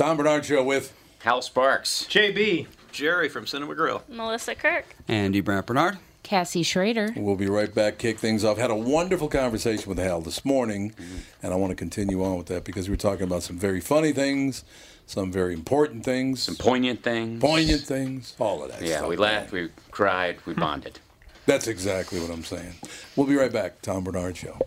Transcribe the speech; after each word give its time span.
Tom 0.00 0.16
Barnard 0.16 0.46
Show 0.46 0.64
with 0.64 0.94
Hal 1.18 1.42
Sparks. 1.42 2.06
JB. 2.08 2.68
Jerry 2.90 3.28
from 3.28 3.46
Cinema 3.46 3.74
Grill. 3.74 4.02
Melissa 4.08 4.54
Kirk. 4.54 4.86
Andy 5.08 5.42
Brandt 5.42 5.66
Barnard. 5.66 5.98
Cassie 6.22 6.62
Schrader. 6.62 7.12
We'll 7.14 7.36
be 7.36 7.48
right 7.48 7.74
back. 7.74 7.98
Kick 7.98 8.18
things 8.18 8.42
off. 8.42 8.56
Had 8.56 8.70
a 8.70 8.74
wonderful 8.74 9.28
conversation 9.28 9.90
with 9.90 9.98
Hal 9.98 10.22
this 10.22 10.42
morning, 10.42 10.92
mm-hmm. 10.92 11.16
and 11.42 11.52
I 11.52 11.56
want 11.56 11.72
to 11.72 11.76
continue 11.76 12.24
on 12.24 12.38
with 12.38 12.46
that 12.46 12.64
because 12.64 12.88
we 12.88 12.94
were 12.94 12.96
talking 12.96 13.24
about 13.24 13.42
some 13.42 13.58
very 13.58 13.82
funny 13.82 14.14
things, 14.14 14.64
some 15.04 15.30
very 15.30 15.52
important 15.52 16.02
things, 16.02 16.44
Some 16.44 16.56
poignant 16.56 17.02
things. 17.02 17.38
poignant 17.38 17.82
things, 17.82 18.34
all 18.38 18.64
of 18.64 18.70
that. 18.70 18.80
Yeah, 18.80 18.96
stuff, 19.00 19.08
we 19.10 19.16
laughed, 19.16 19.52
we 19.52 19.68
cried, 19.90 20.38
we 20.46 20.54
bonded. 20.54 20.98
That's 21.44 21.68
exactly 21.68 22.20
what 22.20 22.30
I'm 22.30 22.44
saying. 22.44 22.72
We'll 23.16 23.26
be 23.26 23.36
right 23.36 23.52
back. 23.52 23.82
Tom 23.82 24.04
Barnard 24.04 24.38
Show. 24.38 24.58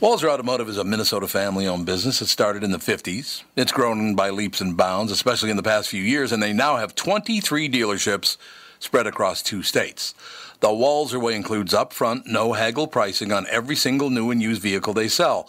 Walser 0.00 0.28
Automotive 0.28 0.68
is 0.68 0.78
a 0.78 0.82
Minnesota 0.82 1.28
family 1.28 1.68
owned 1.68 1.86
business. 1.86 2.20
It 2.20 2.26
started 2.26 2.64
in 2.64 2.72
the 2.72 2.78
50s. 2.78 3.44
It's 3.54 3.70
grown 3.70 4.16
by 4.16 4.30
leaps 4.30 4.60
and 4.60 4.76
bounds, 4.76 5.12
especially 5.12 5.50
in 5.50 5.56
the 5.56 5.62
past 5.62 5.88
few 5.88 6.02
years, 6.02 6.32
and 6.32 6.42
they 6.42 6.52
now 6.52 6.76
have 6.76 6.96
23 6.96 7.68
dealerships 7.68 8.36
spread 8.80 9.06
across 9.06 9.42
two 9.42 9.62
states. 9.62 10.12
The 10.58 10.70
Walser 10.70 11.22
way 11.22 11.36
includes 11.36 11.72
upfront, 11.72 12.26
no 12.26 12.52
haggle 12.52 12.88
pricing 12.88 13.30
on 13.30 13.46
every 13.48 13.76
single 13.76 14.10
new 14.10 14.32
and 14.32 14.42
used 14.42 14.60
vehicle 14.60 14.92
they 14.92 15.06
sell. 15.06 15.48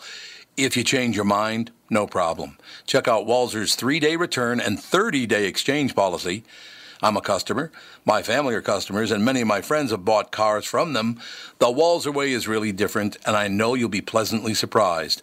If 0.56 0.78
you 0.78 0.84
change 0.84 1.16
your 1.16 1.26
mind, 1.26 1.72
no 1.90 2.06
problem. 2.06 2.60
Check 2.86 3.08
out 3.08 3.26
Walser's 3.26 3.74
three 3.74 4.00
day 4.00 4.18
return 4.18 4.60
and 4.60 4.80
30 4.80 5.26
day 5.26 5.48
exchange 5.48 5.96
policy. 5.96 6.44
I'm 7.04 7.18
a 7.18 7.22
customer. 7.22 7.70
My 8.06 8.24
family 8.24 8.56
are 8.56 8.62
customers, 8.62 9.12
and 9.12 9.26
many 9.26 9.42
of 9.42 9.48
my 9.48 9.60
friends 9.60 9.92
have 9.92 10.06
bought 10.06 10.32
cars 10.32 10.66
from 10.66 10.94
them. 10.94 11.20
The 11.60 11.66
Walser 11.66 12.14
way 12.14 12.32
is 12.32 12.48
really 12.48 12.72
different, 12.72 13.18
and 13.26 13.36
I 13.36 13.50
know 13.50 13.74
you'll 13.74 13.90
be 13.90 14.00
pleasantly 14.00 14.54
surprised. 14.54 15.22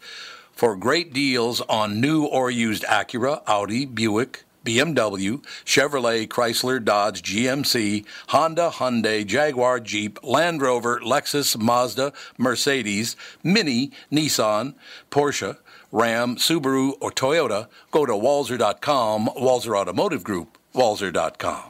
For 0.53 0.77
great 0.77 1.15
deals 1.15 1.63
on 1.63 1.99
new 1.99 2.27
or 2.27 2.51
used 2.51 2.83
Acura, 2.83 3.43
Audi, 3.47 3.87
Buick, 3.87 4.45
BMW, 4.63 5.43
Chevrolet, 5.65 6.29
Chrysler, 6.29 6.85
Dodge, 6.85 7.23
GMC, 7.23 8.05
Honda, 8.29 8.71
Hyundai, 8.75 9.27
Jaguar, 9.27 9.81
Jeep, 9.81 10.23
Land 10.23 10.61
Rover, 10.61 11.01
Lexus, 11.01 11.59
Mazda, 11.59 12.13
Mercedes, 12.37 13.17
Mini, 13.43 13.91
Nissan, 14.13 14.75
Porsche, 15.11 15.57
Ram, 15.93 16.37
Subaru, 16.37 16.93
or 17.01 17.11
Toyota, 17.11 17.69
go 17.91 18.05
to 18.05 18.13
walser.com, 18.13 19.29
Walser 19.29 19.77
Automotive 19.77 20.23
Group, 20.23 20.59
walser.com. 20.75 21.70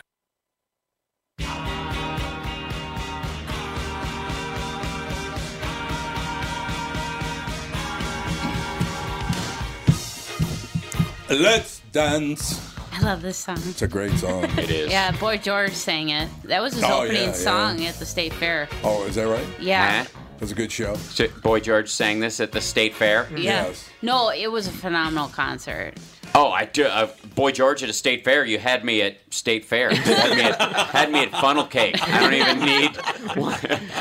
Let's 11.31 11.79
dance. 11.91 12.59
I 12.91 12.99
love 13.01 13.21
this 13.21 13.37
song. 13.37 13.57
It's 13.65 13.81
a 13.81 13.87
great 13.87 14.11
song. 14.19 14.43
It 14.59 14.69
is. 14.69 14.91
Yeah, 14.91 15.11
Boy 15.17 15.37
George 15.37 15.71
sang 15.71 16.09
it. 16.09 16.27
That 16.43 16.61
was 16.61 16.73
his 16.73 16.83
Oh, 16.83 17.03
opening 17.03 17.15
yeah, 17.21 17.27
yeah. 17.27 17.31
song 17.33 17.85
at 17.85 17.95
the 17.95 18.05
state 18.05 18.33
fair. 18.33 18.67
Oh, 18.83 19.05
is 19.05 19.15
that 19.15 19.27
right? 19.27 19.45
Yeah. 19.59 20.03
Huh? 20.03 20.09
That's 20.39 20.51
a 20.51 20.55
good 20.55 20.71
show. 20.71 20.95
So 20.95 21.27
Boy 21.41 21.61
George 21.61 21.89
sang 21.89 22.19
this 22.19 22.39
at 22.41 22.51
the 22.51 22.59
state 22.59 22.93
fair. 22.95 23.27
Yeah. 23.31 23.67
Yes. 23.67 23.89
No, 24.01 24.29
it 24.31 24.51
was 24.51 24.67
a 24.67 24.71
phenomenal 24.71 25.29
concert. 25.29 25.93
Oh, 26.35 26.49
I 26.51 26.65
do. 26.65 26.83
Uh, 26.85 27.07
Boy 27.35 27.51
George 27.51 27.81
at 27.83 27.89
a 27.89 27.93
state 27.93 28.23
fair. 28.25 28.43
You 28.43 28.59
had 28.59 28.83
me 28.83 29.01
at 29.01 29.17
state 29.33 29.63
fair. 29.65 29.91
You 29.91 29.97
had 30.01 30.35
me 30.37 30.41
at, 30.43 30.55
had 30.89 31.11
me 31.11 31.19
at 31.23 31.31
funnel 31.31 31.65
cake. 31.65 31.95
I 32.01 32.19
don't 32.19 32.33
even 32.33 32.59
need. 32.59 32.97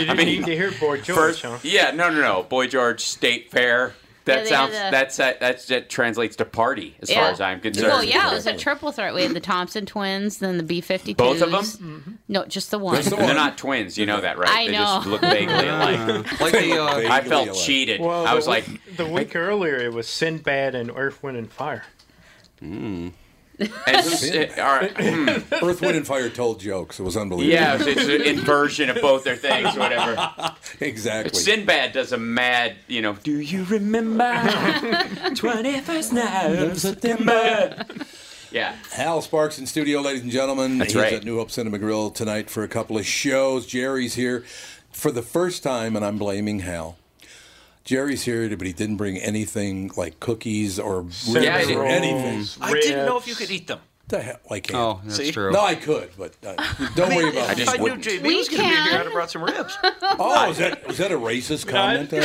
You 0.00 0.06
didn't 0.06 0.26
need 0.26 0.44
to 0.46 0.56
hear 0.56 0.72
Boy 0.80 1.00
George, 1.00 1.40
First, 1.42 1.64
yeah, 1.64 1.90
no, 1.92 2.10
no, 2.10 2.20
no. 2.20 2.42
Boy 2.42 2.66
George 2.66 3.02
State 3.02 3.50
Fair. 3.50 3.94
That 4.26 4.44
Yeah, 4.44 4.48
sounds. 4.50 4.74
had 4.74 4.88
a- 4.88 4.90
That's 4.90 5.16
that. 5.16 5.40
That's 5.40 5.66
that 5.66 5.88
translates 5.88 6.36
to 6.36 6.44
party 6.44 6.94
as 7.00 7.10
far 7.10 7.24
as 7.30 7.40
I'm 7.40 7.58
concerned. 7.60 7.88
Well, 7.88 8.04
yeah, 8.04 8.30
it 8.30 8.34
was 8.34 8.46
a 8.46 8.56
triple 8.56 8.92
threat. 8.92 9.14
We 9.14 9.22
had 9.22 9.32
the 9.32 9.40
Thompson 9.40 9.86
twins, 9.86 10.38
then 10.38 10.58
the 10.58 10.62
B 10.62 10.82
52s. 10.82 11.16
Both 11.16 11.40
of 11.42 11.50
them? 11.50 12.18
No, 12.28 12.44
just 12.44 12.70
the 12.70 12.78
one. 12.78 12.96
Just 12.96 13.10
the 13.10 13.16
And 13.16 13.26
they're 13.28 13.34
not 13.34 13.56
twins. 13.56 13.96
You 13.96 14.04
know 14.06 14.20
that, 14.20 14.36
right? 14.38 14.50
I 14.50 14.66
they 14.66 14.72
know. 14.72 14.78
just 14.78 15.06
look 15.06 15.20
vaguely 15.22 15.68
alike. 15.68 16.00
Like 16.40 16.52
the 16.52 16.78
uh, 16.78 17.10
I 17.12 17.22
felt 17.22 17.48
alike. 17.48 17.58
cheated. 17.60 18.00
Well, 18.00 18.26
I 18.26 18.34
was 18.34 18.44
the, 18.44 18.50
like, 18.50 18.96
the 18.96 19.06
week 19.06 19.34
earlier 19.34 19.76
it 19.76 19.92
was 19.92 20.06
Sinbad 20.06 20.74
and 20.74 20.90
Earth, 20.94 21.22
Wind, 21.22 21.36
and 21.38 21.50
Fire. 21.50 21.84
and 22.60 23.12
uh, 23.60 24.88
hmm. 24.88 25.28
Earth, 25.64 25.80
Wind, 25.80 25.96
and 25.96 26.06
Fire 26.06 26.28
told 26.28 26.60
jokes. 26.60 26.98
It 26.98 27.02
was 27.02 27.16
unbelievable. 27.16 27.52
yeah, 27.52 27.74
it's, 27.74 27.86
it's 27.86 28.08
an 28.08 28.22
inversion 28.22 28.90
of 28.90 29.00
both 29.00 29.24
their 29.24 29.36
things, 29.36 29.76
whatever. 29.76 30.30
exactly. 30.80 31.38
Sinbad 31.38 31.92
does 31.92 32.12
a 32.12 32.18
mad, 32.18 32.76
you 32.88 33.02
know. 33.02 33.14
Do 33.14 33.38
you 33.38 33.64
remember 33.64 34.32
twenty 35.34 35.80
first 35.80 36.12
night 36.12 36.56
of 36.56 36.78
September? 36.80 37.84
Yeah. 38.50 38.74
Hal 38.92 39.22
Sparks 39.22 39.58
in 39.58 39.66
studio, 39.66 40.00
ladies 40.00 40.22
and 40.22 40.30
gentlemen. 40.30 40.78
That's 40.78 40.92
He's 40.92 41.02
right. 41.02 41.12
at 41.12 41.24
New 41.24 41.38
Hope 41.38 41.50
Cinema 41.50 41.78
Grill 41.78 42.10
tonight 42.10 42.50
for 42.50 42.64
a 42.64 42.68
couple 42.68 42.98
of 42.98 43.06
shows. 43.06 43.66
Jerry's 43.66 44.14
here 44.14 44.44
for 44.90 45.12
the 45.12 45.22
first 45.22 45.62
time, 45.62 45.94
and 45.96 46.04
I'm 46.04 46.18
blaming 46.18 46.60
Hal. 46.60 46.96
Jerry's 47.90 48.22
here, 48.22 48.48
but 48.56 48.68
he 48.68 48.72
didn't 48.72 48.98
bring 48.98 49.16
anything 49.18 49.90
like 49.96 50.20
cookies 50.20 50.78
or 50.78 51.00
ribs 51.00 51.26
Yeah, 51.26 51.56
I 51.56 51.62
or 51.62 51.66
didn't. 51.66 51.86
anything. 51.86 52.46
I 52.60 52.72
didn't 52.74 53.04
know 53.04 53.16
if 53.18 53.26
you 53.26 53.34
could 53.34 53.50
eat 53.50 53.66
them. 53.66 53.80
The 54.06 54.20
hell, 54.22 54.36
I 54.48 54.60
can't. 54.60 54.76
Oh, 54.78 55.00
that's 55.02 55.16
See? 55.16 55.32
true. 55.32 55.50
No, 55.50 55.60
I 55.60 55.74
could, 55.74 56.10
but 56.16 56.34
uh, 56.46 56.54
don't 56.94 57.12
worry 57.16 57.30
about 57.30 57.58
it. 57.58 57.68
I 57.68 57.78
knew 57.78 57.82
wouldn't. 57.82 58.04
JB 58.04 58.22
was 58.36 58.48
going 58.48 58.62
to 58.62 58.68
be 58.68 58.74
here. 58.74 58.98
I'd 58.98 59.04
have 59.06 59.12
brought 59.12 59.32
some 59.32 59.42
ribs. 59.42 59.76
Oh, 60.02 60.48
is 60.50 60.58
that 60.58 60.88
is 60.88 60.98
that 60.98 61.10
a 61.10 61.16
racist 61.16 61.66
comment? 61.68 62.10
there? 62.10 62.22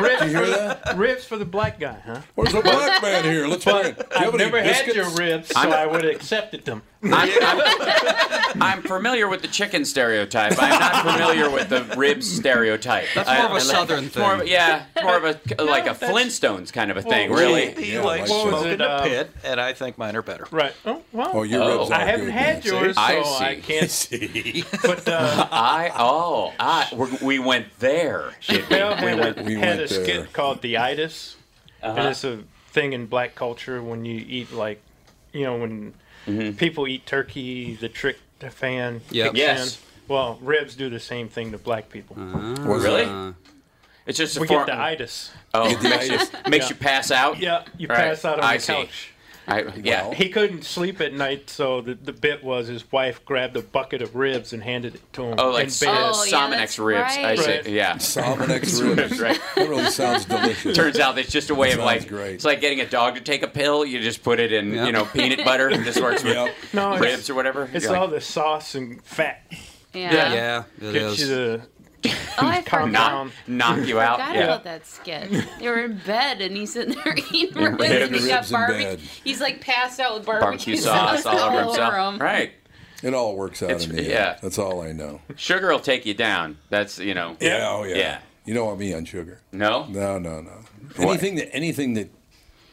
Ribs, 0.00 0.22
you 0.22 0.28
hear 0.28 0.40
for 0.44 0.46
that? 0.50 0.84
the, 0.86 0.96
ribs 0.96 1.24
for 1.24 1.36
the 1.36 1.44
black 1.44 1.78
guy, 1.80 1.98
huh? 2.04 2.20
Where's 2.34 2.52
the 2.52 2.60
black 2.60 3.02
man 3.02 3.24
here? 3.24 3.46
Let's 3.46 3.64
bring 3.64 3.86
it. 3.86 3.96
Do 3.96 4.02
you 4.02 4.24
have 4.24 4.34
I've 4.34 4.34
any 4.34 4.44
never 4.44 4.62
had 4.62 4.86
your 4.94 5.10
ribs, 5.10 5.48
so 5.48 5.60
I'm- 5.60 5.72
I 5.72 5.86
would 5.86 6.04
have 6.04 6.14
accepted 6.14 6.64
them. 6.64 6.82
I'm, 7.02 7.30
I'm, 7.40 8.62
I'm 8.62 8.82
familiar 8.82 9.28
with 9.28 9.40
the 9.42 9.46
chicken 9.48 9.84
stereotype. 9.84 10.54
I'm 10.60 10.70
not 10.80 11.04
familiar 11.14 11.48
with 11.50 11.68
the 11.68 11.84
ribs 11.96 12.28
stereotype. 12.36 13.06
That's 13.14 13.28
more 13.28 13.36
I- 13.38 13.44
of 13.46 13.50
a 13.52 13.54
I- 13.54 13.58
Southern 13.60 14.04
it's 14.06 14.16
More 14.16 14.32
of, 14.34 14.38
thing. 14.40 14.48
a- 14.48 14.50
yeah, 14.50 14.84
it's 14.96 15.04
more 15.04 15.16
of 15.16 15.24
a 15.24 15.62
like 15.64 15.86
a 15.86 15.90
Flintstones 15.94 16.72
kind 16.72 16.90
of 16.90 16.96
a 16.96 17.02
thing, 17.02 17.30
really. 17.30 17.72
He 17.74 17.94
Yeah, 17.94 18.00
likes 18.02 18.22
like 18.22 18.28
so. 18.28 18.48
smoking 18.48 18.70
What 18.70 18.78
was 18.80 18.80
a 18.80 18.90
uh, 18.90 19.02
pit, 19.04 19.30
and 19.44 19.60
I 19.60 19.72
think 19.72 19.98
mine 19.98 20.16
are 20.16 20.22
better. 20.22 20.48
Right. 20.50 20.72
Oh, 20.84 21.02
well, 21.12 21.30
Oh, 21.34 21.42
your 21.44 21.62
Oh. 21.62 21.78
ribs. 21.80 21.90
I 21.92 22.02
are 22.02 22.06
haven't 22.06 22.24
good, 22.26 22.34
had 22.34 22.64
man. 22.64 22.72
yours, 22.74 22.96
so 22.96 23.00
I 23.02 23.20
I, 23.20 23.54
see. 23.54 23.60
can't. 23.62 23.90
See? 23.96 24.64
But 24.82 25.08
uh, 25.08 25.48
I 25.52 25.92
oh 25.96 26.52
I 26.58 26.88
we're, 26.92 27.08
we 27.22 27.38
went 27.38 27.66
there. 27.78 28.32
did 28.48 28.68
we? 28.68 28.76
Mel 28.76 28.94
had, 28.96 29.18
went- 29.18 29.38
a, 29.38 29.42
we 29.44 29.54
had 29.80 29.90
a 29.90 29.94
there. 29.94 30.04
skit 30.04 30.32
called 30.32 30.62
The 30.62 30.78
Itis, 30.78 31.36
Uh-huh. 31.82 31.98
and 31.98 32.08
it's 32.08 32.24
a 32.24 32.40
thing 32.70 32.92
in 32.92 33.06
black 33.06 33.34
culture 33.34 33.82
when 33.82 34.04
you 34.04 34.24
eat 34.28 34.52
like, 34.52 34.80
you 35.32 35.44
know, 35.44 35.56
when 35.58 35.94
Mm-hmm. 36.26 36.56
people 36.56 36.88
eat 36.88 37.06
turkey, 37.06 37.76
the 37.76 37.88
trick 37.88 38.18
the 38.40 38.50
fan. 38.50 39.00
Yep. 39.10 39.34
Yes. 39.36 39.76
in. 39.76 39.82
Well, 40.08 40.38
ribs 40.42 40.74
do 40.74 40.90
the 40.90 40.98
same 41.00 41.28
thing 41.28 41.52
to 41.52 41.58
black 41.58 41.88
people. 41.88 42.16
Was 42.16 42.82
Really? 42.84 43.02
it? 43.02 43.34
It's 44.06 44.18
just 44.18 44.36
a 44.36 44.40
we 44.40 44.46
form. 44.48 44.66
get 44.66 44.74
the 44.74 44.80
itis. 44.80 45.30
oh, 45.54 45.68
Get 45.70 45.82
makes, 45.82 46.10
itis. 46.10 46.30
makes 46.48 46.64
Yeah. 46.64 46.68
you 46.70 46.74
pass 46.76 47.10
out. 47.12 47.38
Yeah, 47.38 47.62
you 47.78 47.86
Right. 47.88 47.98
pass 47.98 48.24
out 48.24 48.38
on 48.38 48.44
I 48.44 48.56
the 48.56 48.62
see. 48.62 48.72
couch. 48.72 49.10
I, 49.48 49.62
yeah. 49.76 50.02
Well, 50.02 50.12
He 50.12 50.28
couldn't 50.28 50.64
sleep 50.64 51.00
at 51.00 51.12
night, 51.14 51.48
so 51.50 51.80
the, 51.80 51.94
the 51.94 52.12
bit 52.12 52.42
was 52.42 52.66
his 52.66 52.90
wife 52.90 53.24
grabbed 53.24 53.56
a 53.56 53.62
bucket 53.62 54.02
of 54.02 54.16
ribs 54.16 54.52
and 54.52 54.62
handed 54.62 54.96
it 54.96 55.12
to 55.12 55.22
him 55.22 55.34
oh, 55.38 55.50
like 55.52 55.64
in 55.64 55.70
Sa- 55.70 55.86
bed. 55.86 55.94
Uh, 56.02 56.12
oh, 56.14 56.24
yeah, 56.24 56.32
Sominex 56.32 56.50
that's 56.50 56.78
ribs. 56.78 57.00
I 57.16 57.22
right. 57.22 57.38
see. 57.38 57.50
Right. 57.50 57.66
Yeah. 57.68 57.94
Salmonex 57.96 58.96
ribs. 58.96 59.20
Right. 59.20 59.40
That 59.54 59.68
really 59.68 59.90
sounds 59.90 60.24
delicious. 60.24 60.76
Turns 60.76 60.98
out 60.98 61.16
it's 61.18 61.30
just 61.30 61.50
a 61.50 61.54
way 61.54 61.68
of 61.68 61.74
Sounds 61.76 61.84
like 61.86 62.08
great. 62.08 62.34
it's 62.34 62.44
like 62.44 62.60
getting 62.60 62.80
a 62.80 62.88
dog 62.88 63.14
to 63.14 63.20
take 63.20 63.42
a 63.42 63.48
pill. 63.48 63.84
You 63.84 64.00
just 64.00 64.22
put 64.24 64.40
it 64.40 64.52
in, 64.52 64.72
Yeah. 64.72 64.86
you 64.86 64.92
know, 64.92 65.04
peanut 65.04 65.44
butter. 65.44 65.68
And 65.68 65.84
this 65.84 66.00
works 66.00 66.24
with 66.24 66.34
Yep. 66.34 66.54
No, 66.72 66.94
it's- 66.94 67.00
ribs 67.12 67.30
or 67.30 67.34
whatever. 67.34 67.70
It's 67.72 67.84
You're 67.84 67.92
like, 67.92 68.00
all 68.00 68.08
the 68.08 68.20
sauce 68.20 68.74
and 68.74 69.02
fat. 69.04 69.42
Yeah. 69.94 70.12
Yeah. 70.12 70.32
Yeah, 70.34 70.64
it 70.88 70.92
Get 70.92 71.02
is. 71.02 71.20
you 71.20 71.26
the 71.28 71.60
Oh, 72.04 72.46
I 72.46 72.62
calm 72.62 72.88
forgot. 72.88 72.92
knock, 72.92 73.10
down. 73.10 73.32
knock 73.78 73.88
you 73.88 73.98
out. 74.00 74.18
forgot 74.20 74.34
Yeah. 74.34 74.44
about 74.44 74.64
that 74.64 74.86
skit. 74.86 75.30
They 75.58 75.68
were 75.68 75.84
in 75.84 75.98
bed 76.06 76.40
and 76.40 76.56
he's 76.56 76.72
sitting 76.72 76.94
there 77.02 77.16
eating 77.32 77.56
Yeah, 77.62 77.68
ribs 77.68 77.80
ribs- 77.80 78.02
and 78.06 78.14
he's 78.14 78.28
got 78.28 78.50
barbecue. 78.50 78.96
He's 79.24 79.40
like 79.40 79.60
passed 79.60 79.98
out 80.00 80.14
with 80.18 80.26
Barbecue 80.26 80.74
barbecue, 80.74 80.76
sauce 80.76 81.24
all 81.26 81.38
over 81.38 81.62
himself. 81.64 82.14
him. 82.14 82.20
Right. 82.20 82.52
It 83.02 83.14
all 83.14 83.36
works 83.36 83.62
out 83.62 83.70
It's- 83.70 83.86
in 83.86 83.92
the 83.96 84.02
end. 84.02 84.10
yeah. 84.10 84.38
That's 84.42 84.58
all 84.58 84.82
I 84.82 84.92
know. 84.92 85.20
Sugar 85.36 85.70
will 85.70 85.80
take 85.80 86.06
you 86.06 86.14
down. 86.14 86.58
That's 86.70 86.98
you 86.98 87.14
know. 87.14 87.36
Yeah, 87.40 87.68
oh 87.70 87.84
yeah. 87.84 87.96
Yeah. 87.96 88.18
You 88.44 88.54
don't 88.54 88.66
want 88.66 88.78
me 88.78 88.94
on 88.94 89.04
sugar. 89.04 89.40
No. 89.52 89.86
No, 89.86 90.18
no, 90.18 90.40
no. 90.40 90.52
Anything 90.98 91.34
that 91.36 91.52
anything 91.54 91.94
that 91.94 92.10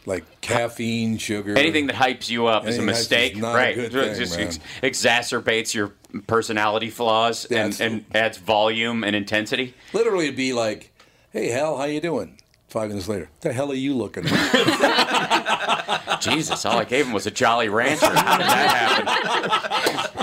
like 0.05 0.23
caffeine, 0.41 1.17
sugar, 1.17 1.57
Anything 1.57 1.87
that 1.87 1.95
hypes 1.95 2.29
you 2.29 2.47
up 2.47 2.65
is 2.67 2.77
a 2.77 2.81
mistake, 2.81 3.37
a 3.37 3.41
right? 3.41 3.75
thing, 3.75 3.91
just 4.15 4.37
ex- 4.39 4.59
exacerbates 4.81 5.73
your 5.73 5.93
personality 6.27 6.89
flaws 6.89 7.45
and, 7.45 7.79
and 7.81 8.05
adds 8.13 8.37
volume 8.37 9.03
and 9.03 9.15
intensity. 9.15 9.73
literally 9.93 10.25
it'd 10.25 10.35
be 10.37 10.53
like, 10.53 10.91
"Hey, 11.31 11.47
Hal, 11.49 11.77
how 11.77 11.85
you 11.85 12.01
doing?" 12.01 12.37
Five 12.67 12.89
minutes 12.89 13.07
later, 13.07 13.29
the 13.41 13.53
hell 13.53 13.71
are 13.71 13.75
you 13.75 13.93
looking 13.95 14.25
at? 14.27 16.17
Jesus, 16.21 16.65
all 16.65 16.77
I 16.79 16.85
gave 16.85 17.05
him 17.05 17.13
was 17.13 17.27
a 17.27 17.31
Jolly 17.31 17.69
Rancher. 17.69 18.07
How 18.07 18.37
did 18.37 18.47
that 18.47 20.11
happen? 20.15 20.19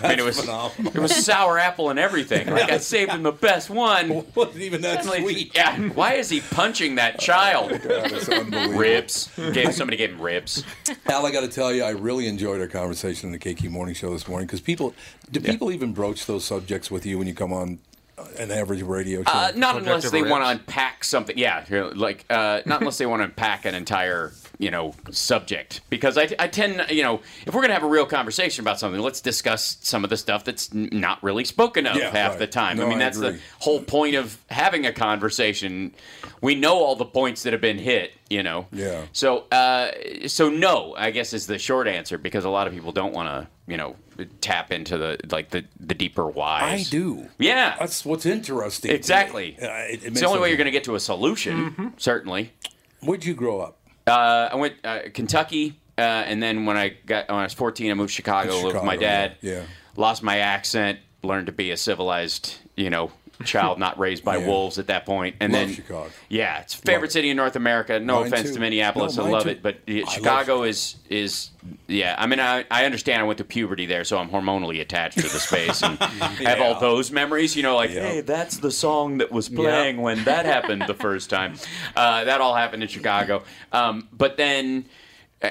I 0.00 0.08
mean, 0.08 0.18
it 0.18 0.24
was 0.24 0.40
phenomenal. 0.40 0.92
it 0.94 0.98
was 0.98 1.14
sour 1.14 1.58
apple 1.58 1.90
and 1.90 1.98
everything. 1.98 2.48
Like 2.48 2.70
I 2.70 2.78
saved 2.78 3.12
him 3.12 3.22
the 3.22 3.32
best 3.32 3.70
one. 3.70 4.24
Wasn't 4.34 4.56
even 4.56 4.80
that 4.82 5.04
Like, 5.06 5.22
sweet. 5.22 5.52
yeah, 5.54 5.76
why 5.90 6.14
is 6.14 6.28
he 6.30 6.40
punching 6.40 6.94
that 6.96 7.18
child? 7.18 7.70
God, 7.70 7.82
that's 7.82 8.28
unbelievable. 8.28 8.78
Ribs. 8.78 9.30
Gave 9.52 9.74
somebody 9.74 9.96
gave 9.96 10.10
him 10.10 10.20
ribs. 10.20 10.64
Al, 11.06 11.26
I 11.26 11.30
got 11.30 11.40
to 11.42 11.48
tell 11.48 11.72
you, 11.72 11.82
I 11.84 11.90
really 11.90 12.26
enjoyed 12.26 12.60
our 12.60 12.66
conversation 12.68 13.28
in 13.28 13.32
the 13.32 13.38
KQ 13.38 13.70
Morning 13.70 13.94
Show 13.94 14.10
this 14.12 14.26
morning 14.28 14.46
because 14.46 14.60
people, 14.60 14.94
do 15.30 15.40
people 15.40 15.70
even 15.72 15.92
broach 15.92 16.26
those 16.26 16.44
subjects 16.44 16.90
with 16.90 17.04
you 17.06 17.18
when 17.18 17.26
you 17.26 17.34
come 17.34 17.52
on 17.52 17.78
uh, 18.18 18.24
an 18.38 18.50
average 18.50 18.82
radio 18.82 19.22
show? 19.22 19.30
Uh, 19.32 19.52
not 19.54 19.74
Subject 19.74 19.86
unless 19.86 20.10
they 20.10 20.22
want 20.22 20.44
to 20.44 20.48
unpack 20.50 21.04
something. 21.04 21.36
Yeah, 21.38 21.64
like 21.94 22.24
uh, 22.30 22.60
not 22.66 22.80
unless 22.80 22.98
they 22.98 23.06
want 23.06 23.20
to 23.20 23.24
unpack 23.24 23.64
an 23.64 23.74
entire 23.74 24.32
you 24.60 24.70
know 24.70 24.94
subject. 25.10 25.80
Because 25.90 26.16
I, 26.16 26.28
I 26.38 26.46
tend 26.46 26.84
you 26.90 27.02
know 27.02 27.20
if 27.46 27.52
we're 27.54 27.62
gonna 27.62 27.72
have 27.74 27.82
a 27.82 27.88
real 27.88 28.06
conversation 28.06 28.62
about 28.62 28.78
something, 28.78 29.00
let's 29.00 29.20
discuss 29.20 29.78
some 29.80 30.04
of 30.04 30.10
the 30.10 30.16
stuff 30.16 30.44
that's 30.44 30.72
n- 30.74 30.88
not 30.92 31.20
really 31.22 31.44
spoken 31.44 31.86
of 31.86 31.96
Yeah, 31.96 32.10
half 32.10 32.30
right. 32.32 32.38
the 32.40 32.46
time. 32.46 32.76
No, 32.76 32.86
I 32.86 32.88
mean 32.90 32.98
I 32.98 33.04
that's 33.04 33.18
the 33.18 33.38
whole 33.58 33.80
point 33.82 34.14
of 34.14 34.38
having 34.50 34.86
a 34.86 34.92
conversation. 34.92 35.94
We 36.42 36.54
know 36.54 36.76
all 36.78 36.94
the 36.96 37.04
points 37.06 37.42
that 37.42 37.52
have 37.52 37.62
been 37.62 37.78
hit. 37.78 38.12
You 38.28 38.42
know. 38.44 38.66
Yeah. 38.70 39.06
So 39.12 39.46
uh, 39.50 39.90
so 40.28 40.48
no, 40.50 40.94
I 40.96 41.10
guess 41.10 41.32
is 41.32 41.46
the 41.46 41.58
short 41.58 41.88
answer 41.88 42.16
because 42.18 42.44
a 42.44 42.50
lot 42.50 42.68
of 42.68 42.72
people 42.72 42.92
don't 42.92 43.12
want 43.12 43.28
to 43.28 43.48
you 43.66 43.76
know 43.76 43.96
tap 44.40 44.70
into 44.70 44.98
the 44.98 45.18
like 45.32 45.50
the 45.50 45.64
the 45.80 45.94
deeper 45.94 46.28
whys. 46.28 46.86
I 46.86 46.90
do. 46.90 47.28
Yeah. 47.38 47.74
That's 47.80 48.04
what's 48.04 48.26
interesting. 48.26 48.90
Exactly. 48.92 49.56
Uh, 49.60 49.66
it- 49.66 50.04
it 50.04 50.06
It's 50.08 50.20
the 50.20 50.26
only 50.26 50.40
way 50.40 50.48
you're 50.48 50.58
going 50.58 50.66
to 50.66 50.70
get 50.70 50.84
to 50.84 50.94
a 50.94 51.00
solution, 51.00 51.94
certainly. 51.96 52.52
Where'd 53.00 53.24
you 53.24 53.34
grow 53.34 53.60
up? 53.60 53.78
Uh, 54.10 54.48
I 54.52 54.56
went 54.56 54.74
uh, 54.84 55.00
Kentucky, 55.14 55.78
uh, 55.96 56.00
and 56.00 56.42
then 56.42 56.66
when 56.66 56.76
I 56.76 56.90
got 57.06 57.28
when 57.28 57.38
I 57.38 57.44
was 57.44 57.54
14, 57.54 57.90
I 57.90 57.94
moved 57.94 58.10
to 58.10 58.14
Chicago, 58.14 58.60
lived 58.60 58.74
with 58.74 58.84
my 58.84 58.96
dad. 58.96 59.36
yeah. 59.40 59.62
Lost 59.96 60.22
my 60.22 60.38
accent, 60.38 60.98
learned 61.22 61.46
to 61.46 61.52
be 61.52 61.70
a 61.70 61.76
civilized, 61.76 62.56
you 62.76 62.90
know, 62.90 63.10
child 63.44 63.78
not 63.78 63.98
raised 63.98 64.24
by 64.24 64.36
Yeah. 64.40 64.46
wolves 64.46 64.78
at 64.78 64.86
that 64.88 65.06
point, 65.06 65.36
and 65.40 65.52
Love 65.52 65.66
then 65.66 65.74
Chicago. 65.74 66.10
Yeah, 66.28 66.60
it's 66.60 66.74
favorite 66.74 67.08
it. 67.10 67.12
city 67.12 67.30
in 67.30 67.36
North 67.36 67.56
America. 67.56 67.98
No 68.00 68.20
Mine 68.20 68.26
offense 68.28 68.48
too. 68.48 68.54
to 68.54 68.60
Minneapolis, 68.60 69.16
No, 69.16 69.26
I 69.26 69.30
love 69.30 69.42
too. 69.44 69.48
it, 69.50 69.62
but 69.62 69.78
yeah, 69.86 70.04
love 70.04 70.12
Chicago 70.12 70.62
is 70.64 70.96
is 71.08 71.50
yeah. 71.88 72.14
I 72.18 72.26
mean, 72.26 72.40
I, 72.40 72.64
I 72.70 72.84
understand. 72.84 73.20
I 73.20 73.24
went 73.24 73.38
to 73.38 73.44
puberty 73.44 73.86
there, 73.86 74.04
so 74.04 74.18
I'm 74.18 74.28
hormonally 74.30 74.80
attached 74.80 75.16
to 75.18 75.22
the 75.28 75.40
space 75.40 75.82
and 75.82 75.98
have 75.98 76.60
all 76.60 76.78
those 76.80 77.10
memories. 77.10 77.56
You 77.56 77.62
know, 77.62 77.76
like 77.76 77.90
Yeah. 77.90 78.00
hey, 78.08 78.20
that's 78.20 78.58
the 78.58 78.70
song 78.70 79.18
that 79.18 79.30
was 79.32 79.48
playing 79.48 80.00
when 80.00 80.24
that 80.24 80.46
happened 80.46 80.84
the 80.86 80.94
first 80.94 81.30
time. 81.30 81.54
Uh, 81.96 82.24
that 82.24 82.40
all 82.40 82.54
happened 82.54 82.82
in 82.82 82.88
Chicago. 82.88 83.42
Um, 83.72 84.08
but 84.12 84.36
then, 84.36 84.84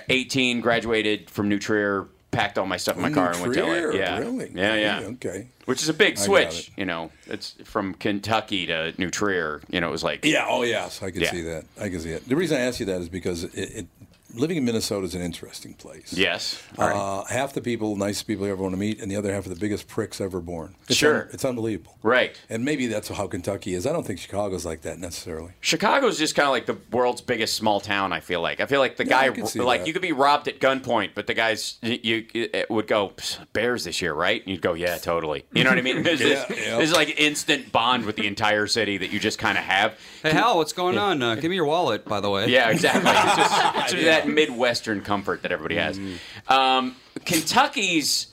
18, 0.09 0.61
graduated 0.61 1.29
from 1.29 1.49
New 1.49 1.59
Trier, 1.59 2.07
packed 2.31 2.57
all 2.57 2.65
my 2.65 2.77
stuff 2.77 2.95
in 2.95 3.01
my 3.01 3.09
car 3.12 3.31
and 3.31 3.41
went 3.41 3.53
to 3.55 3.63
LA. 3.63 3.91
Yeah, 3.93 4.19
Really? 4.19 4.51
yeah, 4.53 4.75
yeah. 4.75 5.00
Okay. 5.13 5.48
Which 5.65 5.81
is 5.81 5.89
a 5.89 5.93
big 5.93 6.17
switch. 6.17 6.71
You 6.77 6.86
know, 6.86 7.12
it's 7.27 7.55
from 7.63 7.93
Kentucky 7.95 8.65
to 8.67 8.93
New 8.98 9.09
Trier. 9.09 9.62
You 9.69 9.81
know, 9.81 9.89
it 9.89 9.91
was 9.91 10.03
like 10.03 10.24
Yeah. 10.25 10.45
Oh, 10.48 10.63
yes. 10.63 11.01
I 11.01 11.12
can 11.12 11.21
Yeah. 11.21 11.31
see 11.31 11.41
that. 11.43 11.65
I 11.79 11.89
can 11.89 12.00
see 12.00 12.12
it. 12.12 12.27
The 12.27 12.36
reason 12.36 12.57
I 12.57 12.62
ask 12.62 12.79
you 12.79 12.86
that 12.88 13.01
is 13.01 13.09
because 13.09 13.43
it, 13.45 13.53
it, 13.55 13.88
living 14.33 14.57
in 14.57 14.65
Minnesota 14.65 15.05
is 15.05 15.15
an 15.15 15.21
interesting 15.21 15.74
place. 15.74 16.13
yes. 16.13 16.62
All 16.77 16.88
right. 16.88 16.95
Uh, 16.95 17.24
half 17.25 17.53
the 17.53 17.62
people, 17.62 17.95
nice 17.95 18.21
people 18.24 18.45
you 18.45 18.51
ever 18.51 18.62
want 18.62 18.74
to 18.74 18.79
meet, 18.79 19.00
and 19.01 19.09
the 19.09 19.15
other 19.15 19.33
half 19.33 19.45
are 19.45 19.50
the 19.50 19.55
biggest 19.55 19.88
pricks 19.88 20.21
ever 20.21 20.39
born. 20.39 20.75
It's 20.88 20.98
Sure. 20.98 21.24
un- 21.24 21.29
it's 21.33 21.43
unbelievable. 21.45 21.98
Right. 22.03 22.39
And 22.50 22.63
maybe 22.63 22.88
that's 22.88 23.07
how 23.09 23.27
Kentucky 23.27 23.74
is. 23.74 23.86
I 23.88 23.91
don't 23.93 24.05
think 24.05 24.19
Chicago's 24.19 24.65
like 24.65 24.81
that 24.81 25.00
necessarily. 25.00 25.53
Chicago's 25.62 26.17
just 26.17 26.36
kind 26.36 26.45
of 26.48 26.51
like 26.51 26.65
the 26.65 26.77
world's 26.95 27.21
biggest 27.21 27.55
small 27.55 27.79
town. 27.79 28.13
I 28.13 28.19
feel 28.19 28.41
like. 28.41 28.59
I 28.59 28.65
feel 28.65 28.79
like 28.79 28.98
the 28.98 29.05
Yeah, 29.05 29.27
guy, 29.29 29.41
like 29.63 29.81
that. 29.81 29.88
you 29.88 29.93
could 29.93 30.01
be 30.01 30.12
robbed 30.12 30.48
at 30.48 30.59
gunpoint, 30.59 31.12
but 31.15 31.27
the 31.27 31.33
guys 31.33 31.77
you, 31.81 32.25
you 32.33 32.50
it 32.53 32.69
would 32.69 32.88
go 32.88 33.13
Bears 33.53 33.83
this 33.86 34.01
year, 34.01 34.13
right? 34.13 34.41
And 34.41 34.51
you'd 34.51 34.62
go, 34.62 34.74
yeah, 34.74 34.98
totally. 34.98 35.45
You 35.53 35.63
know 35.63 35.69
what 35.71 35.79
I 35.79 35.81
mean? 35.81 36.03
There's 36.09 36.19
this, 36.19 36.45
Yeah, 36.50 36.55
yeah. 36.55 36.77
there's 36.77 36.93
like 36.93 37.19
instant 37.19 37.71
bond 37.71 38.05
with 38.05 38.15
the 38.15 38.27
entire 38.27 38.67
city 38.67 38.98
that 38.98 39.12
you 39.12 39.19
just 39.19 39.39
kind 39.39 39.57
of 39.57 39.63
have. 39.63 39.98
Hey, 40.24 40.31
Hal, 40.31 40.57
what's 40.57 40.74
going 40.74 40.98
on? 40.98 41.21
Uh, 41.21 41.36
give 41.36 41.50
me 41.50 41.55
your 41.55 41.65
wallet, 41.65 42.05
by 42.05 42.19
the 42.19 42.29
way. 42.29 42.48
Yeah, 42.50 42.69
exactly. 42.69 43.12
It's 43.12 43.36
just, 43.36 43.93
it's 43.93 43.93
that 44.25 44.27
midwestern 44.29 45.01
comfort 45.01 45.41
that 45.43 45.51
everybody 45.51 45.75
has. 45.75 45.99
Um, 46.47 46.95
Kentucky's. 47.25 48.27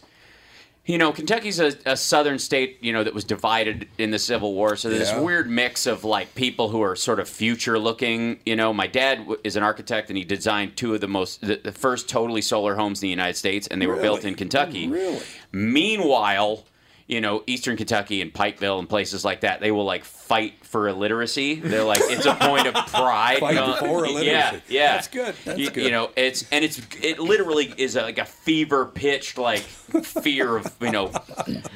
You 0.89 0.99
know, 0.99 1.11
Kentucky's 1.11 1.59
a, 1.59 1.73
a 1.85 1.97
southern 1.97 2.39
state, 2.39 2.79
you 2.81 2.93
know, 2.93 3.03
that 3.03 3.13
was 3.13 3.25
divided 3.25 3.89
in 3.99 4.13
the 4.13 4.21
Civil 4.21 4.55
War. 4.55 4.77
So 4.77 4.89
there's 4.89 5.09
Yeah. 5.09 5.17
this 5.17 5.25
weird 5.25 5.51
mix 5.51 5.85
of 5.85 6.05
like 6.05 6.37
people 6.37 6.69
who 6.69 6.81
are 6.81 6.95
sort 6.95 7.19
of 7.19 7.29
future 7.29 7.77
looking. 7.77 8.39
You 8.47 8.55
know, 8.55 8.73
my 8.73 8.87
dad 8.87 9.19
w- 9.19 9.41
is 9.43 9.57
an 9.57 9.65
architect 9.65 10.11
and 10.11 10.17
he 10.17 10.23
designed 10.23 10.77
two 10.77 10.95
of 10.95 11.01
the 11.01 11.09
most, 11.09 11.41
the, 11.41 11.57
the 11.57 11.73
first 11.73 12.09
totally 12.09 12.41
solar 12.41 12.77
homes 12.77 12.99
in 13.03 13.07
the 13.07 13.11
United 13.11 13.35
States, 13.37 13.67
and 13.67 13.83
they 13.83 13.89
were 13.89 13.97
built 13.97 14.25
in 14.25 14.37
Kentucky. 14.37 14.87
Really? 14.87 15.21
Meanwhile, 15.51 16.65
you 17.09 17.21
know, 17.21 17.45
Eastern 17.47 17.77
Kentucky 17.77 18.21
and 18.21 18.33
Pikeville 18.33 18.79
and 18.81 18.89
places 18.89 19.25
like 19.25 19.41
that, 19.43 19.61
they 19.61 19.71
will 19.71 19.85
like 19.85 20.05
fight 20.05 20.55
for 20.65 20.89
illiteracy. 20.89 21.55
They're 21.55 21.85
like, 21.85 22.01
it's 22.03 22.27
a 22.27 22.35
point 22.35 22.67
of 22.67 22.75
pride. 22.89 23.39
Fight 23.39 23.57
Uh, 23.57 23.77
for 23.77 24.05
illiteracy. 24.05 24.27
Yeah, 24.27 24.61
yeah. 24.69 24.93
That's 24.95 25.07
good. 25.09 25.35
That's 25.45 25.59
you, 25.59 25.71
good. 25.71 25.85
you 25.85 25.91
know, 25.93 26.11
it's 26.17 26.45
and 26.51 26.65
it's 26.65 26.81
it 27.03 27.21
literally 27.21 27.73
is 27.77 27.95
a, 27.95 28.03
like 28.03 28.19
a 28.19 28.25
fever 28.25 28.87
pitched 28.87 29.39
like 29.39 29.61
fear 29.61 30.57
of 30.57 30.75
you 30.81 30.91
know 30.91 31.13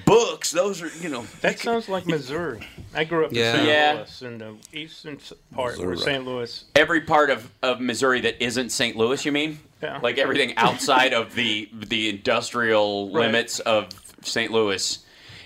books. 0.05 0.51
Those 0.51 0.83
are 0.83 0.91
you 1.01 1.09
know 1.09 1.25
That 1.43 1.59
sounds 1.59 1.89
like 1.89 2.07
Missouri. 2.07 2.67
I 2.95 3.05
grew 3.05 3.25
up 3.27 3.33
Yeah. 3.33 3.53
in 3.53 3.57
St. 3.57 3.69
Yeah. 3.69 3.93
Louis, 3.99 4.23
in 4.23 4.39
the 4.39 4.79
eastern 4.79 5.19
part 5.55 5.79
where 5.79 5.91
Missouri. 5.91 6.13
St. 6.15 6.25
Louis. 6.27 6.65
every 6.75 7.03
part 7.03 7.31
of, 7.31 7.49
of 7.63 7.81
Missouri 7.81 8.21
that 8.23 8.43
isn't 8.43 8.71
St. 8.71 8.97
Louis. 8.97 9.25
You 9.25 9.33
mean? 9.33 9.61
Yeah. 9.83 10.01
Like 10.03 10.19
everything 10.19 10.57
outside 10.57 11.13
of 11.15 11.35
the 11.35 11.69
the 11.73 12.09
industrial 12.09 13.11
Right. 13.11 13.27
limits 13.27 13.61
of 13.61 13.89
St. 14.23 14.51
Louis. 14.51 14.99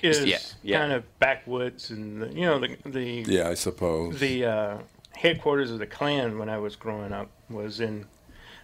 Is 0.04 0.24
Yeah, 0.24 0.38
yeah. 0.62 0.78
kind 0.80 0.92
of 0.92 1.18
backwoods, 1.18 1.90
and 1.90 2.22
the, 2.22 2.28
you 2.32 2.42
know 2.42 2.58
the 2.58 2.76
the 2.84 3.24
Yeah, 3.26 3.48
I 3.48 3.54
suppose. 3.54 4.20
the 4.20 4.44
uh, 4.44 4.78
headquarters 5.12 5.70
of 5.70 5.78
the 5.78 5.86
Klan 5.86 6.38
when 6.38 6.48
I 6.48 6.58
was 6.58 6.76
growing 6.76 7.12
up 7.12 7.30
was 7.48 7.80
in 7.80 8.06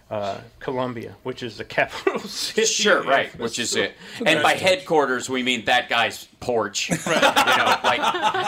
uh, 0.09 0.41
Columbia, 0.59 1.15
which 1.23 1.41
is 1.41 1.57
the 1.57 1.63
capital 1.63 2.19
city. 2.27 2.65
Sure, 2.67 3.01
right. 3.03 3.33
Which 3.39 3.57
is 3.59 3.77
it. 3.77 3.93
And 4.25 4.43
by 4.43 4.55
headquarters, 4.55 5.29
we 5.29 5.41
mean 5.41 5.63
that 5.65 5.87
guy's 5.87 6.25
porch. 6.41 6.89
you 6.89 6.95
know, 6.97 7.77
like, 7.81 8.01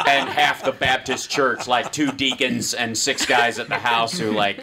and 0.07 0.27
half 0.27 0.65
the 0.65 0.73
Baptist 0.73 1.29
church, 1.29 1.65
like 1.65 1.89
two 1.93 2.12
deacons 2.12 2.73
and 2.73 2.97
six 2.97 3.25
guys 3.25 3.59
at 3.59 3.69
the 3.69 3.79
house 3.79 4.19
who, 4.19 4.31
like, 4.33 4.59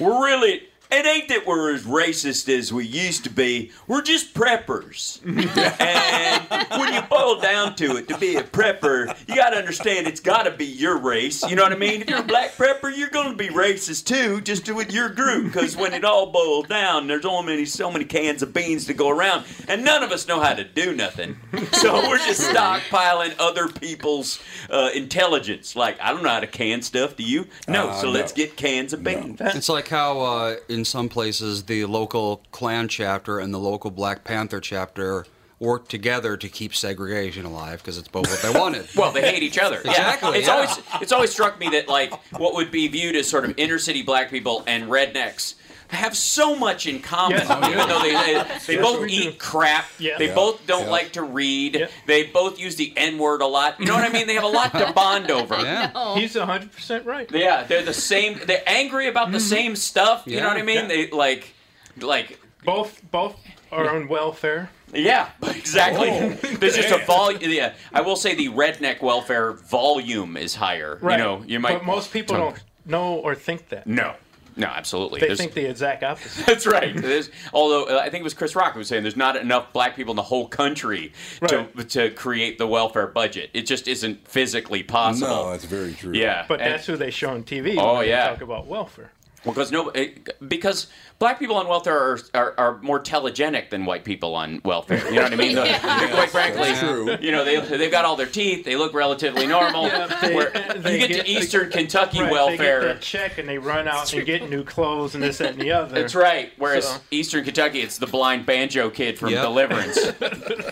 we're 0.00 0.24
really. 0.24 0.62
It 0.90 1.06
ain't 1.06 1.28
that 1.28 1.46
we're 1.46 1.74
as 1.74 1.82
racist 1.84 2.48
as 2.48 2.72
we 2.72 2.86
used 2.86 3.24
to 3.24 3.30
be. 3.30 3.72
We're 3.86 4.02
just 4.02 4.34
preppers. 4.34 5.20
and 5.80 6.80
when 6.80 6.94
you 6.94 7.02
boil 7.02 7.40
down 7.40 7.74
to 7.76 7.96
it, 7.96 8.08
to 8.08 8.18
be 8.18 8.36
a 8.36 8.42
prepper, 8.42 9.16
you 9.28 9.34
got 9.36 9.50
to 9.50 9.56
understand 9.56 10.06
it's 10.06 10.20
got 10.20 10.44
to 10.44 10.50
be 10.50 10.66
your 10.66 10.98
race. 10.98 11.42
You 11.48 11.56
know 11.56 11.62
what 11.62 11.72
I 11.72 11.76
mean? 11.76 12.02
If 12.02 12.10
you're 12.10 12.20
a 12.20 12.22
black 12.22 12.52
prepper, 12.52 12.96
you're 12.96 13.10
going 13.10 13.30
to 13.30 13.36
be 13.36 13.48
racist 13.48 14.04
too, 14.06 14.40
just 14.40 14.70
with 14.72 14.92
your 14.92 15.08
group. 15.08 15.46
Because 15.46 15.76
when 15.76 15.92
it 15.92 16.04
all 16.04 16.26
boils 16.26 16.68
down, 16.68 17.06
there's 17.06 17.24
only 17.24 17.64
so 17.64 17.90
many 17.90 18.04
cans 18.04 18.42
of 18.42 18.52
beans 18.52 18.86
to 18.86 18.94
go 18.94 19.08
around, 19.08 19.44
and 19.68 19.84
none 19.84 20.02
of 20.02 20.12
us 20.12 20.28
know 20.28 20.40
how 20.40 20.54
to 20.54 20.64
do 20.64 20.94
nothing. 20.94 21.36
So 21.74 22.08
we're 22.08 22.18
just 22.18 22.40
stockpiling 22.40 23.34
other 23.38 23.68
people's 23.68 24.40
uh, 24.70 24.90
intelligence. 24.94 25.74
Like 25.76 26.00
I 26.00 26.12
don't 26.12 26.22
know 26.22 26.28
how 26.28 26.40
to 26.40 26.46
can 26.46 26.82
stuff. 26.82 27.16
Do 27.16 27.22
you? 27.22 27.46
No. 27.68 27.88
Uh, 27.88 27.94
so 28.00 28.10
let's 28.10 28.32
get 28.32 28.56
cans 28.56 28.92
of 28.92 29.02
beans. 29.02 29.40
It's 29.40 29.68
like 29.68 29.88
how 29.88 30.20
uh, 30.20 30.56
in 30.74 30.84
some 30.84 31.08
places 31.08 31.64
the 31.64 31.84
local 31.86 32.42
Klan 32.50 32.88
chapter 32.88 33.38
and 33.38 33.54
the 33.54 33.58
local 33.58 33.90
Black 33.90 34.24
Panther 34.24 34.60
chapter 34.60 35.24
work 35.60 35.88
together 35.88 36.36
to 36.36 36.48
keep 36.48 36.74
segregation 36.74 37.46
alive 37.46 37.78
because 37.78 37.96
it's 37.96 38.08
both 38.08 38.28
what 38.28 38.42
they 38.42 38.58
wanted. 38.58 38.86
Well, 38.96 39.12
they 39.12 39.22
hate 39.22 39.42
each 39.42 39.56
other. 39.58 39.78
Exactly, 39.78 40.30
Yeah. 40.32 40.38
It's 40.38 40.48
yeah. 40.48 40.54
always 40.54 40.78
it's 41.00 41.12
always 41.12 41.30
struck 41.30 41.58
me 41.58 41.68
that 41.70 41.88
like 41.88 42.12
what 42.38 42.54
would 42.54 42.70
be 42.70 42.88
viewed 42.88 43.16
as 43.16 43.28
sort 43.30 43.44
of 43.44 43.54
inner 43.56 43.78
city 43.78 44.02
black 44.02 44.30
people 44.30 44.64
and 44.66 44.84
rednecks 44.90 45.54
have 45.94 46.16
so 46.16 46.54
much 46.56 46.86
in 46.86 47.00
common, 47.00 47.38
Yes. 47.38 47.70
even 47.70 47.88
though 47.88 48.00
they 48.00 48.12
they, 48.12 48.58
they 48.66 48.76
both 48.76 49.00
we 49.00 49.08
do. 49.08 49.28
eat 49.28 49.38
crap. 49.38 49.86
Yeah. 49.98 50.18
They 50.18 50.28
Yeah. 50.28 50.34
both 50.34 50.66
don't 50.66 50.84
Yeah. 50.84 50.90
like 50.90 51.12
to 51.12 51.22
read. 51.22 51.76
Yeah. 51.76 51.86
They 52.06 52.24
both 52.24 52.58
use 52.58 52.76
the 52.76 52.92
N 52.96 53.18
word 53.18 53.40
a 53.42 53.46
lot. 53.46 53.78
You 53.78 53.86
know 53.86 53.94
what 53.94 54.04
I 54.04 54.10
mean? 54.10 54.26
They 54.26 54.34
have 54.34 54.44
a 54.44 54.48
lot 54.48 54.72
to 54.72 54.92
bond 54.92 55.30
over. 55.30 55.56
yeah. 55.60 56.14
He's 56.14 56.36
hundred 56.36 56.72
percent 56.72 57.06
right. 57.06 57.30
Yeah, 57.32 57.64
they're 57.64 57.82
the 57.82 57.94
same. 57.94 58.40
They're 58.46 58.62
angry 58.66 59.08
about 59.08 59.32
the 59.32 59.38
mm-hmm. 59.38 59.46
same 59.46 59.76
stuff. 59.76 60.22
You 60.26 60.40
know 60.40 60.48
what 60.48 60.56
I 60.56 60.62
mean? 60.62 60.76
Yeah. 60.76 60.88
They 60.88 61.10
like, 61.10 61.54
like 62.00 62.38
Both 62.64 63.02
both 63.10 63.36
are 63.72 63.88
on 63.94 64.08
welfare. 64.08 64.70
Yeah, 64.92 65.28
exactly. 65.42 66.08
Oh, 66.10 66.28
There's 66.58 66.76
just 66.76 66.90
a 66.92 67.04
volume. 67.04 67.40
Yeah, 67.50 67.74
I 67.92 68.00
will 68.00 68.16
say 68.16 68.34
the 68.34 68.48
redneck 68.48 69.02
welfare 69.02 69.52
volume 69.52 70.36
is 70.36 70.54
higher. 70.54 70.98
Right. 71.00 71.18
You 71.18 71.24
know, 71.24 71.44
you 71.46 71.58
might. 71.60 71.78
But 71.78 71.84
most 71.84 72.12
people 72.12 72.36
don't 72.36 72.62
know 72.86 73.14
or 73.14 73.34
think 73.34 73.68
that. 73.70 73.86
No, 73.86 74.14
no, 74.56 74.66
absolutely. 74.66 75.20
They 75.20 75.26
There's- 75.26 75.38
think 75.38 75.54
the 75.54 75.68
exact 75.68 76.02
opposite. 76.02 76.46
that's 76.46 76.66
right. 76.66 76.96
There's, 77.00 77.30
although 77.52 77.84
uh, 77.84 77.98
I 78.00 78.10
think 78.10 78.20
it 78.20 78.24
was 78.24 78.34
Chris 78.34 78.54
Rock 78.56 78.72
who 78.74 78.78
was 78.80 78.88
saying 78.88 79.02
there's 79.02 79.16
not 79.16 79.36
enough 79.36 79.72
black 79.72 79.96
people 79.96 80.12
in 80.12 80.16
the 80.16 80.22
whole 80.22 80.48
country 80.48 81.12
to 81.48 81.66
Right. 81.74 81.88
to 81.90 82.10
create 82.10 82.58
the 82.58 82.66
welfare 82.66 83.06
budget. 83.06 83.50
It 83.54 83.62
just 83.66 83.88
isn't 83.88 84.26
physically 84.28 84.82
possible. 84.82 85.28
No, 85.28 85.50
that's 85.50 85.64
very 85.64 85.92
true. 85.94 86.12
yeah, 86.14 86.44
But 86.48 86.60
and- 86.60 86.72
that's 86.74 86.86
who 86.86 86.96
they 86.96 87.10
show 87.10 87.30
on 87.30 87.42
TV. 87.44 87.76
Oh, 87.78 87.98
when 87.98 88.08
yeah. 88.08 88.26
They 88.28 88.32
talk 88.34 88.42
about 88.42 88.66
welfare. 88.66 89.10
Because 89.44 89.70
no, 89.72 89.88
eh, 89.90 90.08
because 90.48 90.86
black 91.18 91.38
people 91.38 91.56
on 91.56 91.68
welfare 91.68 91.96
are, 91.98 92.18
are, 92.34 92.54
are 92.58 92.78
more 92.82 93.00
telegenic 93.00 93.70
than 93.70 93.84
white 93.84 94.04
people 94.04 94.34
on 94.34 94.60
welfare. 94.64 95.04
You 95.08 95.16
know 95.16 95.22
what 95.22 95.32
I 95.32 95.36
mean? 95.36 95.54
The- 95.64 96.08
quite 96.14 96.30
frankly, 96.30 96.62
That's 96.72 96.80
true. 96.80 97.16
you 97.20 97.30
know 97.32 97.44
they 97.44 97.60
they've 97.76 97.90
got 97.90 98.04
all 98.04 98.16
their 98.16 98.26
teeth. 98.26 98.64
They 98.64 98.76
look 98.76 98.94
relatively 98.94 99.46
normal. 99.46 99.84
they- 100.20 100.48
they 100.76 100.92
you 100.92 100.98
get, 100.98 101.08
get- 101.08 101.24
to 101.26 101.28
Eastern 101.30 101.70
Kentucky 101.70 102.20
Right, 102.20 102.32
welfare. 102.32 102.80
They 102.80 102.86
get 102.86 102.94
that 102.94 103.02
check 103.02 103.38
and 103.38 103.48
they 103.48 103.58
run 103.58 103.86
out 103.88 104.12
and 104.12 104.26
get 104.26 104.48
new 104.48 104.64
clothes 104.64 105.14
and 105.14 105.22
this, 105.22 105.38
that, 105.38 105.52
and 105.52 105.60
the 105.60 105.72
other. 105.72 105.94
That's 105.94 106.14
right. 106.14 106.52
Whereas 106.58 106.86
So- 106.88 106.96
Eastern 107.10 107.44
Kentucky, 107.44 107.80
it's 107.80 107.98
the 107.98 108.06
blind 108.06 108.46
banjo 108.46 108.90
kid 108.90 109.18
from 109.18 109.30
Yep. 109.30 109.42
Deliverance. 109.42 109.96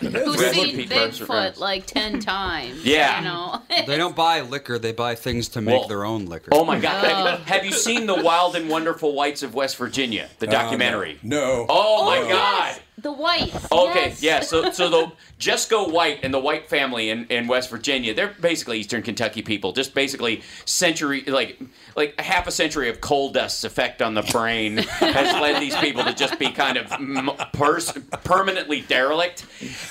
Who's 0.00 0.40
Red 0.40 0.54
seen 0.54 0.76
Pete 0.76 0.90
Bigfoot 0.90 1.58
like 1.58 1.86
ten 1.86 2.20
times? 2.20 2.84
Yeah. 2.84 3.18
You 3.18 3.24
know. 3.24 3.62
They 3.86 3.96
don't 3.96 4.16
buy 4.16 4.40
liquor; 4.40 4.78
they 4.78 4.92
buy 4.92 5.14
things 5.14 5.48
to 5.50 5.60
make 5.60 5.78
Well, 5.80 5.88
their 5.88 6.04
own 6.04 6.26
liquor. 6.26 6.50
Oh 6.52 6.64
my 6.64 6.78
God! 6.78 7.04
Have, 7.04 7.40
oh. 7.40 7.42
have 7.44 7.64
you 7.64 7.72
seen 7.72 8.06
the 8.06 8.22
Wild 8.22 8.54
and 8.62 8.70
Wonderful 8.70 9.12
Whites 9.14 9.42
of 9.42 9.54
West 9.54 9.76
Virginia, 9.76 10.28
the 10.38 10.48
Uh, 10.48 10.52
documentary? 10.52 11.18
No. 11.22 11.66
Oh 11.68 12.06
my 12.06 12.18
Oh, 12.18 12.28
God! 12.28 12.64
yes, 12.76 12.80
The 12.98 13.12
whites. 13.12 13.72
Okay, 13.72 14.08
yes. 14.08 14.22
yeah. 14.22 14.40
So, 14.40 14.70
so 14.70 14.88
the 14.88 15.12
Jesco 15.38 15.90
White 15.92 16.20
and 16.22 16.32
the 16.32 16.38
White 16.38 16.68
family 16.68 17.10
in, 17.10 17.26
in 17.26 17.46
West 17.48 17.68
Virginia, 17.70 18.14
they're 18.14 18.34
basically 18.40 18.78
Eastern 18.78 19.02
Kentucky 19.02 19.42
people. 19.42 19.72
Just 19.72 19.92
basically 19.94 20.42
century, 20.64 21.22
like 21.26 21.60
like 21.96 22.18
half 22.20 22.46
a 22.46 22.50
century 22.52 22.88
of 22.88 23.00
coal 23.00 23.30
dust's 23.30 23.64
effect 23.64 24.00
on 24.02 24.14
the 24.14 24.22
brain 24.22 24.76
has 24.78 25.40
led 25.40 25.60
these 25.60 25.76
people 25.76 26.04
to 26.04 26.14
just 26.14 26.38
be 26.38 26.50
kind 26.50 26.78
of 26.78 26.90
m- 26.92 27.30
pers- 27.52 27.92
permanently 28.24 28.80
derelict. 28.82 29.44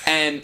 And 0.06 0.42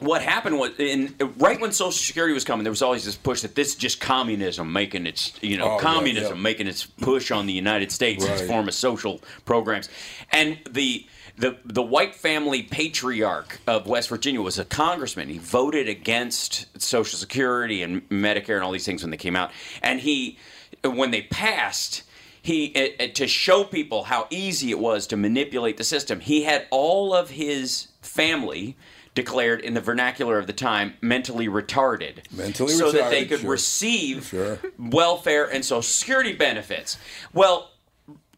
what 0.00 0.22
happened 0.22 0.58
was, 0.58 0.72
in 0.78 1.14
right 1.38 1.60
when 1.60 1.72
Social 1.72 1.92
Security 1.92 2.34
was 2.34 2.44
coming, 2.44 2.64
there 2.64 2.70
was 2.70 2.82
always 2.82 3.04
this 3.04 3.16
push 3.16 3.42
that 3.42 3.54
this 3.54 3.68
is 3.68 3.74
just 3.74 4.00
communism 4.00 4.72
making 4.72 5.06
its, 5.06 5.32
you 5.40 5.56
know, 5.56 5.72
Oh, 5.76 5.78
communism 5.78 6.36
yeah. 6.36 6.42
making 6.42 6.66
its 6.66 6.84
push 6.84 7.30
on 7.30 7.46
the 7.46 7.52
United 7.52 7.90
States, 7.92 8.24
its 8.24 8.40
Right. 8.42 8.48
form 8.48 8.68
of 8.68 8.74
social 8.74 9.20
programs, 9.44 9.88
and 10.30 10.58
the. 10.70 11.06
The, 11.38 11.58
the 11.66 11.82
white 11.82 12.14
family 12.14 12.62
patriarch 12.62 13.60
of 13.66 13.86
West 13.86 14.08
Virginia 14.08 14.40
was 14.40 14.58
a 14.58 14.64
congressman. 14.64 15.28
He 15.28 15.36
voted 15.36 15.86
against 15.86 16.80
Social 16.80 17.18
Security 17.18 17.82
and 17.82 18.08
Medicare 18.08 18.54
and 18.54 18.64
all 18.64 18.72
these 18.72 18.86
things 18.86 19.02
when 19.02 19.10
they 19.10 19.18
came 19.18 19.36
out. 19.36 19.50
And 19.82 20.00
he, 20.00 20.38
when 20.82 21.10
they 21.10 21.20
passed, 21.20 22.04
he 22.40 22.72
uh, 22.74 23.04
uh, 23.04 23.08
to 23.12 23.26
show 23.26 23.64
people 23.64 24.04
how 24.04 24.28
easy 24.30 24.70
it 24.70 24.78
was 24.78 25.06
to 25.08 25.18
manipulate 25.18 25.76
the 25.76 25.84
system. 25.84 26.20
He 26.20 26.44
had 26.44 26.66
all 26.70 27.12
of 27.12 27.28
his 27.28 27.88
family 28.00 28.74
declared 29.16 29.62
in 29.62 29.74
the 29.74 29.80
vernacular 29.80 30.38
of 30.38 30.46
the 30.46 30.52
time 30.52 30.94
mentally 31.00 31.48
retarded, 31.48 32.18
Mentally 32.30 32.72
so 32.72 32.92
that 32.92 33.10
they 33.10 33.24
could 33.24 33.40
sure. 33.40 33.50
receive 33.50 34.26
Sure. 34.26 34.60
welfare 34.78 35.46
and 35.46 35.64
Social 35.64 35.82
Security 35.82 36.34
benefits. 36.34 36.98
Well, 37.32 37.72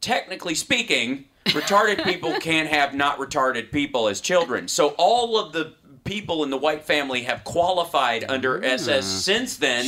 technically 0.00 0.54
speaking, 0.54 1.26
retarded 1.46 2.02
people 2.04 2.32
can't 2.40 2.68
have 2.68 2.94
not 2.94 3.18
retarded 3.18 3.70
people 3.72 4.08
as 4.08 4.20
children. 4.22 4.68
So 4.68 4.94
all 4.96 5.36
of 5.36 5.52
the 5.52 5.74
people 6.04 6.44
in 6.44 6.48
the 6.48 6.56
white 6.56 6.84
family 6.84 7.24
have 7.24 7.44
qualified 7.44 8.24
under 8.28 8.58
ah. 8.64 8.66
SS 8.66 9.04
since 9.04 9.56
then 9.56 9.84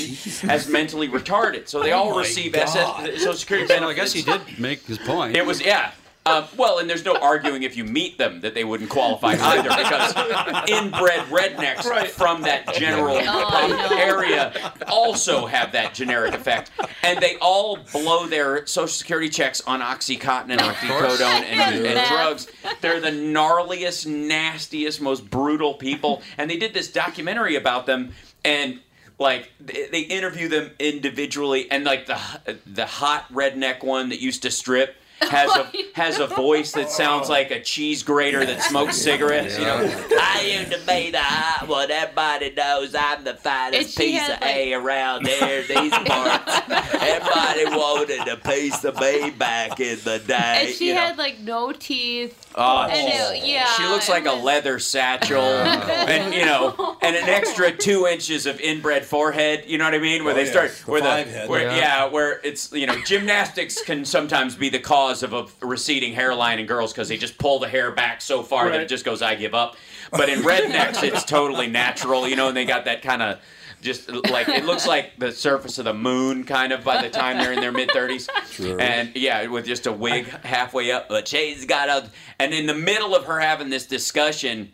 as 0.50 0.68
mentally 0.68 1.08
retarded. 1.08 1.68
So 1.68 1.82
they 1.82 1.92
oh 1.92 2.00
all 2.00 2.18
receive 2.18 2.54
SS 2.54 3.20
Social 3.20 3.34
Security 3.34 3.68
benefits. 3.68 3.90
I 3.90 3.94
guess 3.94 4.12
he 4.12 4.22
did 4.22 4.58
make 4.58 4.84
his 4.86 4.98
point. 4.98 5.36
It 5.36 5.46
was 5.46 5.62
yeah. 5.62 5.92
Uh, 6.26 6.46
well, 6.56 6.78
and 6.78 6.88
there's 6.88 7.04
no 7.04 7.14
arguing 7.16 7.62
if 7.62 7.78
you 7.78 7.82
meet 7.84 8.18
them 8.18 8.42
that 8.42 8.52
they 8.52 8.62
wouldn't 8.62 8.90
qualify 8.90 9.32
either, 9.40 9.70
because 9.70 10.68
inbred 10.68 11.20
rednecks 11.30 12.08
from 12.10 12.42
that 12.42 12.72
general 12.74 13.16
Oh, 13.18 13.86
no. 13.90 13.96
area 13.96 14.72
also 14.86 15.46
have 15.46 15.72
that 15.72 15.94
generic 15.94 16.34
effect, 16.34 16.70
and 17.02 17.18
they 17.20 17.36
all 17.40 17.78
blow 17.90 18.26
their 18.26 18.66
social 18.66 18.88
security 18.88 19.30
checks 19.30 19.62
on 19.62 19.80
OxyContin 19.80 20.50
and 20.50 20.60
oxycodone 20.60 21.42
and, 21.44 21.84
and 21.86 21.94
Meth. 21.94 22.08
drugs. 22.08 22.46
They're 22.82 23.00
the 23.00 23.10
gnarliest, 23.10 24.06
nastiest, 24.06 25.00
most 25.00 25.30
brutal 25.30 25.72
people, 25.74 26.22
and 26.36 26.50
they 26.50 26.58
did 26.58 26.74
this 26.74 26.92
documentary 26.92 27.56
about 27.56 27.86
them, 27.86 28.12
and 28.44 28.80
like 29.18 29.50
they 29.58 29.86
they 29.90 30.00
interview 30.02 30.48
them 30.48 30.70
individually, 30.78 31.70
and 31.70 31.84
like 31.84 32.04
the 32.06 32.18
the 32.66 32.84
hot 32.86 33.24
redneck 33.32 33.82
one 33.82 34.10
that 34.10 34.20
used 34.20 34.42
to 34.42 34.50
strip 34.50 34.96
has 35.22 35.50
a 35.56 35.70
has 35.94 36.18
a 36.18 36.26
voice 36.26 36.72
that 36.72 36.90
sounds 36.90 37.28
oh. 37.28 37.32
like 37.32 37.50
a 37.50 37.60
cheese 37.60 38.02
grater 38.02 38.44
that 38.44 38.62
smokes 38.62 38.96
cigarettes. 38.96 39.58
You 39.58 39.64
know, 39.64 40.06
I 40.20 40.58
used 40.58 40.72
to 40.72 40.78
be 40.86 41.10
the 41.10 41.18
hot 41.18 41.68
one. 41.68 41.90
Everybody 41.90 42.50
knows 42.52 42.94
I'm 42.94 43.24
the 43.24 43.30
And 43.30 43.38
finest 43.38 43.98
piece 43.98 44.20
had, 44.20 44.42
of 44.42 44.42
A 44.42 44.72
around 44.74 45.24
there. 45.24 45.62
These 45.62 45.92
parts. 45.92 46.62
Everybody 46.94 47.64
wanted 47.76 48.28
a 48.28 48.36
piece 48.36 48.84
of 48.84 48.98
me 49.00 49.30
back 49.30 49.80
in 49.80 49.98
the 50.04 50.18
day. 50.18 50.66
And 50.66 50.74
she 50.74 50.88
you 50.88 50.94
know. 50.94 51.00
had 51.00 51.18
like 51.18 51.40
no 51.40 51.72
teeth. 51.72 52.36
Oh, 52.56 52.82
and 52.82 53.08
it, 53.36 53.46
yeah. 53.46 53.66
she 53.74 53.84
looks 53.84 54.08
like 54.08 54.24
it 54.24 54.28
a 54.28 54.32
leather 54.32 54.78
satchel, 54.80 55.40
and 55.40 56.34
you 56.34 56.44
know, 56.44 56.96
and 57.00 57.14
an 57.14 57.28
extra 57.28 57.70
two 57.70 58.06
inches 58.06 58.46
of 58.46 58.58
inbred 58.60 59.04
forehead. 59.04 59.64
You 59.66 59.78
know 59.78 59.84
what 59.84 59.94
I 59.94 59.98
mean? 59.98 60.24
Where 60.24 60.32
Oh, 60.32 60.36
they 60.36 60.44
yes, 60.44 60.52
start 60.52 60.70
the 60.70 60.90
where 60.90 61.00
five 61.00 61.26
the 61.26 61.32
head. 61.32 61.48
where, 61.48 61.62
Yeah. 61.62 61.76
yeah. 61.76 62.04
where 62.06 62.40
it's 62.44 62.72
you 62.72 62.86
know 62.86 62.96
gymnastics 63.04 63.82
can 63.82 64.04
sometimes 64.04 64.54
be 64.54 64.68
the 64.68 64.78
cause 64.78 65.09
of 65.22 65.32
a 65.32 65.46
receding 65.60 66.12
hairline 66.12 66.58
in 66.58 66.66
girls 66.66 66.92
because 66.92 67.08
they 67.08 67.16
just 67.16 67.38
pull 67.38 67.58
the 67.58 67.68
hair 67.68 67.90
back 67.90 68.20
so 68.20 68.42
far 68.42 68.70
that 68.70 68.80
it 68.80 68.88
just 68.88 69.04
goes 69.04 69.22
I 69.22 69.34
give 69.34 69.54
up. 69.54 69.76
But 70.10 70.28
in 70.28 70.40
rednecks, 70.40 71.02
it's 71.02 71.24
totally 71.24 71.66
natural. 71.66 72.26
You 72.26 72.36
know, 72.36 72.48
and 72.48 72.56
they 72.56 72.64
got 72.64 72.84
that 72.86 73.02
kind 73.02 73.22
of. 73.22 73.38
Just 73.82 74.10
like 74.10 74.46
it 74.50 74.66
looks 74.66 74.86
like 74.86 75.18
the 75.18 75.32
surface 75.32 75.78
of 75.78 75.86
the 75.86 75.94
moon, 75.94 76.44
kind 76.44 76.70
of 76.70 76.84
by 76.84 77.00
the 77.00 77.08
time 77.08 77.38
they're 77.38 77.54
in 77.54 77.60
their 77.60 77.72
mid 77.72 77.90
thirties, 77.90 78.28
and 78.58 79.16
yeah, 79.16 79.46
with 79.46 79.64
just 79.64 79.86
a 79.86 79.92
wig 79.92 80.26
halfway 80.26 80.92
up. 80.92 81.08
But 81.08 81.26
she's 81.26 81.64
got 81.64 81.88
a, 81.88 82.10
and 82.38 82.52
in 82.52 82.66
the 82.66 82.74
middle 82.74 83.16
of 83.16 83.24
her 83.24 83.40
having 83.40 83.70
this 83.70 83.86
discussion 83.86 84.70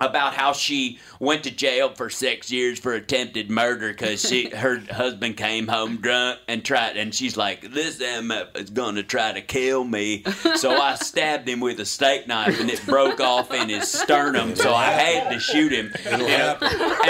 about 0.00 0.34
how 0.34 0.52
she 0.52 0.98
went 1.18 1.44
to 1.44 1.50
jail 1.50 1.90
for 1.94 2.08
six 2.08 2.50
years 2.50 2.78
for 2.78 2.94
attempted 2.94 3.50
murder 3.50 3.88
because 3.90 4.26
she 4.26 4.48
her 4.54 4.78
husband 4.90 5.36
came 5.36 5.68
home 5.68 5.98
drunk 5.98 6.38
and 6.48 6.64
tried 6.64 6.96
and 6.96 7.14
she's 7.14 7.36
like 7.36 7.72
this 7.72 7.98
MF 7.98 8.56
is 8.56 8.70
gonna 8.70 9.02
try 9.02 9.32
to 9.32 9.42
kill 9.42 9.84
me. 9.84 10.24
So 10.56 10.70
I 10.70 10.94
stabbed 11.00 11.48
him 11.48 11.60
with 11.60 11.80
a 11.80 11.84
steak 11.84 12.26
knife 12.26 12.60
and 12.60 12.70
it 12.70 12.84
broke 12.86 13.20
off 13.20 13.52
in 13.52 13.68
his 13.68 13.90
sternum 13.90 14.56
so 14.56 14.74
I 14.74 14.86
had 14.86 15.30
to 15.32 15.38
shoot 15.38 15.72
him. 15.72 15.92
It'll 16.06 16.28
You 16.28 16.36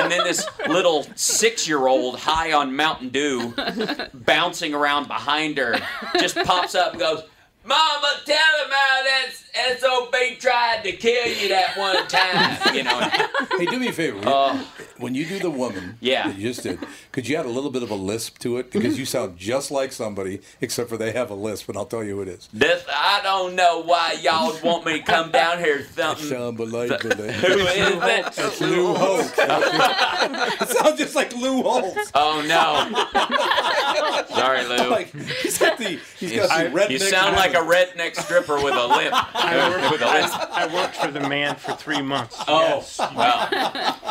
and 0.01 0.11
then 0.11 0.25
this 0.25 0.47
little 0.69 1.07
six 1.15 1.69
year 1.69 1.87
old 1.87 2.19
high 2.19 2.53
on 2.53 2.75
Mountain 2.75 3.11
Dew 3.11 3.55
bouncing 4.15 4.75
around 4.75 5.07
behind 5.07 5.59
her 5.59 5.81
just 6.19 6.37
pops 6.37 6.75
up 6.75 6.93
and 6.93 7.01
goes 7.01 7.23
Mama, 7.65 8.09
tell 8.25 8.37
him 8.37 8.71
how 8.71 9.03
that 9.05 9.79
SOB 9.79 10.15
tried 10.39 10.83
to 10.85 10.93
kill 10.93 11.27
you 11.27 11.49
that 11.49 11.77
one 11.77 12.07
time. 12.09 12.59
You 12.75 12.85
know, 12.85 13.01
Hey, 13.59 13.67
do 13.67 13.79
me 13.79 13.89
a 13.89 13.93
favor. 13.93 14.21
Uh, 14.27 14.63
when 15.01 15.15
you 15.15 15.27
do 15.27 15.39
the 15.39 15.51
woman 15.51 15.97
Yeah. 16.01 16.29
that 16.29 16.37
you 16.37 16.49
just 16.49 16.63
did, 16.63 16.79
could 17.13 17.29
you 17.29 17.37
add 17.37 17.47
a 17.47 17.51
little 17.51 17.71
bit 17.71 17.83
of 17.83 17.91
a 17.91 17.95
lisp 17.95 18.39
to 18.41 18.59
it? 18.59 18.71
Because 18.71 18.93
mm-hmm. 18.93 19.01
you 19.01 19.07
sound 19.07 19.39
just 19.39 19.71
like 19.71 19.93
somebody, 19.93 20.41
except 20.61 20.89
for 20.89 20.97
they 20.97 21.13
have 21.13 21.31
a 21.31 21.35
lisp, 21.35 21.69
and 21.69 21.79
I'll 21.79 21.87
tell 21.87 22.05
you 22.05 22.17
who 22.17 22.23
it 22.23 22.29
is. 22.29 22.49
this, 22.53 22.85
I 22.89 23.21
don't 23.23 23.55
know 23.55 23.83
why 23.83 24.17
y'all 24.23 24.57
want 24.63 24.85
me 24.87 24.99
to 24.99 25.05
come 25.05 25.31
down 25.31 25.59
here. 25.59 25.85
Something. 25.95 26.37
Unbelievable. 26.37 27.11
Who 27.11 27.59
is 27.59 28.01
that? 28.01 28.33
That's 28.35 28.61
Lou 28.61 28.95
Holtz. 28.95 29.33
it 29.39 30.69
sounds 30.69 30.99
just 30.99 31.15
like 31.15 31.35
Lou 31.37 31.63
Holtz. 31.63 32.11
Oh 32.15 32.43
no! 32.47 34.35
Sorry, 34.37 34.65
Lou. 34.67 34.91
Like 34.91 35.15
he's 35.43 35.59
got 35.59 35.79
the 35.79 35.99
he's 36.19 36.37
got 36.37 36.49
the 36.49 36.71
redneck. 36.71 36.91
You 36.91 36.99
sound 36.99 37.37
like 37.37 37.55
a 37.55 37.59
redneck 37.59 38.17
stripper 38.17 38.63
with 38.63 38.75
a 38.75 38.87
lip. 38.87 39.13
with 39.91 40.03
a 40.03 40.13
lisp. 40.13 40.39
I 40.51 40.69
worked 40.73 40.97
for 40.97 41.11
the 41.11 41.21
man 41.21 41.57
for 41.57 41.75
three 41.75 42.03
months. 42.03 42.37
Oh, 42.49 42.85
well, 43.17 43.49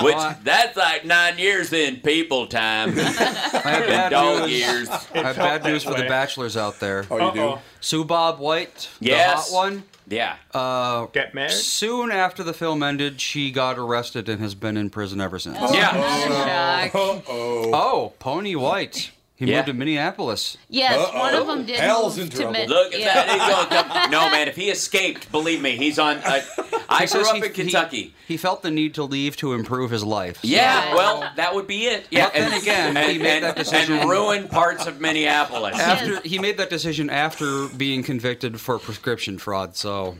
which 0.03 0.18
that's 0.44 0.75
like 0.77 1.06
nine 1.06 1.38
years 1.38 1.72
in 1.74 1.98
people 1.98 2.48
time, 2.48 2.89
I 3.00 3.01
have 3.01 3.88
bad 3.88 4.10
dog 4.10 4.41
news. 4.50 4.51
years. 4.60 4.89
I 4.89 4.96
have 5.20 5.36
bad 5.36 5.63
that 5.63 5.70
news 5.70 5.84
for 5.84 5.94
the 5.94 6.03
bachelors 6.03 6.56
out 6.58 6.79
there. 6.79 7.06
Oh, 7.12 7.27
you 7.27 7.34
do. 7.34 7.41
Uh-oh. 7.41 7.62
Sue 7.82 8.03
Bob 8.06 8.39
White, 8.39 8.89
Yes. 9.00 9.50
the 9.50 9.56
hot 9.56 9.63
one. 9.63 9.84
Yeah. 10.08 10.38
Uh, 10.53 11.06
Get 11.08 11.36
married? 11.36 11.51
soon 11.51 12.12
after 12.12 12.44
the 12.44 12.53
film 12.53 12.82
ended, 12.82 13.22
she 13.22 13.51
got 13.51 13.77
arrested 13.77 14.27
and 14.27 14.41
has 14.41 14.56
been 14.56 14.75
in 14.75 14.89
prison 14.89 15.22
ever 15.22 15.38
since. 15.38 15.58
Yeah. 15.72 16.88
Shock. 16.89 16.91
Oh, 16.96 17.24
Oh, 17.72 18.13
Poney 18.18 18.56
White. 18.56 19.12
He 19.39 19.46
Yeah. 19.46 19.55
moved 19.60 19.67
to 19.67 19.74
Minneapolis. 19.74 20.58
Yes, 20.69 21.00
Uh-oh. 21.00 21.17
one 21.17 21.34
of 21.34 21.48
them 21.48 21.65
did 21.65 21.77
Hal's 21.79 22.17
move 22.17 22.25
in 22.25 22.31
to 22.31 22.36
trouble. 22.36 22.51
mid- 22.51 22.69
Look 22.69 22.93
at 22.93 23.00
yeah. 23.00 23.13
that. 23.13 23.29
He's 23.29 23.77
going 23.77 24.03
to, 24.03 24.10
no, 24.12 24.29
man. 24.29 24.50
If 24.50 24.58
he 24.58 24.69
escaped, 24.69 25.31
believe 25.31 25.62
me, 25.62 25.77
he's 25.77 25.98
on. 25.98 26.17
Uh, 26.17 26.41
I 26.89 27.05
He 27.05 27.08
grew 27.08 27.22
up 27.29 27.36
he- 27.38 27.46
in 27.46 27.53
Kentucky. 27.53 27.98
He, 28.27 28.34
he 28.34 28.38
felt 28.38 28.63
the 28.63 28.69
need 28.69 28.96
to 28.96 29.03
leave 29.05 29.38
to 29.38 29.53
improve 29.53 29.91
his 29.91 30.03
life. 30.03 30.39
yeah, 30.41 30.89
Yeah. 30.89 30.96
well, 30.96 31.31
that 31.38 31.55
would 31.55 31.67
be 31.67 31.86
it. 31.86 32.05
Yeah, 32.12 32.25
But 32.25 32.34
then 32.34 32.53
again, 32.62 32.98
and, 32.98 33.12
he 33.13 33.17
made 33.17 33.36
and, 33.36 33.46
that 33.46 33.55
decision- 33.55 34.00
and 34.00 34.10
ruin 34.10 34.50
parts 34.50 34.86
of 34.88 35.00
Minneapolis. 35.00 35.79
After 35.79 36.19
he 36.27 36.38
made 36.38 36.58
that 36.58 36.69
decision 36.69 37.10
after 37.10 37.69
being 37.69 38.03
convicted 38.03 38.60
for 38.60 38.77
prescription 38.77 39.38
fraud, 39.38 39.77
so 39.77 40.17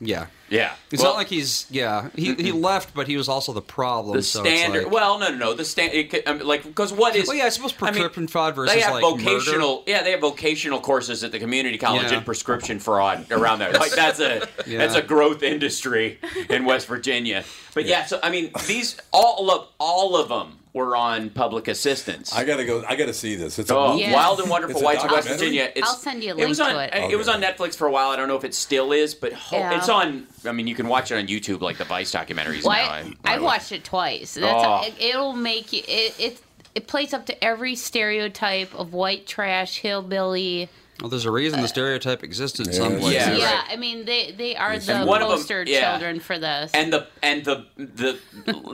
yeah. 0.00 0.26
Yeah, 0.48 0.74
It's 0.92 1.02
Well, 1.02 1.10
not 1.14 1.18
like 1.18 1.26
he's 1.26 1.66
yeah. 1.70 2.08
He 2.14 2.32
he 2.34 2.52
left, 2.52 2.94
but 2.94 3.08
he 3.08 3.16
was 3.16 3.28
also 3.28 3.52
the 3.52 3.60
problem. 3.60 4.16
the 4.16 4.22
so 4.22 4.44
standard. 4.44 4.84
like- 4.84 4.92
well, 4.92 5.18
no, 5.18 5.30
no, 5.30 5.36
no. 5.36 5.54
The 5.54 5.64
stand. 5.64 5.90
I 6.24 6.32
mean, 6.34 6.46
like 6.46 6.62
because 6.62 6.92
what 6.92 7.16
is? 7.16 7.26
Well, 7.26 7.36
yeah, 7.36 7.46
I 7.46 7.48
suppose 7.48 7.72
I 7.80 7.86
mean, 7.86 7.94
prescription 7.94 8.28
fraud 8.28 8.54
versus 8.54 8.72
they 8.72 8.80
have 8.80 8.92
like 8.94 9.02
vocational. 9.02 9.82
Yeah, 9.88 10.04
they 10.04 10.12
have 10.12 10.20
vocational 10.20 10.78
courses 10.78 11.24
at 11.24 11.32
the 11.32 11.40
community 11.40 11.78
college 11.78 12.12
Yeah. 12.12 12.18
in 12.18 12.22
prescription 12.24 12.78
fraud 12.78 13.26
around 13.32 13.58
there. 13.58 13.72
Like 13.72 13.90
that's 13.90 14.20
a 14.20 14.46
Yeah. 14.68 14.78
that's 14.78 14.94
a 14.94 15.02
growth 15.02 15.42
industry 15.42 16.20
in 16.48 16.64
West 16.64 16.86
Virginia. 16.86 17.42
But 17.74 17.86
yeah, 17.86 18.04
so 18.06 18.20
I 18.22 18.30
mean, 18.30 18.52
these 18.68 18.96
all 19.12 19.50
of 19.50 19.66
all 19.80 20.14
of 20.16 20.28
them 20.28 20.55
were 20.76 20.94
on 20.94 21.30
public 21.30 21.66
assistance. 21.68 22.32
I 22.34 22.44
gotta 22.44 22.64
go. 22.64 22.84
I 22.86 22.94
gotta 22.96 23.14
see 23.14 23.34
this. 23.34 23.58
It's 23.58 23.70
a 23.70 23.76
Oh, 23.76 23.92
movie. 23.92 24.02
Yes. 24.02 24.14
Wild 24.14 24.38
and 24.40 24.50
Wonderful 24.50 24.76
It's 24.76 24.82
a 24.82 24.84
Whites 24.84 25.04
of 25.04 25.10
West? 25.10 25.28
Virginia. 25.28 25.72
It's, 25.74 25.88
I'll 25.88 25.96
send 25.96 26.22
you 26.22 26.34
a 26.34 26.36
it 26.36 26.46
was 26.48 26.58
link 26.58 26.70
on, 26.70 26.76
to 26.90 27.06
it. 27.06 27.12
It 27.12 27.16
was 27.16 27.28
on 27.28 27.40
Netflix 27.42 27.74
for 27.74 27.86
a 27.88 27.90
while. 27.90 28.10
I 28.10 28.16
don't 28.16 28.28
know 28.28 28.36
if 28.36 28.44
it 28.44 28.54
still 28.54 28.92
is, 28.92 29.14
but 29.14 29.32
ho- 29.32 29.56
Yeah. 29.56 29.76
it's 29.78 29.88
on. 29.88 30.26
I 30.44 30.52
mean, 30.52 30.66
you 30.66 30.74
can 30.74 30.86
watch 30.86 31.10
it 31.10 31.16
on 31.16 31.26
YouTube, 31.26 31.62
like 31.62 31.78
the 31.78 31.84
Vice 31.84 32.12
documentaries. 32.12 32.62
Well, 32.64 32.74
now. 32.76 32.90
I, 32.92 33.12
I- 33.24 33.34
I've 33.34 33.42
watched 33.42 33.72
it 33.72 33.82
twice. 33.84 34.34
That's 34.34 34.64
Oh. 34.64 34.86
it, 34.86 34.94
it'll 35.02 35.32
make 35.32 35.72
you. 35.72 35.82
It, 35.88 36.14
it 36.20 36.40
it 36.74 36.86
plays 36.86 37.14
up 37.14 37.24
to 37.26 37.44
every 37.44 37.74
stereotype 37.74 38.74
of 38.74 38.92
white 38.92 39.26
trash 39.26 39.78
hillbilly. 39.78 40.68
Well, 41.00 41.10
there's 41.10 41.26
a 41.26 41.30
reason 41.30 41.60
the 41.60 41.68
stereotype 41.68 42.22
exists 42.22 42.58
in 42.58 42.72
some 42.72 42.94
Yeah. 42.94 42.98
places. 42.98 43.12
Yeah, 43.28 43.36
Yeah, 43.36 43.54
right. 43.56 43.64
I 43.70 43.76
mean 43.76 44.04
they 44.06 44.32
they 44.32 44.56
are 44.56 44.78
the 44.78 44.94
And 44.94 45.06
one 45.08 45.20
of 45.22 45.30
'em- 45.30 45.36
poster 45.36 45.62
yeah. 45.66 45.90
children 45.92 46.20
for 46.20 46.38
this. 46.38 46.70
and 46.72 46.92
the 46.92 47.06
and 47.22 47.44
the 47.44 47.66
the 47.76 48.18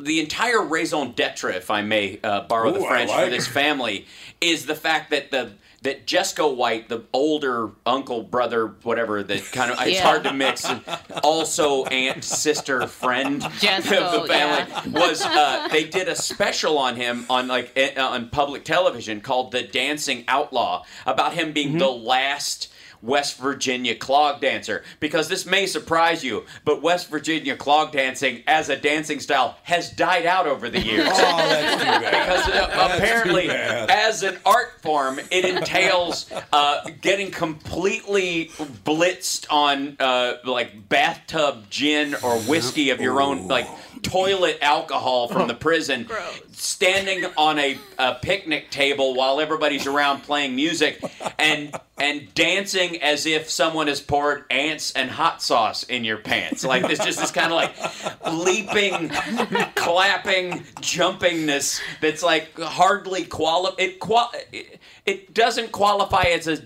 the 0.01 0.21
entire 0.21 0.63
raison 0.63 1.13
d'être, 1.15 1.51
if 1.55 1.71
I 1.71 1.83
may 1.83 2.21
uh, 2.23 2.43
borrow 2.43 2.71
the 2.71 2.81
Ooh, 2.81 2.85
I 2.87 2.89
French 2.89 3.11
like 3.11 3.25
for 3.25 3.31
this 3.31 3.47
family, 3.49 4.07
is 4.41 4.67
the 4.67 4.75
fact 4.77 5.11
that 5.11 5.31
the 5.33 5.53
that 5.83 6.07
Jesco 6.07 6.55
White, 6.55 6.89
the 6.89 7.03
older 7.13 7.71
uncle, 7.85 8.23
brother, 8.23 8.69
whatever, 8.83 9.23
that 9.23 9.45
kind 9.53 9.71
of 9.71 9.79
it's 9.81 10.01
hard 10.01 10.25
to 10.25 10.33
mix, 10.33 10.65
and 10.65 10.83
also 11.23 11.85
aunt, 11.87 12.25
sister, 12.25 12.87
friend 12.87 13.43
Jesco, 13.43 13.99
of 13.99 14.23
the 14.23 14.29
family 14.29 14.91
was 14.93 15.25
uh, 15.25 15.69
they 15.69 15.85
did 15.85 16.09
a 16.09 16.15
special 16.15 16.79
on 16.79 16.97
him 16.97 17.27
on 17.29 17.49
like 17.49 17.73
eh, 17.77 18.01
on 18.01 18.29
public 18.31 18.65
television 18.65 19.21
called 19.21 19.53
"The 19.53 19.63
Dancing 19.63 20.25
Outlaw" 20.29 20.85
about 21.07 21.35
him 21.35 21.53
being 21.53 21.79
the 21.79 21.89
last. 21.91 22.69
West 23.03 23.39
Virginia 23.39 23.95
clog 23.95 24.41
dancer 24.41 24.83
because 25.01 25.29
this 25.29 25.45
may 25.45 25.67
surprise 25.67 26.23
you, 26.25 26.45
but 26.65 26.83
West 26.83 27.09
Virginia 27.11 27.57
clog 27.57 27.93
dancing 27.93 28.43
as 28.47 28.69
a 28.69 28.77
dancing 28.77 29.21
style 29.21 29.57
has 29.65 29.91
died 29.91 30.25
out 30.27 30.47
over 30.47 30.69
the 30.71 30.81
years. 30.81 31.09
Oh, 31.25 31.37
that's 31.37 31.83
too 31.83 31.89
bad. 31.89 32.27
Because 32.27 32.49
uh, 32.49 32.67
That's 32.69 32.99
apparently, 32.99 33.47
bad. 33.49 33.91
as 33.91 34.23
an 34.23 34.39
art 34.45 34.81
form, 34.83 35.19
it 35.31 35.45
entails 35.45 36.31
uh, 36.53 36.89
getting 37.01 37.31
completely 37.31 38.47
blitzed 38.85 39.47
on 39.51 39.97
uh, 39.99 40.35
like 40.45 40.89
bathtub 40.89 41.65
gin 41.71 42.15
or 42.23 42.39
whiskey 42.41 42.91
of 42.91 43.01
your 43.01 43.21
own, 43.23 43.49
like 43.49 43.69
toilet 44.03 44.59
alcohol 44.61 45.29
from 45.29 45.43
oh. 45.43 45.47
the 45.47 45.55
prison, 45.55 46.09
standing 46.53 47.25
on 47.37 47.59
a, 47.59 47.79
a 47.99 48.15
picnic 48.17 48.71
table 48.71 49.15
while 49.15 49.41
everybody's 49.41 49.87
around 49.87 50.23
playing 50.23 50.55
music, 50.55 51.03
and 51.39 51.75
and 51.99 52.35
dancing 52.35 53.01
as 53.03 53.27
if 53.27 53.49
someone 53.49 53.87
has 53.87 54.01
poured 54.01 54.45
ants 54.51 54.93
and 54.93 55.11
hot 55.11 55.43
sauce 55.43 55.85
in 55.85 56.05
your 56.05 56.19
pants. 56.19 56.65
Like 56.65 56.83
there's 56.83 56.99
just 56.99 57.21
this 57.21 57.31
kind 57.31 57.53
of 57.53 57.57
like 57.57 57.75
leaping, 58.33 59.09
clapping, 59.75 60.61
jumpingness 60.81 61.81
that's 62.01 62.23
like 62.23 62.59
hardly 62.59 63.25
quali 63.25 63.73
it 63.79 64.01
qual 64.01 64.33
it, 64.53 64.81
it 65.07 65.35
doesn't 65.35 65.73
qualify 65.73 66.25
as 66.25 66.49
a 66.49 66.59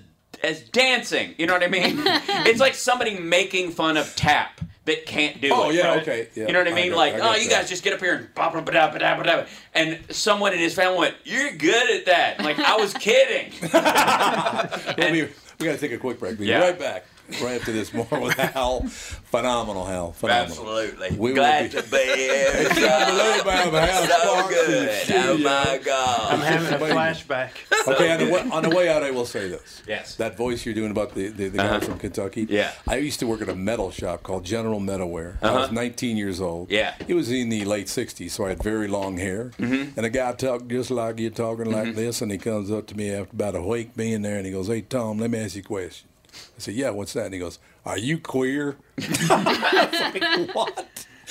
as 0.42 0.62
dancing. 0.62 1.35
You 1.38 1.46
know 1.46 1.55
what 1.55 1.62
I 1.62 1.68
mean? 1.68 2.03
it's 2.46 2.61
like 2.61 2.75
somebody 2.75 3.18
making 3.18 3.70
fun 3.72 3.96
of 3.96 4.14
tap 4.16 4.61
that 4.87 5.05
can't 5.07 5.40
do 5.40 5.51
Oh 5.53 5.64
it. 5.64 5.66
Oh 5.66 5.70
yeah, 5.70 6.01
okay. 6.01 6.29
Yeah, 6.35 6.46
You 6.46 6.53
know 6.53 6.61
what 6.61 6.68
I 6.68 6.75
mean? 6.75 6.90
got- 6.90 6.96
like, 6.96 7.14
I 7.14 7.18
oh, 7.20 7.35
you 7.37 7.49
that. 7.49 7.61
guys 7.62 7.68
just 7.68 7.83
get 7.85 7.92
up 7.92 8.01
here 8.01 8.14
and 8.14 8.35
ba 8.35 8.51
da 8.53 8.61
ba 8.90 8.99
da 8.99 9.16
ba 9.16 9.25
da. 9.25 9.44
And 9.75 9.99
someone 10.11 10.53
in 10.55 10.59
his 10.59 10.75
family 10.75 10.99
went, 10.99 11.14
"You're 11.25 11.53
good 11.53 11.90
at 11.90 12.07
that." 12.07 12.40
Like, 12.42 12.59
I 12.59 12.77
was 12.77 12.94
kidding. 12.94 13.53
We'll 14.99 15.12
be, 15.12 15.33
we 15.61 15.66
got 15.66 15.72
to 15.72 15.79
take 15.79 15.92
a 15.92 15.99
quick 15.99 16.18
break. 16.18 16.33
We'll 16.38 16.40
be 16.40 16.46
Yeah. 16.46 16.61
right 16.61 16.79
back. 16.79 17.05
Right 17.43 17.61
after 17.61 17.73
this, 17.73 17.93
more 17.93 18.07
with 18.11 18.35
Hal. 18.35 18.83
Phenomenal, 18.83 19.85
Hal. 19.87 20.12
Phenomenal. 20.12 20.47
Absolutely. 20.51 21.11
We 21.19 21.31
will 21.31 21.35
Glad 21.37 21.71
be- 21.73 21.77
to 21.81 21.83
be 21.89 21.97
here. 21.97 22.53
Unbelievable, 22.71 23.79
Hal 23.81 24.03
so 24.07 24.19
Sparks 24.19 24.55
in 24.55 24.71
the 24.71 25.05
good. 25.07 25.27
Oh 25.29 25.39
my 25.39 25.81
God. 25.85 26.33
I'm 26.33 26.41
having 26.41 26.73
a 26.73 26.77
Amazing. 26.77 26.97
flashback. 26.97 27.51
Okay, 27.89 28.12
on 28.12 28.19
the, 28.27 28.33
way, 28.33 28.41
on 28.53 28.62
the 28.62 28.71
way 28.71 28.89
out, 28.89 29.03
I 29.03 29.11
will 29.11 29.27
say 29.27 29.49
this. 29.49 29.83
Yes. 29.87 30.15
That 30.17 30.37
voice 30.37 30.65
you're 30.65 30.75
doing 30.75 30.91
about 30.91 31.15
the, 31.15 31.29
the, 31.29 31.49
the 31.49 31.59
guy 31.59 31.81
from 31.81 31.99
Kentucky. 31.99 32.43
Uh-huh. 32.45 32.53
Yeah. 32.55 32.69
Uh-huh. 32.69 32.91
I 32.93 32.97
used 32.97 33.21
to 33.21 33.27
work 33.27 33.43
at 33.43 33.49
a 33.49 33.55
metal 33.55 33.91
shop 33.91 34.23
called 34.23 34.45
General 34.45 34.81
Metalwear. 34.81 35.37
I 35.43 35.53
was 35.53 35.71
19 35.73 36.17
years 36.17 36.41
old. 36.41 36.71
Yeah. 36.71 36.95
It 37.07 37.15
was 37.15 37.31
in 37.31 37.49
the 37.49 37.65
late 37.65 37.87
60s, 37.87 38.31
so 38.31 38.47
I 38.47 38.51
had 38.51 38.62
very 38.62 38.89
long 38.89 39.17
hair. 39.19 39.51
Mm-hmm. 39.59 39.97
And 39.97 40.07
a 40.07 40.11
guy 40.11 40.33
talked 40.33 40.69
just 40.69 40.91
like 40.91 41.19
you're 41.21 41.31
talking 41.31 41.67
like 41.67 41.87
Mm-hmm. 41.87 41.97
this, 41.97 42.23
and 42.23 42.33
he 42.33 42.39
comes 42.39 42.71
up 42.71 42.87
to 42.89 42.97
me 42.97 43.12
after 43.12 43.31
about 43.33 43.55
a 43.55 43.61
week 43.62 43.95
being 43.97 44.23
there, 44.23 44.37
and 44.39 44.47
he 44.47 44.51
goes, 44.53 44.67
Hey, 44.69 44.81
Tom, 44.81 45.19
let 45.19 45.31
me 45.31 45.39
ask 45.39 45.55
you 45.55 45.61
a 45.61 45.65
question. 45.65 46.09
I 46.57 46.59
said, 46.59 46.75
Yeah, 46.75 46.90
what's 46.90 47.12
that? 47.14 47.27
And 47.27 47.35
he 47.35 47.40
goes, 47.40 47.59
Are 47.85 47.99
you 47.99 48.18
queer? 48.18 48.77
Like, 49.29 50.55
What? 50.55 50.87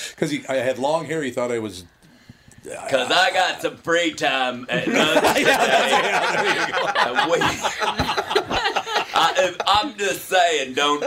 Because 0.10 0.34
I 0.50 0.56
had 0.56 0.78
long 0.78 1.06
hair. 1.06 1.24
He 1.24 1.32
thought 1.32 1.52
I 1.52 1.60
was 1.60 1.84
uh, 2.70 2.84
Because 2.86 3.10
I 3.12 3.32
got 3.32 3.62
some 3.62 3.78
free 3.78 4.14
time 4.14 4.66
at 4.70 4.88
lunch 4.90 5.38
today. 5.38 6.72
And 6.98 7.32
we- 7.32 8.25
I, 9.46 9.82
I'm 9.84 9.98
just 9.98 10.26
saying, 10.26 10.74
don't 10.74 11.02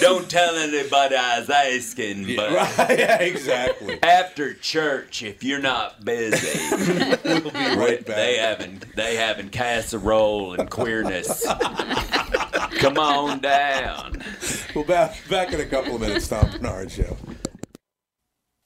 don't 0.00 0.28
tell 0.30 0.54
anybody 0.56 1.16
I 1.16 1.40
was 1.40 1.50
asking. 1.50 2.36
But 2.36 2.50
yeah, 2.98 3.20
exactly. 3.20 4.02
after 4.02 4.54
church, 4.54 5.22
if 5.22 5.42
you're 5.44 5.60
not 5.60 6.04
busy, 6.04 6.58
We'll 7.24 7.40
be 7.42 7.50
right 7.76 8.04
back. 8.04 8.16
they 8.16 8.36
having 8.38 8.82
they 8.96 9.16
having 9.16 9.48
casserole 9.50 10.54
and 10.54 10.70
queerness. 10.70 11.46
Come 12.78 12.98
on 12.98 13.40
down. 13.40 14.22
We'll 14.74 14.84
back 14.84 15.16
back 15.28 15.52
in 15.52 15.60
a 15.60 15.66
couple 15.66 15.94
of 15.94 16.00
minutes. 16.00 16.28
Tom 16.28 16.48
Barnard 16.50 16.90
Show. 16.90 17.16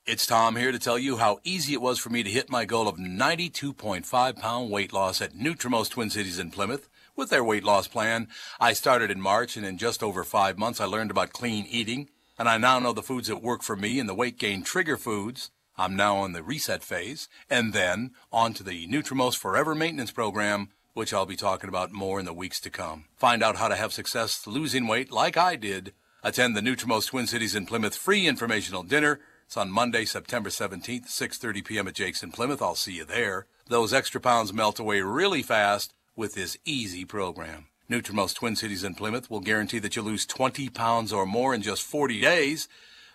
It's 0.06 0.24
Tom 0.26 0.56
here 0.56 0.72
to 0.72 0.78
tell 0.78 0.98
you 0.98 1.18
how 1.18 1.38
easy 1.44 1.74
it 1.74 1.82
was 1.82 1.98
for 1.98 2.08
me 2.08 2.22
to 2.22 2.30
hit 2.30 2.48
my 2.50 2.64
goal 2.64 2.88
of 2.88 2.96
92.5 2.96 4.36
pound 4.38 4.70
weight 4.70 4.90
loss 4.90 5.20
at 5.20 5.34
Nutrimost 5.34 5.90
Twin 5.90 6.08
Cities 6.08 6.38
in 6.38 6.50
Plymouth. 6.50 6.88
With 7.18 7.30
their 7.30 7.42
weight 7.42 7.64
loss 7.64 7.88
plan, 7.88 8.28
I 8.60 8.72
started 8.72 9.10
in 9.10 9.20
March, 9.20 9.56
and 9.56 9.66
in 9.66 9.76
just 9.76 10.04
over 10.04 10.22
five 10.22 10.56
months, 10.56 10.80
I 10.80 10.84
learned 10.84 11.10
about 11.10 11.32
clean 11.32 11.66
eating, 11.68 12.10
and 12.38 12.48
I 12.48 12.58
now 12.58 12.78
know 12.78 12.92
the 12.92 13.02
foods 13.02 13.26
that 13.26 13.42
work 13.42 13.64
for 13.64 13.74
me 13.74 13.98
and 13.98 14.08
the 14.08 14.14
weight 14.14 14.38
gain 14.38 14.62
trigger 14.62 14.96
foods. 14.96 15.50
I'm 15.76 15.96
now 15.96 16.18
on 16.18 16.32
the 16.32 16.44
reset 16.44 16.84
phase, 16.84 17.28
and 17.50 17.72
then 17.72 18.12
on 18.32 18.54
to 18.54 18.62
the 18.62 18.86
Nutrimost 18.86 19.36
Forever 19.36 19.74
Maintenance 19.74 20.12
Program, 20.12 20.68
which 20.94 21.12
I'll 21.12 21.26
be 21.26 21.34
talking 21.34 21.68
about 21.68 21.90
more 21.90 22.20
in 22.20 22.24
the 22.24 22.32
weeks 22.32 22.60
to 22.60 22.70
come. 22.70 23.06
Find 23.16 23.42
out 23.42 23.56
how 23.56 23.66
to 23.66 23.74
have 23.74 23.92
success 23.92 24.46
losing 24.46 24.86
weight 24.86 25.10
like 25.10 25.36
I 25.36 25.56
did. 25.56 25.94
Attend 26.22 26.56
the 26.56 26.60
Nutrimost 26.60 27.08
Twin 27.08 27.26
Cities 27.26 27.56
in 27.56 27.66
Plymouth 27.66 27.96
free 27.96 28.28
informational 28.28 28.84
dinner. 28.84 29.18
It's 29.44 29.56
on 29.56 29.72
Monday, 29.72 30.04
September 30.04 30.50
17th, 30.50 31.08
6:30 31.08 31.64
p.m. 31.64 31.88
at 31.88 31.94
Jake's 31.94 32.22
in 32.22 32.30
Plymouth. 32.30 32.62
I'll 32.62 32.76
see 32.76 32.92
you 32.92 33.04
there. 33.04 33.46
Those 33.66 33.92
extra 33.92 34.20
pounds 34.20 34.52
melt 34.52 34.78
away 34.78 35.00
really 35.00 35.42
fast 35.42 35.94
with 36.18 36.34
this 36.34 36.58
easy 36.64 37.04
program. 37.04 37.66
Nutrimost 37.88 38.34
Twin 38.34 38.56
Cities 38.56 38.82
in 38.82 38.96
Plymouth 38.96 39.30
will 39.30 39.38
guarantee 39.40 39.78
that 39.78 39.94
you 39.94 40.02
lose 40.02 40.26
20 40.26 40.68
pounds 40.68 41.12
or 41.12 41.24
more 41.24 41.54
in 41.54 41.62
just 41.62 41.84
40 41.84 42.20
days. 42.20 42.66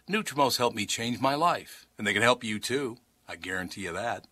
Nutrimost 0.10 0.58
helped 0.58 0.76
me 0.76 0.86
change 0.86 1.20
my 1.20 1.36
life, 1.36 1.86
and 1.98 2.08
they 2.08 2.14
can 2.14 2.22
help 2.22 2.46
you 2.46 2.60
too. 2.60 2.96
I 3.28 3.36
guarantee 3.36 3.82
you 3.82 3.92
that. 3.94 4.26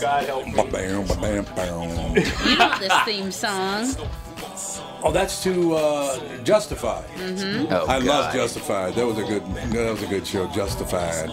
God 0.00 0.24
help 0.24 0.46
me. 0.46 0.52
Ba-bam, 0.54 1.06
ba-bam, 1.06 1.44
bam. 1.56 2.16
You 2.16 2.56
know 2.58 2.78
this 2.78 2.92
theme 3.04 3.30
song. 3.30 3.94
Oh, 5.04 5.10
that's 5.12 5.42
to 5.44 5.74
uh, 5.74 6.42
Justified. 6.44 7.04
Oh, 7.18 7.86
I 7.88 7.98
love 7.98 8.32
Justified. 8.32 8.94
That 8.94 9.06
was 9.06 9.18
a 9.18 9.24
good. 9.24 9.44
That 9.72 9.90
was 9.90 10.02
a 10.02 10.06
good 10.06 10.26
show. 10.26 10.46
Justified. 10.48 11.30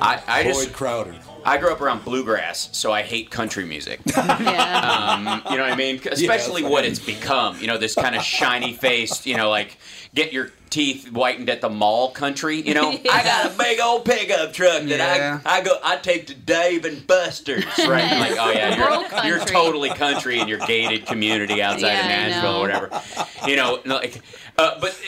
I, 0.00 0.20
I 0.26 0.42
Boyd 0.42 0.54
just 0.54 0.72
Crowder. 0.72 1.14
I 1.46 1.58
grew 1.58 1.70
up 1.70 1.80
around 1.82 2.04
bluegrass, 2.04 2.70
so 2.72 2.90
I 2.90 3.02
hate 3.02 3.30
country 3.30 3.64
music. 3.64 4.00
Yeah. 4.16 5.10
Um, 5.44 5.52
you 5.52 5.58
know 5.58 5.62
what 5.64 5.72
I 5.72 5.76
mean? 5.76 6.00
Especially 6.10 6.62
it's 6.62 6.70
what 6.70 6.82
like- 6.82 6.90
it's 6.90 6.98
become. 6.98 7.60
You 7.60 7.66
know, 7.66 7.76
this 7.78 7.94
kind 7.94 8.14
of 8.16 8.22
shiny 8.22 8.72
faced, 8.72 9.26
you 9.26 9.36
know, 9.36 9.50
like 9.50 9.76
get 10.14 10.32
your 10.32 10.50
teeth 10.70 11.08
whitened 11.08 11.48
at 11.50 11.60
the 11.60 11.68
mall 11.68 12.10
country. 12.10 12.60
You 12.60 12.74
know, 12.74 12.90
I 13.10 13.22
got 13.22 13.52
a 13.52 13.58
big 13.58 13.80
old 13.80 14.04
pickup 14.04 14.52
truck 14.52 14.82
that 14.84 14.88
Yeah. 14.98 15.40
I 15.44 15.58
I 15.58 15.62
go 15.62 15.78
I 15.82 15.96
take 15.96 16.26
to 16.28 16.34
Dave 16.34 16.84
and 16.84 17.06
Buster's. 17.06 17.64
Right? 17.86 18.18
Like, 18.18 18.36
oh 18.38 18.50
yeah, 18.50 18.76
you're, 18.76 19.26
you're 19.28 19.38
country. 19.38 19.54
totally 19.56 19.90
country 19.90 20.38
in 20.40 20.48
your 20.48 20.58
gated 20.60 21.06
community 21.06 21.60
outside 21.62 21.88
Yeah, 21.88 22.00
of 22.00 22.04
I 22.06 22.08
Nashville 22.08 22.56
or 22.56 22.60
whatever. 22.60 23.02
You 23.46 23.56
know, 23.56 23.80
like, 23.84 24.20
uh, 24.58 24.80
but 24.80 24.98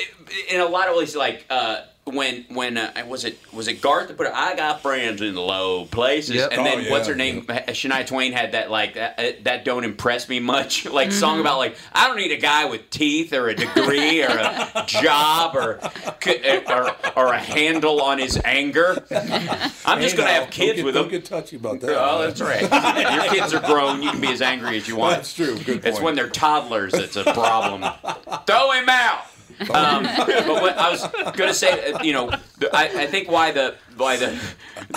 in 0.50 0.60
a 0.60 0.66
lot 0.66 0.88
of 0.88 0.96
ways, 0.96 1.16
like. 1.16 1.44
Uh, 1.50 1.82
when 2.06 2.44
when 2.50 2.76
uh, 2.78 2.92
was 3.08 3.24
it 3.24 3.36
was 3.52 3.66
it 3.66 3.80
Garth 3.82 4.06
that 4.08 4.16
put 4.16 4.28
it, 4.28 4.32
I 4.32 4.54
got 4.54 4.80
friends 4.80 5.20
in 5.20 5.34
the 5.34 5.40
low 5.40 5.86
places 5.86 6.36
Yep. 6.36 6.50
and 6.52 6.60
Oh, 6.60 6.64
then 6.64 6.84
yeah, 6.84 6.90
what's 6.92 7.08
her 7.08 7.16
name 7.16 7.42
Shania 7.46 8.06
Twain 8.06 8.32
had 8.32 8.52
that 8.52 8.70
like 8.70 8.94
that, 8.94 9.18
uh, 9.18 9.32
that 9.42 9.64
don't 9.64 9.82
impress 9.82 10.28
me 10.28 10.38
much 10.38 10.84
like 10.90 11.10
song 11.10 11.40
about 11.40 11.58
like 11.58 11.76
I 11.92 12.06
don't 12.06 12.16
need 12.16 12.30
a 12.30 12.36
guy 12.36 12.66
with 12.66 12.90
teeth 12.90 13.32
or 13.32 13.48
a 13.48 13.56
degree 13.56 14.22
or 14.22 14.28
a 14.28 14.84
job 14.86 15.56
or 15.56 15.80
or, 16.68 16.96
or 17.16 17.32
a 17.32 17.38
handle 17.38 18.00
on 18.00 18.18
his 18.18 18.40
anger. 18.44 19.04
I'm 19.10 20.00
just 20.00 20.12
Hey, 20.12 20.16
gonna 20.16 20.30
now, 20.30 20.40
have 20.42 20.50
kids 20.50 20.68
don't 20.68 20.76
get, 20.76 20.84
with 20.84 20.94
don't 20.94 21.08
get 21.10 21.24
touchy 21.24 21.56
about 21.56 21.80
that. 21.80 21.96
Oh, 22.00 22.22
that's 22.22 22.40
right. 22.40 22.60
Your 22.62 23.30
kids 23.32 23.52
are 23.52 23.66
grown. 23.66 24.00
You 24.02 24.12
can 24.12 24.20
be 24.20 24.28
as 24.28 24.42
angry 24.42 24.76
as 24.76 24.86
you 24.86 24.94
want. 24.94 25.16
That's 25.16 25.34
true. 25.34 25.56
Good 25.58 25.78
It's 25.84 25.90
point. 25.98 26.02
when 26.02 26.14
they're 26.14 26.28
toddlers 26.30 26.92
that's 26.92 27.16
a 27.16 27.24
problem. 27.24 27.82
Throw 28.46 28.70
him 28.72 28.88
out. 28.88 29.22
Um, 29.60 30.04
but 30.04 30.46
what 30.62 30.76
I 30.78 30.90
was 30.90 31.06
going 31.36 31.48
to 31.48 31.54
say, 31.54 31.92
uh, 31.92 32.02
you 32.02 32.12
know, 32.12 32.30
I, 32.72 32.88
I 33.02 33.06
think 33.06 33.30
why 33.30 33.52
the 33.52 33.74
why 33.96 34.16
the 34.16 34.38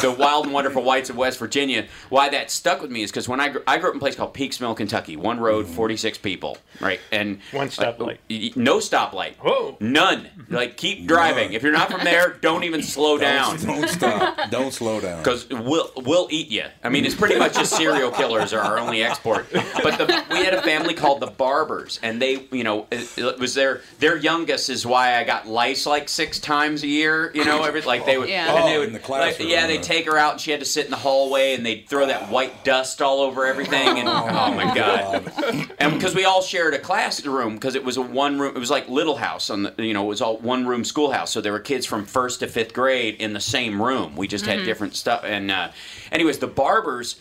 the 0.02 0.12
wild 0.12 0.46
and 0.46 0.54
wonderful 0.54 0.84
whites 0.84 1.10
of 1.10 1.16
West 1.18 1.40
Virginia, 1.40 1.88
why 2.10 2.30
that 2.30 2.52
stuck 2.52 2.82
with 2.82 2.92
me 2.92 3.04
is 3.04 3.12
because 3.12 3.28
when 3.28 3.40
I 3.40 3.50
grew, 3.50 3.64
I 3.68 3.78
grew 3.78 3.90
up 3.90 3.96
in 3.96 4.00
a 4.00 4.02
place 4.02 4.16
called 4.16 4.34
Peaks 4.34 4.60
Mill, 4.60 4.76
Kentucky, 4.76 5.16
one 5.16 5.40
road, 5.40 5.66
mm-hmm. 5.66 5.76
forty 5.76 5.98
six 5.98 6.18
people, 6.18 6.58
right, 6.80 7.00
and 7.12 7.40
One 7.52 7.68
uh, 7.68 7.72
stoplight. 7.72 8.00
like, 8.00 8.20
y- 8.30 8.52
no 8.56 8.78
stoplight, 8.78 9.36
Whoa. 9.38 9.78
none. 9.80 10.28
Like 10.50 10.78
keep 10.78 11.08
driving. 11.08 11.54
If 11.54 11.64
you're 11.64 11.72
not 11.72 11.92
from 11.92 12.04
there, 12.04 12.38
don't 12.42 12.64
even 12.64 12.82
slow 12.84 13.18
down. 13.18 13.58
Don't, 13.58 13.80
don't 13.82 13.90
stop. 13.90 14.50
Don't 14.52 14.74
slow 14.74 15.00
down. 15.00 15.20
Because 15.20 15.48
we'll 15.50 15.92
we'll 15.98 16.28
eat 16.32 16.50
you. 16.50 16.66
I 16.84 16.90
mean, 16.90 17.06
it's 17.06 17.16
pretty 17.16 17.38
much 17.38 17.54
just 17.54 17.76
serial 17.76 18.12
killers 18.12 18.54
are 18.54 18.62
our 18.62 18.80
only 18.80 19.04
export. 19.04 19.48
But 19.52 19.98
the, 19.98 20.24
we 20.32 20.38
had 20.44 20.54
a 20.54 20.62
family 20.62 20.94
called 20.94 21.20
the 21.20 21.28
Barbers, 21.28 22.00
and 22.04 22.22
they, 22.22 22.48
you 22.52 22.64
know, 22.64 22.88
it, 22.92 23.18
it 23.18 23.40
was 23.40 23.54
their 23.54 23.82
their 24.00 24.18
youngest 24.18 24.70
is 24.70 24.86
why 24.86 25.16
I 25.18 25.24
got 25.24 25.48
lice 25.48 25.86
like 25.86 26.10
six 26.10 26.40
times 26.40 26.84
a 26.84 26.88
year. 26.88 27.32
You 27.34 27.46
know, 27.46 27.64
every 27.64 27.82
like 27.82 28.06
they 28.06 28.18
would, 28.18 28.30
Yeah. 28.30 28.56
and 28.56 28.68
they 28.68 28.76
Oh, 28.78 28.80
would 28.82 28.88
in 28.95 29.02
the 29.02 29.12
like, 29.12 29.39
yeah, 29.39 29.67
they'd 29.67 29.84
take 29.84 30.06
her 30.06 30.17
out, 30.17 30.34
and 30.34 30.41
she 30.41 30.52
had 30.52 30.60
to 30.60 30.65
sit 30.65 30.86
in 30.86 30.91
the 30.91 30.97
hallway, 30.97 31.54
and 31.54 31.65
they'd 31.65 31.88
throw 31.88 32.08
that 32.08 32.30
white 32.30 32.63
dust 32.63 33.02
all 33.02 33.21
over 33.21 33.45
everything, 33.45 33.99
and 33.99 34.08
oh 34.10 34.54
my 34.54 34.73
god. 34.73 35.32
And 35.80 35.93
because 35.93 36.15
we 36.15 36.25
all 36.25 36.41
shared 36.41 36.73
a 36.73 36.80
classroom, 36.80 37.54
because 37.54 37.75
it 37.75 37.84
was 37.84 37.97
a 37.97 38.02
one 38.02 38.39
room, 38.39 38.56
it 38.56 38.60
was 38.60 38.71
like 38.71 38.89
Little 38.89 39.15
House 39.15 39.49
on 39.49 39.63
the, 39.63 39.73
you 39.78 39.93
know, 39.93 40.04
it 40.04 40.08
was 40.08 40.21
all 40.21 40.38
one 40.38 40.67
room 40.67 40.84
schoolhouse. 40.84 41.32
So 41.32 41.41
there 41.41 41.52
were 41.52 41.60
kids 41.60 41.86
from 41.86 42.06
first 42.06 42.39
to 42.39 42.47
fifth 42.47 42.73
grade 42.73 43.15
in 43.19 43.34
the 43.34 43.39
same 43.39 43.82
room. 43.82 44.15
We 44.15 44.28
just 44.28 44.45
had 44.45 44.65
different 44.65 44.95
stuff. 44.95 45.23
And 45.23 45.52
uh, 45.52 45.71
anyways, 46.12 46.39
the 46.39 46.47
barbers. 46.47 47.19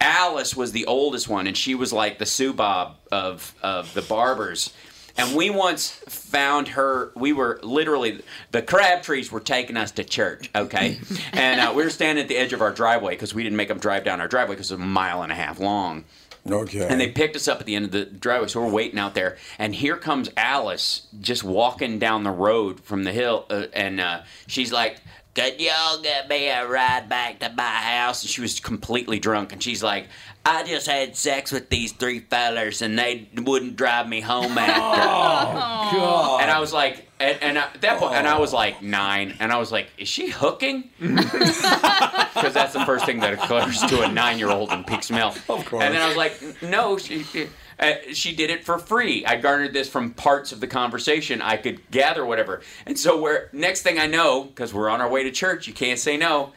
Alice 0.00 0.54
was 0.54 0.70
the 0.70 0.86
oldest 0.86 1.28
one, 1.28 1.48
and 1.48 1.56
she 1.56 1.74
was 1.74 1.92
like 1.92 2.20
the 2.20 2.26
Sue 2.26 2.52
Bob 2.52 2.98
of 3.10 3.52
of 3.64 3.92
the 3.94 4.02
barbers. 4.02 4.72
And 5.18 5.36
we 5.36 5.50
once 5.50 5.90
found 5.90 6.68
her. 6.68 7.10
We 7.14 7.32
were 7.32 7.58
literally 7.62 8.22
the 8.52 8.62
Crabtrees 8.62 9.30
were 9.32 9.40
taking 9.40 9.76
us 9.76 9.90
to 9.92 10.04
church. 10.04 10.48
Okay, 10.54 10.98
and 11.32 11.60
uh, 11.60 11.72
we 11.74 11.82
were 11.82 11.90
standing 11.90 12.22
at 12.22 12.28
the 12.28 12.36
edge 12.36 12.52
of 12.52 12.62
our 12.62 12.72
driveway 12.72 13.14
because 13.14 13.34
we 13.34 13.42
didn't 13.42 13.56
make 13.56 13.68
them 13.68 13.78
drive 13.78 14.04
down 14.04 14.20
our 14.20 14.28
driveway 14.28 14.54
because 14.54 14.70
it's 14.70 14.80
a 14.80 14.84
mile 14.84 15.22
and 15.22 15.32
a 15.32 15.34
half 15.34 15.58
long. 15.58 16.04
Okay. 16.50 16.86
And 16.86 17.00
they 17.00 17.10
picked 17.10 17.36
us 17.36 17.48
up 17.48 17.60
at 17.60 17.66
the 17.66 17.74
end 17.74 17.86
of 17.86 17.90
the 17.90 18.04
driveway, 18.04 18.48
so 18.48 18.60
we're 18.60 18.70
waiting 18.70 18.98
out 18.98 19.14
there. 19.14 19.36
And 19.58 19.74
here 19.74 19.96
comes 19.96 20.30
Alice 20.36 21.06
just 21.20 21.44
walking 21.44 21.98
down 21.98 22.22
the 22.22 22.30
road 22.30 22.80
from 22.80 23.04
the 23.04 23.12
hill, 23.12 23.46
uh, 23.50 23.66
and 23.72 24.00
uh, 24.00 24.22
she's 24.46 24.72
like, 24.72 24.98
"Could 25.34 25.60
y'all 25.60 26.00
get 26.00 26.28
me 26.28 26.48
a 26.48 26.66
ride 26.66 27.08
back 27.08 27.40
to 27.40 27.52
my 27.54 27.62
house?" 27.64 28.22
And 28.22 28.30
she 28.30 28.40
was 28.40 28.60
completely 28.60 29.18
drunk, 29.18 29.52
and 29.52 29.62
she's 29.62 29.82
like, 29.82 30.06
"I 30.48 30.62
just 30.64 30.86
had 30.86 31.16
sex 31.16 31.52
with 31.52 31.68
these 31.68 31.92
three 31.92 32.20
fellers, 32.20 32.82
and 32.82 32.98
they 32.98 33.28
wouldn't 33.36 33.76
drive 33.76 34.08
me 34.08 34.20
home 34.20 34.56
after." 34.56 34.82
Oh, 34.82 36.00
God. 36.00 36.40
And 36.48 36.50
I 36.50 36.60
was 36.60 36.72
like, 36.72 37.06
and, 37.20 37.36
and 37.42 37.58
at 37.58 37.80
that 37.80 37.98
point, 37.98 38.14
and 38.14 38.26
I 38.26 38.38
was 38.38 38.52
like 38.52 38.82
nine, 38.82 39.36
and 39.40 39.52
I 39.52 39.58
was 39.58 39.70
like, 39.72 39.88
"Is 39.98 40.08
she 40.08 40.30
hooking?" 40.30 40.90
Because 41.00 42.54
that's 42.54 42.72
the 42.72 42.84
first 42.86 43.04
thing 43.04 43.18
that 43.20 43.34
occurs 43.34 43.80
to 43.80 44.02
a 44.02 44.12
nine-year-old 44.12 44.70
in 44.70 44.84
Peaks 44.84 45.10
Mill. 45.10 45.34
Of 45.48 45.64
course. 45.66 45.82
And 45.82 45.92
then 45.92 46.00
I 46.00 46.06
was 46.06 46.16
like, 46.16 46.62
"No, 46.62 46.98
she." 46.98 47.24
Uh, 47.80 47.94
she 48.12 48.34
did 48.34 48.50
it 48.50 48.64
for 48.64 48.76
free. 48.78 49.24
I 49.24 49.36
garnered 49.36 49.72
this 49.72 49.88
from 49.88 50.10
parts 50.10 50.50
of 50.50 50.60
the 50.60 50.66
conversation. 50.66 51.40
I 51.40 51.56
could 51.56 51.88
gather 51.92 52.26
whatever. 52.26 52.60
And 52.86 52.98
so, 52.98 53.20
where 53.20 53.50
next 53.52 53.82
thing 53.82 53.98
I 54.00 54.06
know, 54.06 54.44
because 54.44 54.74
we're 54.74 54.88
on 54.88 55.00
our 55.00 55.08
way 55.08 55.22
to 55.22 55.30
church, 55.30 55.68
you 55.68 55.72
can't 55.72 55.98
say 55.98 56.16
no. 56.16 56.52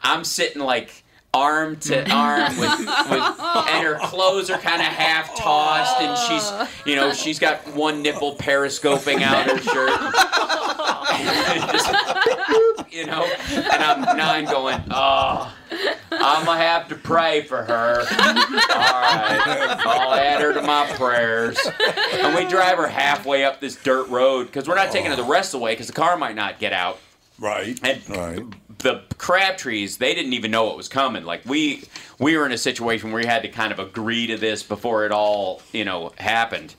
I'm 0.00 0.22
sitting 0.24 0.62
like 0.62 1.03
arm 1.34 1.76
to 1.76 2.04
mm. 2.04 2.12
arm 2.12 2.56
with, 2.56 2.78
with 2.78 3.68
and 3.68 3.86
her 3.86 3.98
clothes 4.02 4.50
are 4.50 4.58
kind 4.58 4.80
of 4.80 4.88
half 4.88 5.36
tossed, 5.36 6.00
and 6.00 6.16
she's, 6.18 6.86
you 6.86 6.96
know, 6.96 7.12
she's 7.12 7.38
got 7.38 7.66
one 7.74 8.02
nipple 8.02 8.36
periscoping 8.36 9.22
out 9.22 9.50
her 9.50 9.58
shirt. 9.58 10.00
Just, 11.72 11.88
you 12.92 13.06
know, 13.06 13.24
and 13.50 13.82
I'm 13.82 14.16
nine 14.16 14.44
going, 14.44 14.80
oh, 14.90 15.52
I'm 16.12 16.44
gonna 16.44 16.58
have 16.60 16.88
to 16.88 16.94
pray 16.94 17.42
for 17.42 17.62
her. 17.62 18.00
All 18.00 18.06
right, 18.06 19.76
I'll 19.86 20.14
add 20.14 20.40
her 20.40 20.52
to 20.54 20.62
my 20.62 20.86
prayers. 20.96 21.58
And 22.12 22.34
we 22.34 22.46
drive 22.48 22.78
her 22.78 22.86
halfway 22.86 23.44
up 23.44 23.60
this 23.60 23.76
dirt 23.76 24.08
road 24.08 24.46
because 24.46 24.68
we're 24.68 24.76
not 24.76 24.92
taking 24.92 25.10
her 25.10 25.16
the 25.16 25.24
rest 25.24 25.54
of 25.54 25.60
the 25.60 25.64
way 25.64 25.72
because 25.72 25.88
the 25.88 25.92
car 25.92 26.16
might 26.16 26.36
not 26.36 26.58
get 26.58 26.72
out. 26.72 26.98
Right. 27.38 27.78
And 27.82 28.08
Right. 28.08 28.42
The 28.78 29.02
Crabtrees, 29.18 29.98
they 29.98 30.14
didn't 30.14 30.32
even 30.32 30.50
know 30.50 30.64
what 30.64 30.76
was 30.76 30.88
coming. 30.88 31.24
Like 31.24 31.44
we, 31.44 31.84
we 32.18 32.36
were 32.36 32.46
in 32.46 32.52
a 32.52 32.58
situation 32.58 33.10
where 33.12 33.22
we 33.22 33.26
had 33.26 33.42
to 33.42 33.48
kind 33.48 33.72
of 33.72 33.78
agree 33.78 34.26
to 34.26 34.36
this 34.36 34.62
before 34.62 35.04
it 35.06 35.12
all, 35.12 35.62
you 35.72 35.84
know, 35.84 36.12
happened. 36.18 36.74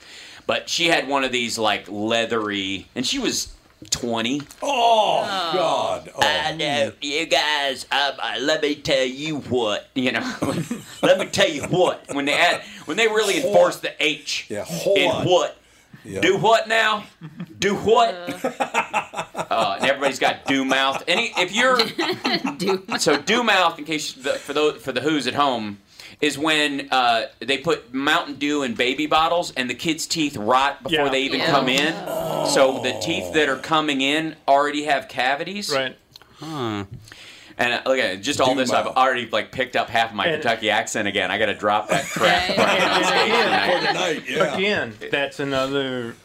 But 0.48 0.70
she 0.70 0.88
had 0.88 1.08
one 1.08 1.24
of 1.24 1.32
these 1.32 1.58
like 1.58 1.86
leathery, 1.90 2.88
and 2.96 3.06
she 3.06 3.18
was 3.18 3.56
twenty. 3.90 4.42
Oh, 4.62 5.22
God. 5.54 6.12
Oh. 6.16 6.22
I 6.22 6.56
know 6.56 6.92
you 7.02 7.26
guys. 7.26 7.86
Um, 7.92 8.14
uh, 8.20 8.36
let 8.40 8.62
me 8.62 8.76
tell 8.76 9.06
you 9.06 9.40
what. 9.40 9.88
You 9.96 10.12
know, 10.12 10.36
let 11.02 11.18
me 11.18 11.26
tell 11.28 11.50
you 11.50 11.64
what. 11.64 12.14
When 12.14 12.26
they 12.26 12.34
add, 12.34 12.62
when 12.86 12.98
they 12.98 13.08
really 13.08 13.38
enforce 13.38 13.78
the 13.78 13.94
H 14.04 14.46
Yeah, 14.50 14.66
in 14.96 15.12
what. 15.26 15.58
Yeah. 16.06 16.22
Do 16.22 16.38
what 16.38 16.68
now? 16.68 17.06
Do 17.60 17.76
what? 17.76 18.14
Uh, 18.14 19.76
and 19.80 19.90
everybody's 19.90 20.20
got 20.20 20.46
Dew 20.46 20.64
mouth. 20.66 21.04
Any 21.08 21.32
if 21.38 21.52
you're 21.54 21.80
so 23.00 23.18
Dew 23.22 23.44
mouth 23.44 23.80
in 23.80 23.86
case 23.86 24.14
the, 24.14 24.34
for 24.34 24.54
those 24.54 24.82
for 24.82 24.92
the 24.92 25.02
who's 25.02 25.28
at 25.28 25.34
home 25.34 25.80
is 26.22 26.38
when 26.38 26.88
uh, 26.92 27.24
they 27.40 27.58
put 27.58 27.94
Mountain 27.94 28.36
Dew 28.36 28.64
in 28.64 28.74
baby 28.76 29.06
bottles 29.06 29.52
and 29.58 29.70
the 29.70 29.74
kids' 29.74 30.06
teeth 30.08 30.38
rot 30.38 30.82
before 30.84 31.06
Yeah. 31.06 31.10
they 31.10 31.22
even 31.24 31.40
Yeah. 31.40 31.52
come 31.52 31.68
in. 31.68 31.94
So 32.48 32.80
the 32.84 32.98
teeth 33.02 33.34
that 33.34 33.50
are 33.50 33.58
coming 33.58 34.02
in 34.02 34.36
already 34.48 34.86
have 34.86 35.08
cavities. 35.10 35.70
Right. 35.74 35.98
Huh. 36.36 36.86
And 37.58 37.74
uh, 37.74 37.82
look 37.86 37.98
at 38.00 38.22
just 38.22 38.42
all 38.42 38.54
Do 38.54 38.60
this, 38.60 38.72
I've 38.72 38.88
already 38.88 39.28
like 39.30 39.52
picked 39.52 39.76
up 39.76 39.90
half 39.90 40.14
my 40.14 40.26
And- 40.26 40.42
Kentucky 40.42 40.70
accent 40.70 41.08
again. 41.08 41.32
I 41.32 41.38
got 41.38 41.46
to 41.48 41.54
drop 41.54 41.88
that 41.90 42.06
crap. 42.10 42.50
Yeah, 42.50 42.64
right 42.64 42.82
on 42.82 43.28
yeah, 43.30 43.80
tonight. 43.80 43.88
Tonight, 43.88 44.24
yeah. 44.30 44.56
Again, 44.58 44.94
that's 45.12 45.40
another 45.40 46.16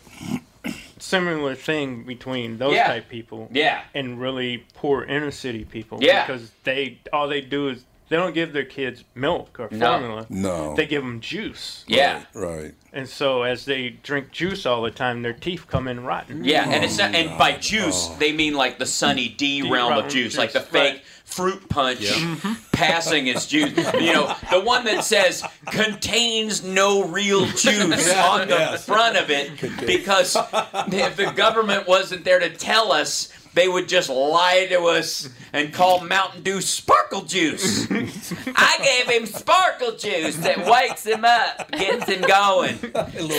similar 0.99 1.55
thing 1.55 2.03
between 2.05 2.59
those 2.59 2.75
Yeah. 2.75 2.87
type 2.89 3.09
people 3.09 3.49
Yeah. 3.53 3.83
and 3.95 4.21
really 4.21 4.65
poor 4.75 5.03
inner 5.05 5.31
city 5.31 5.65
people. 5.65 5.99
Yeah. 6.03 6.27
Because 6.27 6.51
they 6.65 6.99
all 7.13 7.29
they 7.29 7.41
do 7.41 7.69
is 7.69 7.85
they 8.11 8.17
don't 8.17 8.35
give 8.35 8.53
their 8.53 8.65
kids 8.65 9.05
milk 9.15 9.59
or 9.61 9.69
No. 9.71 9.93
formula. 9.93 10.27
No. 10.29 10.75
They 10.75 10.85
give 10.85 11.03
them 11.03 11.21
juice. 11.21 11.85
Yeah. 11.87 12.25
Right. 12.35 12.75
And 12.93 13.09
so 13.09 13.45
as 13.45 13.67
they 13.67 13.91
drink 13.91 14.33
juice 14.33 14.67
all 14.67 14.83
the 14.83 14.91
time, 14.91 15.23
their 15.23 15.33
teeth 15.33 15.69
come 15.69 15.87
in 15.87 16.03
rotten. 16.03 16.43
Yeah, 16.43 16.69
and 16.69 16.85
it's 16.85 16.99
not, 16.99 17.15
and 17.15 17.39
by 17.39 17.55
oh. 17.55 17.59
juice 17.59 18.09
they 18.19 18.33
mean 18.33 18.55
like 18.55 18.79
the 18.81 18.87
Sunny 18.87 19.29
D, 19.29 19.63
D 19.63 19.71
realm 19.71 19.93
of 19.93 20.05
juice, 20.09 20.33
juice, 20.33 20.39
like 20.39 20.53
the 20.53 20.61
fake 20.61 20.95
right. 20.95 21.05
fruit 21.25 21.69
punch 21.69 22.11
passing 22.73 23.29
is 23.29 23.47
juice. 23.47 23.77
You 23.95 24.13
know, 24.13 24.35
the 24.51 24.61
one 24.61 24.85
that 24.87 25.05
says 25.05 25.45
contains 25.67 26.65
no 26.65 27.05
real 27.05 27.47
juice 27.47 28.13
on 28.13 28.49
the 28.49 28.55
yes. 28.55 28.85
front 28.87 29.17
of 29.17 29.31
it, 29.31 29.53
because 29.87 30.37
if 30.37 31.17
the 31.17 31.33
government 31.37 31.87
wasn't 31.87 32.25
there 32.25 32.41
to 32.41 32.51
tell 32.51 32.91
us. 32.91 33.33
They 33.53 33.69
would 33.69 33.89
just 33.89 34.09
lie 34.09 34.67
to 34.71 34.85
us 34.85 35.29
and 35.53 35.73
call 35.73 36.05
Mountain 36.05 36.43
Dew 36.43 36.61
sparkle 36.61 37.23
juice. 37.23 37.91
I 37.91 38.79
gave 38.83 39.15
him 39.15 39.27
sparkle 39.27 39.97
juice 39.97 40.37
that 40.37 40.67
wakes 40.67 41.05
him 41.05 41.25
up, 41.25 41.71
gets 41.73 42.07
him 42.07 42.23
going. 42.23 42.79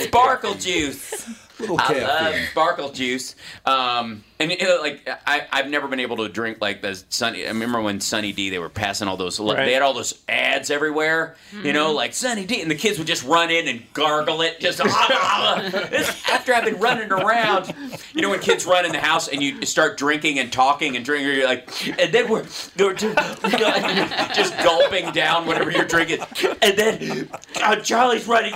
Sparkle 0.07 0.55
juice. 0.55 1.29
Little 1.61 1.77
I 1.79 1.99
love 1.99 2.35
sparkle 2.51 2.91
juice. 2.91 3.35
Um, 3.65 4.23
and 4.39 4.51
you 4.51 4.57
know, 4.63 4.79
like 4.81 5.07
I, 5.27 5.47
I've 5.51 5.69
never 5.69 5.87
been 5.87 5.99
able 5.99 6.17
to 6.17 6.29
drink 6.29 6.57
like 6.61 6.81
the 6.81 7.01
Sunny. 7.09 7.45
I 7.45 7.49
remember 7.49 7.79
when 7.81 7.99
Sunny 8.01 8.33
D 8.33 8.49
they 8.49 8.59
were 8.59 8.69
passing 8.69 9.07
all 9.07 9.17
those. 9.17 9.39
Right. 9.39 9.65
They 9.65 9.73
had 9.73 9.81
all 9.83 9.93
those 9.93 10.19
ads 10.27 10.71
everywhere. 10.71 11.35
You 11.63 11.73
know, 11.73 11.91
like 11.91 12.13
Sunny 12.13 12.45
D, 12.45 12.61
and 12.61 12.69
the 12.71 12.75
kids 12.75 12.97
would 12.97 13.07
just 13.07 13.23
run 13.23 13.51
in 13.51 13.67
and 13.67 13.83
gargle 13.93 14.41
it. 14.41 14.59
Just 14.59 14.81
after 14.81 16.53
I've 16.53 16.65
been 16.65 16.79
running 16.79 17.11
around. 17.11 17.73
You 18.13 18.21
know, 18.21 18.29
when 18.31 18.39
kids 18.39 18.65
run 18.65 18.85
in 18.85 18.91
the 18.91 18.99
house 18.99 19.27
and 19.27 19.41
you 19.41 19.65
start 19.65 19.97
drinking 19.97 20.39
and 20.39 20.51
talking 20.51 20.95
and 20.95 21.05
drinking, 21.05 21.33
you're 21.35 21.45
like, 21.45 21.69
and 21.99 22.13
then 22.13 22.29
we're 22.29 22.45
they're 22.75 22.93
just, 22.93 23.15
just 24.35 24.57
gulping 24.63 25.11
down 25.11 25.45
whatever 25.45 25.71
you're 25.71 25.85
drinking, 25.85 26.19
and 26.61 26.77
then 26.77 27.29
uh, 27.61 27.75
Charlie's 27.77 28.27
running. 28.27 28.53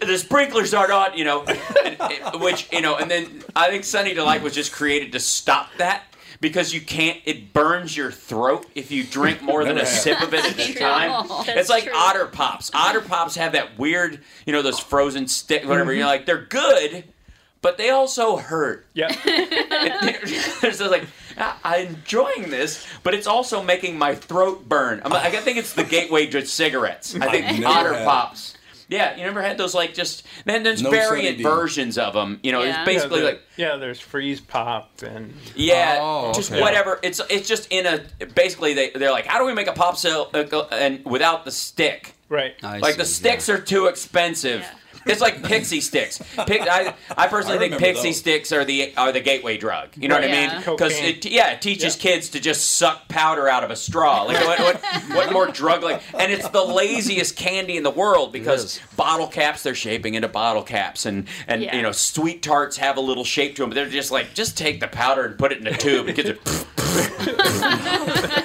The 0.00 0.18
sprinklers 0.18 0.74
aren't 0.74 0.92
on, 0.92 1.16
you 1.16 1.24
know, 1.24 1.44
and- 1.44 1.96
which 2.40 2.68
you 2.72 2.80
know, 2.80 2.96
and 2.96 3.10
then 3.10 3.42
I 3.56 3.68
think 3.70 3.84
Sunny 3.84 4.14
Delight 4.14 4.42
was 4.42 4.54
just 4.54 4.72
created 4.72 5.12
to 5.12 5.20
stop 5.20 5.68
that 5.78 6.04
because 6.40 6.72
you 6.72 6.80
can't. 6.80 7.18
It 7.24 7.52
burns 7.52 7.96
your 7.96 8.10
throat 8.10 8.66
if 8.74 8.90
you 8.90 9.04
drink 9.04 9.42
more 9.42 9.64
than 9.64 9.72
a 9.78 9.82
Never 9.82 9.86
sip 9.90 10.20
of 10.22 10.32
it 10.34 10.44
at 10.44 10.58
a 10.58 10.74
time. 10.74 11.26
That's 11.28 11.48
It's 11.60 11.70
like 11.70 11.84
true. 11.84 11.92
Otter 11.94 12.26
Pops. 12.26 12.70
Otter 12.74 13.00
Pops 13.00 13.34
have 13.36 13.52
that 13.52 13.78
weird, 13.78 14.20
you 14.46 14.52
know, 14.52 14.62
those 14.62 14.78
frozen 14.78 15.26
stick, 15.28 15.64
whatever. 15.66 15.92
You're 15.92 16.06
like, 16.06 16.26
they're 16.26 16.42
good, 16.44 17.04
but 17.62 17.76
they 17.78 17.90
also 17.90 18.36
hurt. 18.36 18.86
Yeah. 18.94 19.08
It's 20.60 20.78
just 20.78 20.80
like 20.90 21.04
ah, 21.38 21.58
I- 21.64 21.78
I'm 21.78 21.86
enjoying 21.88 22.50
this, 22.50 22.86
but 23.02 23.14
it's 23.14 23.26
also 23.26 23.62
making 23.62 23.96
my 23.98 24.14
throat 24.14 24.68
burn. 24.68 25.00
I'm, 25.04 25.12
I 25.12 25.30
think 25.30 25.56
it's 25.58 25.72
the 25.72 25.84
gateway 25.84 26.26
to 26.28 26.44
cigarettes. 26.44 27.14
I 27.14 27.30
think 27.30 27.46
I've 27.46 27.64
Otter 27.64 27.94
had. 27.94 28.04
Pops. 28.04 28.54
Yeah, 28.90 29.16
you 29.16 29.22
never 29.24 29.42
had 29.42 29.58
those 29.58 29.74
like 29.74 29.92
just 29.94 30.26
then 30.46 30.62
there's 30.62 30.82
No 30.82 30.90
variant 30.90 31.26
Sunny 31.26 31.36
D. 31.36 31.42
versions 31.42 31.98
of 31.98 32.14
them. 32.14 32.40
You 32.42 32.52
know, 32.52 32.62
Yeah. 32.62 32.80
it's 32.80 32.86
basically 32.86 33.18
yeah, 33.18 33.24
there- 33.24 33.32
like 33.34 33.42
yeah, 33.56 33.76
there's 33.76 34.00
freeze 34.00 34.40
pop 34.40 34.90
and 35.02 35.34
yeah, 35.54 35.98
Oh, 36.00 36.32
just 36.32 36.50
okay. 36.50 36.60
whatever. 36.60 36.98
It's 37.02 37.20
it's 37.28 37.46
just 37.46 37.66
in 37.70 37.86
a 37.86 38.00
basically 38.34 38.72
they 38.74 38.90
they're 38.90 39.10
like 39.12 39.26
how 39.26 39.38
do 39.38 39.44
we 39.44 39.52
make 39.52 39.66
a 39.66 39.72
pop 39.74 39.96
cell 39.98 40.30
uh, 40.32 40.42
and 40.72 41.04
without 41.04 41.44
the 41.44 41.50
stick? 41.50 42.14
right. 42.30 42.54
I 42.62 42.78
Like 42.78 42.96
the 42.96 43.04
see, 43.04 43.14
sticks 43.20 43.48
are 43.48 43.58
too 43.60 43.86
expensive. 43.86 44.60
Yeah. 44.62 44.70
It's 45.08 45.20
like 45.20 45.42
pixie 45.42 45.80
sticks. 45.80 46.18
Pic, 46.46 46.62
I, 46.62 46.94
I 47.16 47.26
personally 47.28 47.56
I 47.56 47.58
think 47.60 47.74
remember 47.74 47.78
pixie 47.86 48.08
those. 48.10 48.18
sticks 48.18 48.52
are 48.52 48.64
the 48.64 48.94
are 48.96 49.10
the 49.12 49.20
gateway 49.20 49.56
drug. 49.56 49.88
You 49.96 50.08
know 50.08 50.14
what 50.16 50.24
I 50.24 50.28
Yeah. 50.28 50.50
mean? 50.52 50.60
Because 50.76 50.92
it 50.98 51.24
yeah 51.24 51.52
it 51.52 51.62
teaches 51.62 51.96
kids 51.96 52.28
to 52.30 52.40
just 52.40 52.72
suck 52.76 53.08
powder 53.08 53.48
out 53.48 53.64
of 53.64 53.70
a 53.70 53.76
straw. 53.76 54.22
Like 54.24 54.44
what 54.46 54.58
what, 54.60 55.16
what 55.16 55.32
more 55.32 55.46
drug 55.46 55.82
like? 55.82 56.02
And 56.18 56.30
it's 56.32 56.48
the 56.50 56.62
laziest 56.64 57.36
candy 57.36 57.76
in 57.76 57.82
the 57.82 57.90
world 57.90 58.32
because 58.32 58.80
bottle 58.96 59.26
caps 59.28 59.62
they're 59.62 59.74
shaping 59.74 60.14
into 60.14 60.28
bottle 60.28 60.62
caps 60.62 61.06
and 61.06 61.26
and 61.46 61.62
Yeah. 61.62 61.76
you 61.76 61.82
know 61.82 61.92
sweet 61.92 62.42
tarts 62.42 62.76
have 62.76 62.96
a 62.96 63.00
little 63.00 63.24
shape 63.24 63.56
to 63.56 63.62
them. 63.62 63.70
But 63.70 63.74
they're 63.76 63.88
just 63.88 64.10
like 64.10 64.34
just 64.34 64.56
take 64.58 64.80
the 64.80 64.88
powder 64.88 65.24
and 65.24 65.38
put 65.38 65.52
it 65.52 65.58
in 65.58 65.66
a 65.66 65.76
tube. 65.76 66.06
And 66.08 66.16
kids 66.16 66.30
are 66.30 66.36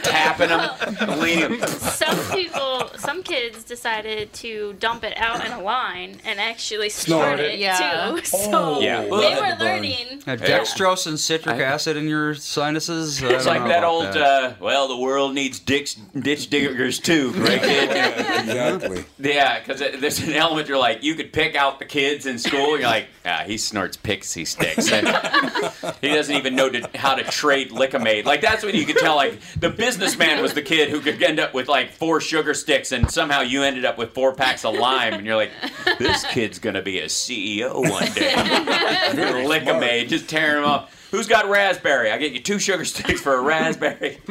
tapping 0.03 0.49
them, 0.49 1.19
leaning. 1.19 1.61
some 1.67 2.17
people, 2.35 2.89
some 3.03 3.23
kids 3.23 3.63
decided 3.63 4.33
to 4.33 4.73
dump 4.79 5.03
it 5.03 5.17
out 5.17 5.45
in 5.45 5.51
a 5.51 5.61
line 5.61 6.17
and 6.25 6.39
actually 6.39 6.89
snort, 6.89 7.25
Snort 7.25 7.39
it, 7.39 7.53
it. 7.55 7.59
Yeah. 7.59 8.11
too. 8.15 8.25
So 8.25 8.79
Yeah. 8.81 9.01
they 9.01 9.07
were 9.09 9.55
learning. 9.59 10.21
Have 10.25 10.41
dextrose 10.41 11.05
and 11.07 11.19
citric 11.19 11.59
acid 11.59 11.97
in 11.97 12.07
your 12.07 12.33
sinuses? 12.33 13.21
I 13.23 13.27
It's 13.27 13.45
like 13.45 13.63
that 13.63 13.79
about 13.79 13.83
old, 13.83 14.05
Uh, 14.17 14.53
well, 14.59 14.87
the 14.87 14.97
world 14.97 15.33
needs 15.33 15.59
ditch, 15.59 15.95
ditch 16.19 16.49
diggers 16.49 16.99
too, 16.99 17.31
right, 17.31 17.61
kid? 17.61 17.89
exactly. 17.89 19.05
yeah, 19.19 19.59
because 19.59 19.79
there's 19.79 20.19
an 20.19 20.33
element 20.33 20.67
you're 20.67 20.77
like, 20.77 21.03
you 21.03 21.15
could 21.15 21.33
pick 21.33 21.55
out 21.55 21.79
the 21.79 21.85
kids 21.85 22.25
in 22.25 22.39
school. 22.39 22.77
You're 22.77 22.87
like, 22.87 23.07
ah, 23.25 23.43
he 23.45 23.57
snorts 23.57 23.97
pixie 23.97 24.45
sticks. 24.45 24.87
he 26.01 26.07
doesn't 26.09 26.35
even 26.35 26.55
know 26.55 26.69
to, 26.69 26.89
how 26.95 27.15
to 27.15 27.23
trade 27.23 27.71
Lik-M-Aid. 27.71 28.25
Like, 28.25 28.41
that's 28.41 28.63
when 28.63 28.75
you 28.75 28.85
could 28.85 28.97
tell, 28.97 29.15
like, 29.15 29.39
the 29.59 29.69
businessman 29.69 30.41
was 30.41 30.53
the 30.53 30.61
kid 30.61 30.89
who 30.89 30.99
could 31.01 31.21
end 31.21 31.39
up 31.39 31.53
with, 31.53 31.67
like, 31.67 31.91
four 31.91 32.21
sugar 32.21 32.53
sticks 32.53 32.91
and 32.93 33.11
somehow 33.11 33.41
you 33.41 33.63
ended 33.63 33.85
up 33.85 33.97
with 33.97 34.13
four 34.13 34.33
packs 34.33 34.63
of 34.63 34.75
lime, 34.75 35.13
and 35.13 35.25
you're 35.25 35.35
like, 35.35 35.51
this 35.99 36.23
kid's 36.31 36.59
gonna 36.59 36.81
be 36.81 36.99
a 36.99 37.05
CEO 37.05 37.73
one 37.89 38.11
day. 38.13 38.33
You're 39.15 39.47
lick 39.47 39.67
a 39.67 39.77
maid, 39.79 40.09
just 40.09 40.29
tearing 40.29 40.61
them 40.61 40.71
off. 40.71 41.09
Who's 41.11 41.27
got 41.27 41.47
raspberry? 41.47 42.11
I 42.11 42.17
get 42.17 42.31
you 42.31 42.39
two 42.39 42.57
sugar 42.57 42.85
sticks 42.85 43.21
for 43.21 43.35
a 43.35 43.41
raspberry. 43.41 44.19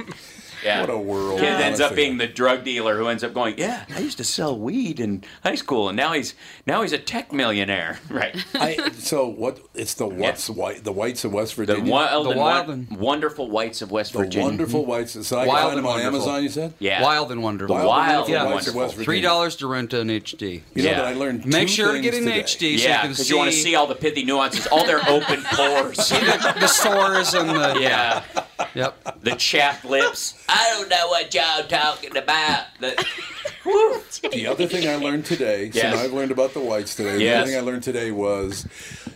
Yeah. 0.64 0.80
What 0.80 0.90
a 0.90 0.98
world. 0.98 1.40
Kid 1.40 1.60
ends 1.60 1.80
up 1.80 1.94
being 1.94 2.18
the 2.18 2.26
drug 2.26 2.64
dealer 2.64 2.96
who 2.96 3.08
ends 3.08 3.24
up 3.24 3.34
going, 3.34 3.56
yeah, 3.58 3.84
I 3.94 3.98
used 4.00 4.18
to 4.18 4.24
sell 4.24 4.58
weed 4.58 5.00
in 5.00 5.24
high 5.42 5.54
school, 5.56 5.88
and 5.88 5.96
now 5.96 6.12
he's 6.12 6.34
now 6.66 6.82
he's 6.82 6.92
a 6.92 6.98
tech 6.98 7.32
millionaire. 7.32 7.98
Right. 8.10 8.36
I, 8.54 8.90
so 8.92 9.26
what? 9.26 9.58
It's 9.74 9.94
the 9.94 10.06
what's 10.06 10.48
white 10.50 10.84
the 10.84 10.92
whites 10.92 11.24
of 11.24 11.32
West 11.32 11.56
The 11.56 11.64
Virginia. 11.66 11.90
wild, 11.90 12.26
The 12.26 12.30
and 12.30 12.40
wild 12.40 12.68
won- 12.68 12.86
and- 12.90 12.98
wonderful 13.00 13.50
whites 13.50 13.80
of 13.82 13.90
West 13.90 14.12
Virginia. 14.12 14.28
The 14.28 14.34
Virginia. 14.34 14.46
wonderful 14.48 14.80
mm-hmm. 14.82 14.90
whites. 14.90 15.26
So 15.26 15.38
I 15.38 15.46
Wild 15.46 15.58
can 15.58 15.66
find 15.68 15.78
them 15.78 15.86
on 15.86 15.92
wonderful. 15.94 16.16
Amazon. 16.30 16.42
You 16.42 16.48
said. 16.50 16.74
Yeah. 16.78 17.02
Wild 17.02 17.32
and 17.32 17.42
wonderful. 17.42 17.74
Wild, 17.74 17.88
Wild 17.88 18.26
and 18.28 18.34
and 18.36 18.44
wonderful 18.44 18.54
whites 18.54 18.66
wonderful. 18.74 18.80
West 18.98 19.04
Three 19.04 19.20
dollars 19.20 19.56
to 19.56 19.66
rent 19.66 19.92
an 19.94 20.08
HD. 20.08 20.62
You 20.74 20.82
know 20.82 20.90
Yeah. 20.90 20.96
that 20.96 21.04
I 21.06 21.14
learned. 21.14 21.46
Make 21.46 21.68
two 21.68 21.74
sure 21.74 21.92
to 21.92 22.00
get 22.00 22.14
an 22.14 22.24
today. 22.24 22.42
HD 22.42 22.78
so 22.78 22.84
Yeah, 22.88 22.94
you 22.96 23.00
can 23.00 23.10
because 23.10 23.26
see, 23.26 23.32
you 23.32 23.38
want 23.38 23.50
to 23.50 23.56
see 23.56 23.74
all 23.74 23.86
the 23.86 23.94
pithy 23.94 24.24
nuances, 24.24 24.66
all 24.68 24.84
their 24.86 25.00
open 25.08 25.42
pores. 25.52 25.96
the, 26.08 26.56
the 26.60 26.66
sores 26.68 27.34
and 27.34 27.48
the 27.50 27.78
Yeah, 27.80 28.22
Yep. 28.74 29.22
the 29.22 29.34
chapped 29.36 29.84
lips. 29.84 30.34
I 30.54 30.76
don't 30.78 30.88
know 30.88 31.08
what 31.08 31.32
y'all 31.34 31.64
talking 31.66 32.16
about. 32.16 32.66
The- 32.80 33.04
The 34.32 34.46
other 34.46 34.66
thing 34.66 34.88
I 34.88 34.96
learned 34.96 35.24
today, 35.24 35.70
so 35.70 35.78
Yes. 35.78 35.94
now 35.94 36.02
I've 36.02 36.12
learned 36.12 36.30
about 36.32 36.52
the 36.52 36.60
whites 36.60 36.94
today. 36.94 37.16
The 37.18 37.32
other 37.34 37.46
thing 37.46 37.56
I 37.56 37.60
learned 37.60 37.82
today 37.82 38.10
was, 38.10 38.66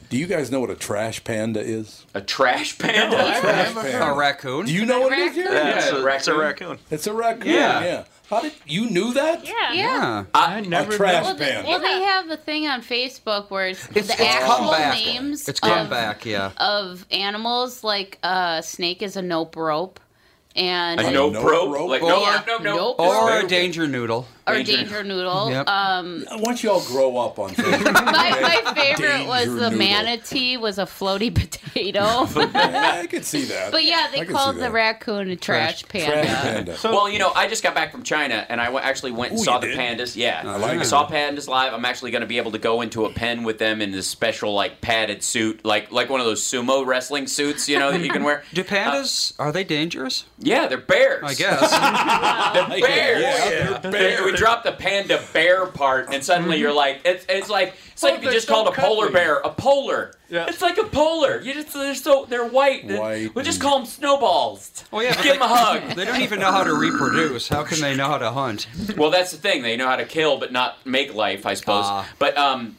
do 0.08 0.16
you 0.16 0.26
guys 0.26 0.50
know 0.50 0.60
what 0.60 0.70
a 0.70 0.74
trash 0.76 1.22
panda 1.24 1.60
is? 1.60 2.04
a 2.14 2.20
trash 2.20 2.78
panda. 2.78 3.16
Trash 3.40 3.70
A 3.72 3.74
panda. 3.74 4.14
raccoon. 4.14 4.66
Do 4.66 4.72
you 4.72 4.84
know 4.86 5.00
what 5.00 5.12
it 5.12 5.18
is? 5.18 5.34
Jerry? 5.36 5.54
Yeah, 5.54 5.76
it's, 5.78 5.86
Yeah, 5.90 5.96
a, 6.02 6.06
it's 6.14 6.28
a 6.28 6.34
raccoon. 6.36 6.38
raccoon. 6.68 6.78
It's 6.90 7.06
a 7.06 7.12
raccoon. 7.12 7.46
Yeah. 7.48 7.84
Yeah. 7.84 8.04
How 8.30 8.40
did 8.40 8.52
you 8.66 8.88
knew 8.90 9.12
that? 9.14 9.44
Yeah. 9.46 9.72
yeah. 9.72 10.24
I 10.34 10.58
A 10.58 10.62
never 10.62 10.92
trash 10.96 11.24
Well, 11.24 11.34
they, 11.36 11.50
panda. 11.52 11.68
well, 11.68 11.80
they 11.80 12.00
have 12.02 12.30
a 12.30 12.36
thing 12.36 12.66
on 12.66 12.82
Facebook 12.82 13.50
where 13.50 13.68
it's, 13.68 13.84
It's, 13.94 14.08
the 14.08 14.14
it's 14.14 14.22
actual 14.22 14.70
back. 14.70 14.94
names 14.94 15.48
It's 15.48 15.60
come 15.60 15.78
of, 15.86 15.90
back. 15.90 16.24
Yeah. 16.24 16.50
of 16.56 17.04
animals. 17.10 17.84
Like 17.84 18.18
uh, 18.22 18.62
snake 18.62 19.02
is 19.02 19.16
a 19.16 19.22
nope 19.22 19.54
rope, 19.56 20.00
and 20.56 21.00
A 21.00 21.10
nope 21.10 21.32
nope 21.34 21.44
rope, 21.44 21.74
rope? 21.74 21.88
like 21.90 22.02
no, 22.02 22.20
Yeah, 22.22 22.42
no, 22.46 22.58
no, 22.58 22.76
nope. 22.76 22.96
Or 23.00 23.40
a 23.40 23.46
danger 23.46 23.86
noodle. 23.86 24.26
or 24.46 24.54
danger- 24.54 24.76
danger 24.76 25.04
noodle. 25.04 25.50
Yep. 25.50 25.68
Um, 25.68 26.24
I 26.30 26.36
want 26.36 26.62
you 26.62 26.70
all 26.70 26.80
grow 26.82 27.18
up 27.18 27.38
on 27.38 27.50
Facebook. 27.54 27.92
my, 27.94 28.62
my 28.64 28.74
favorite 28.74 29.26
was 29.26 29.46
the 29.46 29.70
noodle. 29.70 29.78
manatee 29.78 30.56
was 30.56 30.78
a 30.78 30.84
floaty 30.84 31.34
potato. 31.34 32.26
Yeah, 32.56 33.00
I 33.02 33.06
could 33.06 33.24
see 33.24 33.44
that. 33.46 33.70
But 33.70 33.84
yeah, 33.84 34.08
they 34.10 34.24
can 34.24 34.32
called 34.34 34.56
the 34.56 34.70
raccoon 34.70 35.28
a 35.30 35.36
trash, 35.36 35.84
panda. 35.88 36.22
Trash 36.22 36.42
panda. 36.42 36.78
well, 36.84 37.08
you 37.08 37.18
know, 37.18 37.32
I 37.34 37.48
just 37.48 37.62
got 37.62 37.74
back 37.74 37.92
from 37.92 38.02
China, 38.02 38.46
and 38.48 38.60
I 38.60 38.72
actually 38.80 39.12
went 39.12 39.32
and 39.32 39.40
Ooh, 39.40 39.44
saw 39.44 39.58
the 39.58 39.66
did? 39.68 39.78
pandas. 39.78 40.16
Yeah, 40.16 40.42
I 40.44 40.56
like 40.56 40.78
I 40.78 40.82
saw 40.84 41.06
pandas 41.06 41.48
live. 41.48 41.74
I'm 41.74 41.84
actually 41.84 42.12
going 42.12 42.22
to 42.22 42.26
be 42.26 42.38
able 42.38 42.52
to 42.52 42.58
go 42.58 42.80
into 42.80 43.04
a 43.04 43.12
pen 43.12 43.44
with 43.44 43.58
them 43.58 43.82
in 43.82 43.90
this 43.92 44.06
special, 44.06 44.54
like 44.54 44.80
padded 44.80 45.22
suit, 45.22 45.64
like 45.64 45.92
like 45.92 46.08
one 46.08 46.20
of 46.20 46.26
those 46.26 46.42
sumo 46.42 46.86
wrestling 46.86 47.26
suits, 47.26 47.68
you 47.68 47.78
know, 47.78 47.90
that 47.92 48.00
you 48.00 48.10
can 48.10 48.24
wear. 48.24 48.42
Do 48.54 48.64
pandas 48.64 49.34
are 49.38 49.52
they 49.52 49.64
dangerous? 49.64 50.24
Yeah, 50.46 50.68
they're 50.68 50.78
bears. 50.78 51.24
I 51.24 51.34
guess. 51.34 51.60
They're 52.70 52.80
bears. 52.80 53.22
Yeah, 53.22 53.78
they're 53.78 53.92
bears. 53.92 54.24
We 54.24 54.32
dropped 54.36 54.64
the 54.64 54.72
panda 54.72 55.22
bear 55.32 55.66
part, 55.66 56.12
and 56.12 56.22
suddenly 56.22 56.58
you're 56.58 56.72
like, 56.72 57.00
it's, 57.04 57.26
it's 57.28 57.48
like 57.48 57.74
it's 57.92 58.02
like 58.02 58.14
if 58.18 58.24
you 58.24 58.30
just 58.30 58.46
called 58.46 58.68
a 58.68 58.72
polar 58.72 59.10
bear 59.10 59.38
a 59.38 59.50
polar. 59.50 60.12
Yeah. 60.28 60.46
It's 60.48 60.62
like 60.62 60.78
a 60.78 60.84
polar. 60.84 61.40
You 61.40 61.54
just 61.54 61.72
they're 61.72 61.94
so 61.94 62.26
they're 62.28 62.46
white. 62.46 62.84
White 62.86 63.34
We'll 63.34 63.44
just 63.44 63.60
call 63.60 63.78
them 63.78 63.86
snowballs. 63.86 64.84
Oh 64.92 65.00
yeah, 65.00 65.14
but 65.14 65.22
Give 65.22 65.32
them 65.34 65.42
a 65.42 65.48
hug. 65.48 65.82
They 65.96 66.04
don't 66.04 66.20
even 66.20 66.40
know 66.40 66.52
how 66.52 66.64
to 66.64 66.74
reproduce. 66.74 67.48
How 67.48 67.64
can 67.64 67.80
they 67.80 67.96
know 67.96 68.06
how 68.06 68.18
to 68.18 68.30
hunt? 68.30 68.66
Well, 68.96 69.10
that's 69.10 69.32
the 69.32 69.38
thing. 69.38 69.62
They 69.62 69.76
know 69.76 69.86
how 69.86 69.96
to 69.96 70.04
kill, 70.04 70.38
but 70.38 70.52
not 70.52 70.84
make 70.86 71.14
life, 71.14 71.46
I 71.46 71.54
suppose. 71.54 71.84
Ah. 71.86 72.08
But 72.18 72.36
um, 72.36 72.76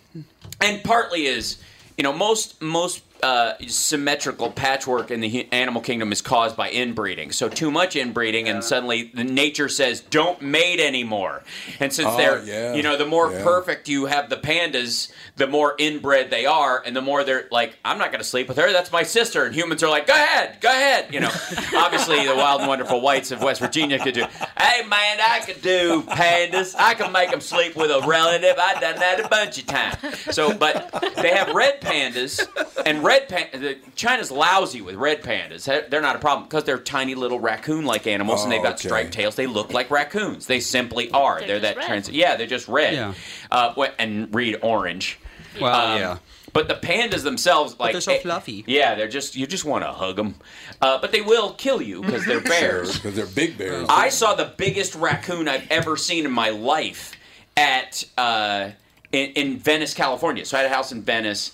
and 0.61 0.83
partly 0.83 1.25
is, 1.25 1.57
you 1.97 2.03
know, 2.03 2.13
most 2.13 2.61
most 2.61 3.06
uh, 3.23 3.53
symmetrical 3.67 4.51
patchwork 4.51 5.11
in 5.11 5.19
the 5.21 5.47
animal 5.51 5.81
kingdom 5.81 6.11
is 6.11 6.21
caused 6.21 6.55
by 6.55 6.69
inbreeding. 6.69 7.31
So 7.31 7.49
too 7.49 7.71
much 7.71 7.95
inbreeding, 7.95 8.47
and 8.49 8.63
suddenly 8.63 9.11
the 9.13 9.23
nature 9.23 9.69
says 9.69 10.01
don't 10.01 10.41
mate 10.41 10.79
anymore. 10.79 11.43
And 11.79 11.91
since 11.93 12.07
Oh, 12.11 12.17
they're, 12.17 12.43
yeah. 12.43 12.73
you 12.73 12.83
know, 12.83 12.97
the 12.97 13.05
more 13.05 13.31
Yeah. 13.31 13.43
perfect 13.43 13.87
you 13.87 14.05
have 14.05 14.29
the 14.29 14.37
pandas, 14.37 15.11
the 15.35 15.47
more 15.47 15.75
inbred 15.77 16.29
they 16.29 16.45
are, 16.45 16.81
and 16.85 16.95
the 16.95 17.01
more 17.01 17.23
they're 17.23 17.47
like, 17.51 17.77
I'm 17.85 17.97
not 17.97 18.11
going 18.11 18.21
to 18.21 18.27
sleep 18.27 18.47
with 18.47 18.57
her. 18.57 18.71
That's 18.71 18.91
my 18.91 19.03
sister. 19.03 19.45
And 19.45 19.53
humans 19.55 19.83
are 19.83 19.89
like, 19.89 20.07
go 20.07 20.13
ahead, 20.13 20.57
go 20.61 20.69
ahead. 20.69 21.13
You 21.13 21.19
know, 21.21 21.31
obviously 21.75 22.25
the 22.25 22.35
wild 22.35 22.61
and 22.61 22.67
wonderful 22.69 23.01
whites 23.01 23.31
of 23.31 23.41
West 23.41 23.61
Virginia 23.61 23.99
could 23.99 24.13
do. 24.13 24.23
Hey 24.59 24.85
man, 24.87 25.17
I 25.21 25.41
could 25.45 25.61
do 25.61 26.03
pandas. 26.03 26.75
I 26.77 26.93
can 26.93 27.11
make 27.11 27.31
them 27.31 27.41
sleep 27.41 27.75
with 27.75 27.91
a 27.91 28.01
relative. 28.07 28.55
I've 28.59 28.81
done 28.81 28.95
that 28.99 29.19
a 29.23 29.27
bunch 29.27 29.57
of 29.59 29.65
times. 29.67 29.97
So, 30.35 30.53
but 30.57 31.13
they 31.15 31.29
have 31.31 31.53
red 31.53 31.81
pandas, 31.81 32.45
and 32.85 33.03
red 33.07 33.29
pandas. 33.29 33.77
China's 33.95 34.31
lousy 34.31 34.81
with 34.81 34.95
red 34.95 35.23
pandas. 35.23 35.65
They're 35.89 36.01
not 36.01 36.15
a 36.15 36.19
problem 36.19 36.47
because 36.47 36.63
they're 36.65 36.77
tiny 36.77 37.15
little 37.15 37.39
raccoon-like 37.39 38.05
animals, 38.07 38.43
and 38.43 38.51
they've 38.51 38.59
Oh, 38.59 38.63
got 38.63 38.73
okay. 38.79 38.87
striped 38.87 39.13
tails. 39.13 39.35
They 39.35 39.47
look 39.47 39.73
like 39.73 39.89
raccoons. 39.89 40.45
They 40.45 40.59
simply 40.59 41.09
are. 41.11 41.39
They're 41.39 41.47
They're, 41.47 41.59
just 41.59 41.63
that 41.63 41.77
red. 41.77 41.87
trans. 41.87 42.09
Yeah, 42.09 42.35
they're 42.35 42.47
just 42.47 42.67
red. 42.67 42.93
Yeah. 42.93 43.13
Uh, 43.51 43.73
wh- 43.73 43.93
and 43.99 44.33
read 44.35 44.57
orange. 44.61 45.17
Well, 45.59 45.73
Um, 45.93 45.99
yeah. 45.99 46.17
But 46.53 46.67
the 46.69 46.75
pandas 46.75 47.23
themselves, 47.23 47.75
like 47.79 47.91
they're 47.91 48.01
so 48.01 48.13
eh, 48.13 48.19
fluffy. 48.19 48.63
Yeah, 48.67 48.95
they're 48.95 49.07
just 49.07 49.35
you 49.35 49.45
just 49.45 49.63
want 49.65 49.83
to 49.83 49.91
hug 49.91 50.15
them, 50.15 50.35
uh, 50.81 50.97
but 50.99 51.11
they 51.11 51.21
will 51.21 51.51
kill 51.53 51.81
you 51.83 52.01
because 52.01 52.25
they're 52.25 52.41
bears. 52.55 52.93
because 52.95 53.15
they're 53.15 53.27
big 53.27 53.57
bears. 53.59 53.85
I 53.89 54.09
saw 54.09 54.33
the 54.33 54.51
biggest 54.57 54.95
raccoon 54.95 55.47
I've 55.47 55.69
ever 55.69 55.97
seen 55.97 56.25
in 56.25 56.31
my 56.31 56.49
life 56.49 57.11
at 57.55 58.03
uh, 58.17 58.69
in, 59.11 59.29
in 59.31 59.57
Venice, 59.59 59.93
California. 59.93 60.45
So 60.45 60.57
I 60.57 60.61
had 60.63 60.71
a 60.71 60.73
house 60.73 60.91
in 60.91 61.03
Venice. 61.03 61.51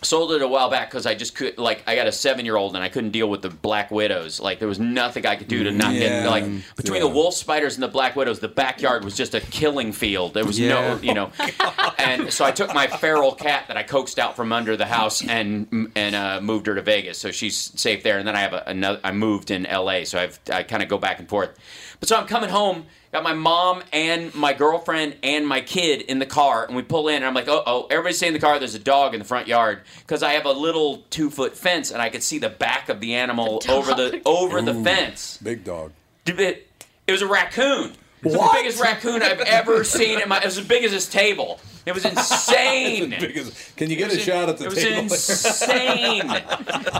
Sold 0.00 0.30
it 0.32 0.42
a 0.42 0.48
while 0.48 0.70
back 0.70 0.90
because 0.90 1.06
I 1.06 1.14
just 1.14 1.34
could 1.34 1.58
like 1.58 1.82
I 1.86 1.96
got 1.96 2.06
a 2.06 2.12
seven 2.12 2.44
year 2.44 2.54
old 2.56 2.74
and 2.76 2.84
I 2.84 2.88
couldn't 2.88 3.10
deal 3.10 3.28
with 3.28 3.42
the 3.42 3.50
black 3.50 3.90
widows. 3.90 4.38
Like 4.38 4.60
there 4.60 4.68
was 4.68 4.78
nothing 4.78 5.26
I 5.26 5.34
could 5.34 5.48
do 5.48 5.64
to 5.64 5.72
not 5.72 5.92
Yeah, 5.94 6.22
get 6.22 6.28
like 6.30 6.44
between 6.76 7.02
yeah. 7.02 7.08
the 7.08 7.14
wolf 7.14 7.34
spiders 7.34 7.74
and 7.74 7.82
the 7.82 7.88
black 7.88 8.14
widows, 8.14 8.38
the 8.38 8.46
backyard 8.48 9.04
was 9.04 9.16
just 9.16 9.34
a 9.34 9.40
killing 9.40 9.92
field. 9.92 10.34
There 10.34 10.44
was 10.44 10.58
Yeah. 10.58 10.68
no 10.68 10.96
you 11.02 11.14
know, 11.14 11.32
and 11.98 12.32
so 12.32 12.44
I 12.44 12.52
took 12.52 12.72
my 12.72 12.86
feral 12.86 13.32
cat 13.34 13.64
that 13.68 13.76
I 13.76 13.82
coaxed 13.82 14.18
out 14.18 14.36
from 14.36 14.52
under 14.52 14.76
the 14.76 14.86
house 14.86 15.26
and 15.26 15.90
and 15.96 16.14
uh, 16.14 16.40
moved 16.40 16.66
her 16.68 16.74
to 16.76 16.82
Vegas, 16.82 17.18
so 17.18 17.30
she's 17.32 17.56
safe 17.56 18.02
there. 18.04 18.18
And 18.18 18.28
then 18.28 18.36
I 18.36 18.40
have 18.40 18.52
a, 18.52 18.62
another. 18.66 19.00
I 19.02 19.10
moved 19.12 19.50
in 19.50 19.66
L.A., 19.66 20.04
so 20.04 20.18
I've 20.20 20.38
I 20.52 20.62
kind 20.62 20.82
of 20.82 20.88
go 20.88 20.98
back 20.98 21.18
and 21.18 21.28
forth. 21.28 21.50
But 21.98 22.08
so 22.08 22.16
I'm 22.16 22.26
coming 22.28 22.50
home, 22.50 22.86
got 23.12 23.22
my 23.22 23.32
mom 23.32 23.82
and 23.92 24.34
my 24.34 24.52
girlfriend 24.52 25.16
and 25.22 25.46
my 25.46 25.60
kid 25.60 26.02
in 26.02 26.18
the 26.18 26.26
car, 26.26 26.64
and 26.66 26.76
we 26.76 26.82
pull 26.82 27.08
in, 27.08 27.16
and 27.16 27.24
I'm 27.24 27.34
like, 27.34 27.48
oh 27.48 27.62
oh, 27.66 27.86
everybody's 27.90 28.16
stay 28.18 28.26
in 28.28 28.32
the 28.34 28.38
car. 28.40 28.58
There's 28.58 28.74
a 28.74 28.78
dog 28.78 29.14
in 29.14 29.18
the 29.20 29.24
front 29.26 29.48
yard 29.48 29.80
because 30.00 30.22
I 30.22 30.32
have 30.32 30.44
a 30.46 30.52
little 30.52 30.98
two 31.10 31.30
foot 31.30 31.56
fence, 31.56 31.90
and 31.90 32.00
I 32.02 32.08
could 32.10 32.22
see 32.22 32.38
the 32.38 32.50
back 32.50 32.88
of 32.88 33.00
the 33.00 33.14
animal 33.14 33.60
The 33.60 33.72
over 33.72 33.94
the 33.94 34.10
dog. 34.10 34.22
over 34.26 34.62
the 34.62 34.74
fence. 34.74 35.38
big 35.42 35.64
dog. 35.64 35.92
It, 36.26 36.66
it 37.06 37.12
was 37.12 37.22
a 37.22 37.26
raccoon. 37.26 37.92
It 38.20 38.24
was 38.24 38.36
What? 38.36 38.52
the 38.52 38.58
biggest 38.62 38.82
raccoon 38.82 39.22
I've 39.22 39.40
ever 39.40 39.84
seen. 39.84 40.20
In 40.20 40.28
my, 40.28 40.38
it 40.38 40.44
was 40.44 40.58
as 40.58 40.66
big 40.66 40.82
as 40.84 40.90
this 40.90 41.08
table. 41.08 41.60
It 41.86 41.94
was 41.94 42.04
insane. 42.04 43.10
Because 43.20 43.72
can 43.76 43.88
you 43.90 43.96
get 43.96 44.10
a 44.12 44.16
was 44.16 44.22
shot 44.24 44.48
at 44.50 44.58
the 44.58 44.64
it 44.64 44.70
was 44.70 44.78
table? 44.82 45.02
insane. 45.04 46.30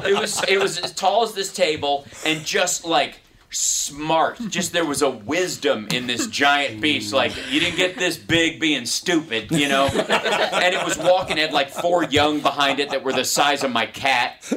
it 0.07 0.19
was 0.19 0.43
it 0.45 0.59
was 0.59 0.79
as 0.79 0.93
tall 0.93 1.25
as 1.25 1.33
this 1.35 1.53
table 1.53 2.07
and 2.25 2.45
just 2.45 2.85
like 2.85 3.19
smart. 3.51 4.39
Just 4.49 4.73
there 4.73 4.85
was 4.85 5.03
a 5.03 5.11
wisdom 5.11 5.89
in 5.93 6.07
this 6.07 6.27
giant 6.27 6.81
beast. 6.81 7.13
Like 7.13 7.33
you 7.51 7.61
didn't 7.61 7.77
get 7.77 7.97
this 7.97 8.17
big 8.17 8.61
being 8.61 8.87
stupid, 8.87 9.51
you 9.51 9.69
know. 9.69 9.87
and 9.87 10.75
it 10.75 10.85
was 10.85 10.99
walking 10.99 11.39
It 11.39 11.43
had 11.43 11.53
like 11.53 11.71
four 11.71 12.05
young 12.05 12.41
behind 12.41 12.81
it 12.81 12.91
that 12.91 13.03
were 13.05 13.13
the 13.13 13.25
size 13.25 13.65
of 13.65 13.71
my 13.73 13.87
cat. 13.87 14.53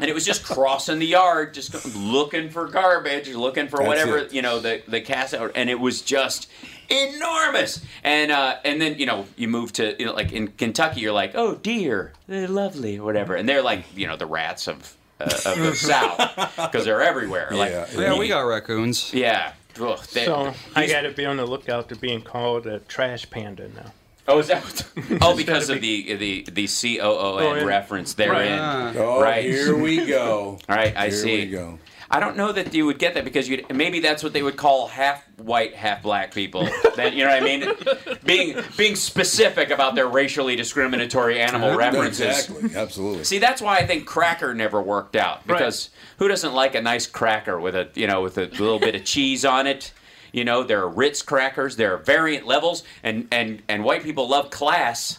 And 0.00 0.10
it 0.10 0.14
was 0.14 0.24
just 0.24 0.42
crossing 0.42 0.98
the 0.98 1.06
yard, 1.06 1.54
just 1.54 1.94
looking 1.96 2.50
for 2.50 2.66
garbage, 2.66 3.28
looking 3.28 3.68
for 3.68 3.76
That's 3.78 3.86
whatever 3.86 4.18
it. 4.18 4.32
you 4.32 4.42
know 4.42 4.58
the 4.58 4.82
the 4.88 5.00
cast 5.00 5.32
out, 5.32 5.52
and 5.54 5.70
it 5.70 5.78
was 5.78 6.02
just 6.02 6.50
enormous. 6.90 7.84
And 8.02 8.32
uh, 8.32 8.56
and 8.64 8.80
then 8.80 8.98
you 8.98 9.06
know 9.06 9.26
you 9.36 9.46
move 9.46 9.72
to 9.74 9.94
you 10.00 10.06
know 10.06 10.12
like 10.12 10.32
in 10.32 10.48
Kentucky, 10.48 11.02
you're 11.02 11.12
like, 11.12 11.32
oh 11.36 11.54
deer, 11.54 12.12
they're 12.26 12.48
lovely 12.48 12.98
or 12.98 13.04
whatever, 13.04 13.36
and 13.36 13.48
they're 13.48 13.62
like 13.62 13.84
you 13.96 14.08
know 14.08 14.16
the 14.16 14.26
rats 14.26 14.66
of 14.66 14.96
of 15.22 15.58
the 15.58 15.74
south 15.74 16.56
because 16.56 16.84
they're 16.84 17.02
everywhere. 17.02 17.48
Like 17.52 17.70
Yeah. 17.72 17.86
Yeah, 17.96 18.18
we 18.18 18.28
got 18.28 18.40
raccoons. 18.42 19.12
yeah. 19.14 19.52
Ugh, 19.80 19.98
they- 20.12 20.26
So 20.26 20.52
I 20.76 20.86
got 20.86 21.02
to 21.02 21.10
be 21.12 21.24
on 21.24 21.38
the 21.38 21.46
lookout 21.46 21.88
to 21.88 21.96
being 21.96 22.20
called 22.20 22.66
a 22.66 22.80
trash 22.80 23.28
panda 23.30 23.68
now. 23.68 23.92
Oh, 24.28 24.38
is 24.38 24.46
that? 24.48 24.62
What, 24.62 25.18
oh, 25.22 25.36
because 25.36 25.68
of 25.70 25.80
the 25.80 26.14
the 26.14 26.46
the 26.52 26.66
C 26.68 27.00
O 27.00 27.10
O 27.10 27.38
Oh, 27.38 27.52
N 27.52 27.56
yeah. 27.56 27.64
reference 27.64 28.14
therein. 28.14 28.58
Ah. 28.60 28.92
oh, 28.96 29.20
Right. 29.20 29.44
here 29.44 29.76
we 29.76 30.06
go. 30.06 30.58
All 30.68 30.76
right, 30.76 30.96
I 30.96 31.08
here 31.08 31.10
see. 31.10 31.44
we 31.46 31.50
go. 31.50 31.78
I 32.12 32.20
don't 32.20 32.36
know 32.36 32.52
that 32.52 32.74
you 32.74 32.84
would 32.84 32.98
get 32.98 33.14
that 33.14 33.24
because 33.24 33.48
you 33.48 33.64
maybe 33.72 34.00
that's 34.00 34.22
what 34.22 34.34
they 34.34 34.42
would 34.42 34.58
call 34.58 34.86
half 34.86 35.24
white, 35.38 35.74
half 35.74 36.02
black 36.02 36.34
people. 36.34 36.68
Then 36.94 37.14
you 37.14 37.24
know 37.24 37.30
what 37.30 37.42
I 37.42 37.46
mean? 37.46 38.18
being 38.26 38.62
being 38.76 38.96
specific 38.96 39.70
about 39.70 39.94
their 39.94 40.06
racially 40.06 40.56
discriminatory 40.56 41.40
animal 41.40 41.74
references. 41.74 42.50
Exactly. 42.50 42.76
Absolutely. 42.76 43.24
See, 43.24 43.38
that's 43.38 43.62
why 43.62 43.78
I 43.78 43.86
think 43.86 44.04
cracker 44.04 44.52
never 44.52 44.82
worked 44.82 45.16
out 45.16 45.46
because 45.46 45.88
who 46.18 46.28
doesn't 46.28 46.52
like 46.52 46.74
a 46.74 46.82
nice 46.82 47.06
cracker 47.06 47.58
with 47.58 47.74
a 47.74 47.88
you 47.94 48.06
know 48.06 48.20
with 48.20 48.36
a 48.36 48.44
little 48.44 48.78
bit 48.78 48.94
of 48.94 49.04
cheese 49.04 49.46
on 49.46 49.66
it? 49.66 49.90
You 50.32 50.44
know, 50.44 50.64
there 50.64 50.82
are 50.82 50.88
Ritz 50.88 51.22
crackers, 51.22 51.76
there 51.76 51.94
are 51.94 51.98
variant 51.98 52.46
levels, 52.46 52.82
and 53.02 53.26
and 53.30 53.62
and 53.68 53.84
white 53.84 54.02
people 54.02 54.28
love 54.28 54.50
class. 54.50 55.18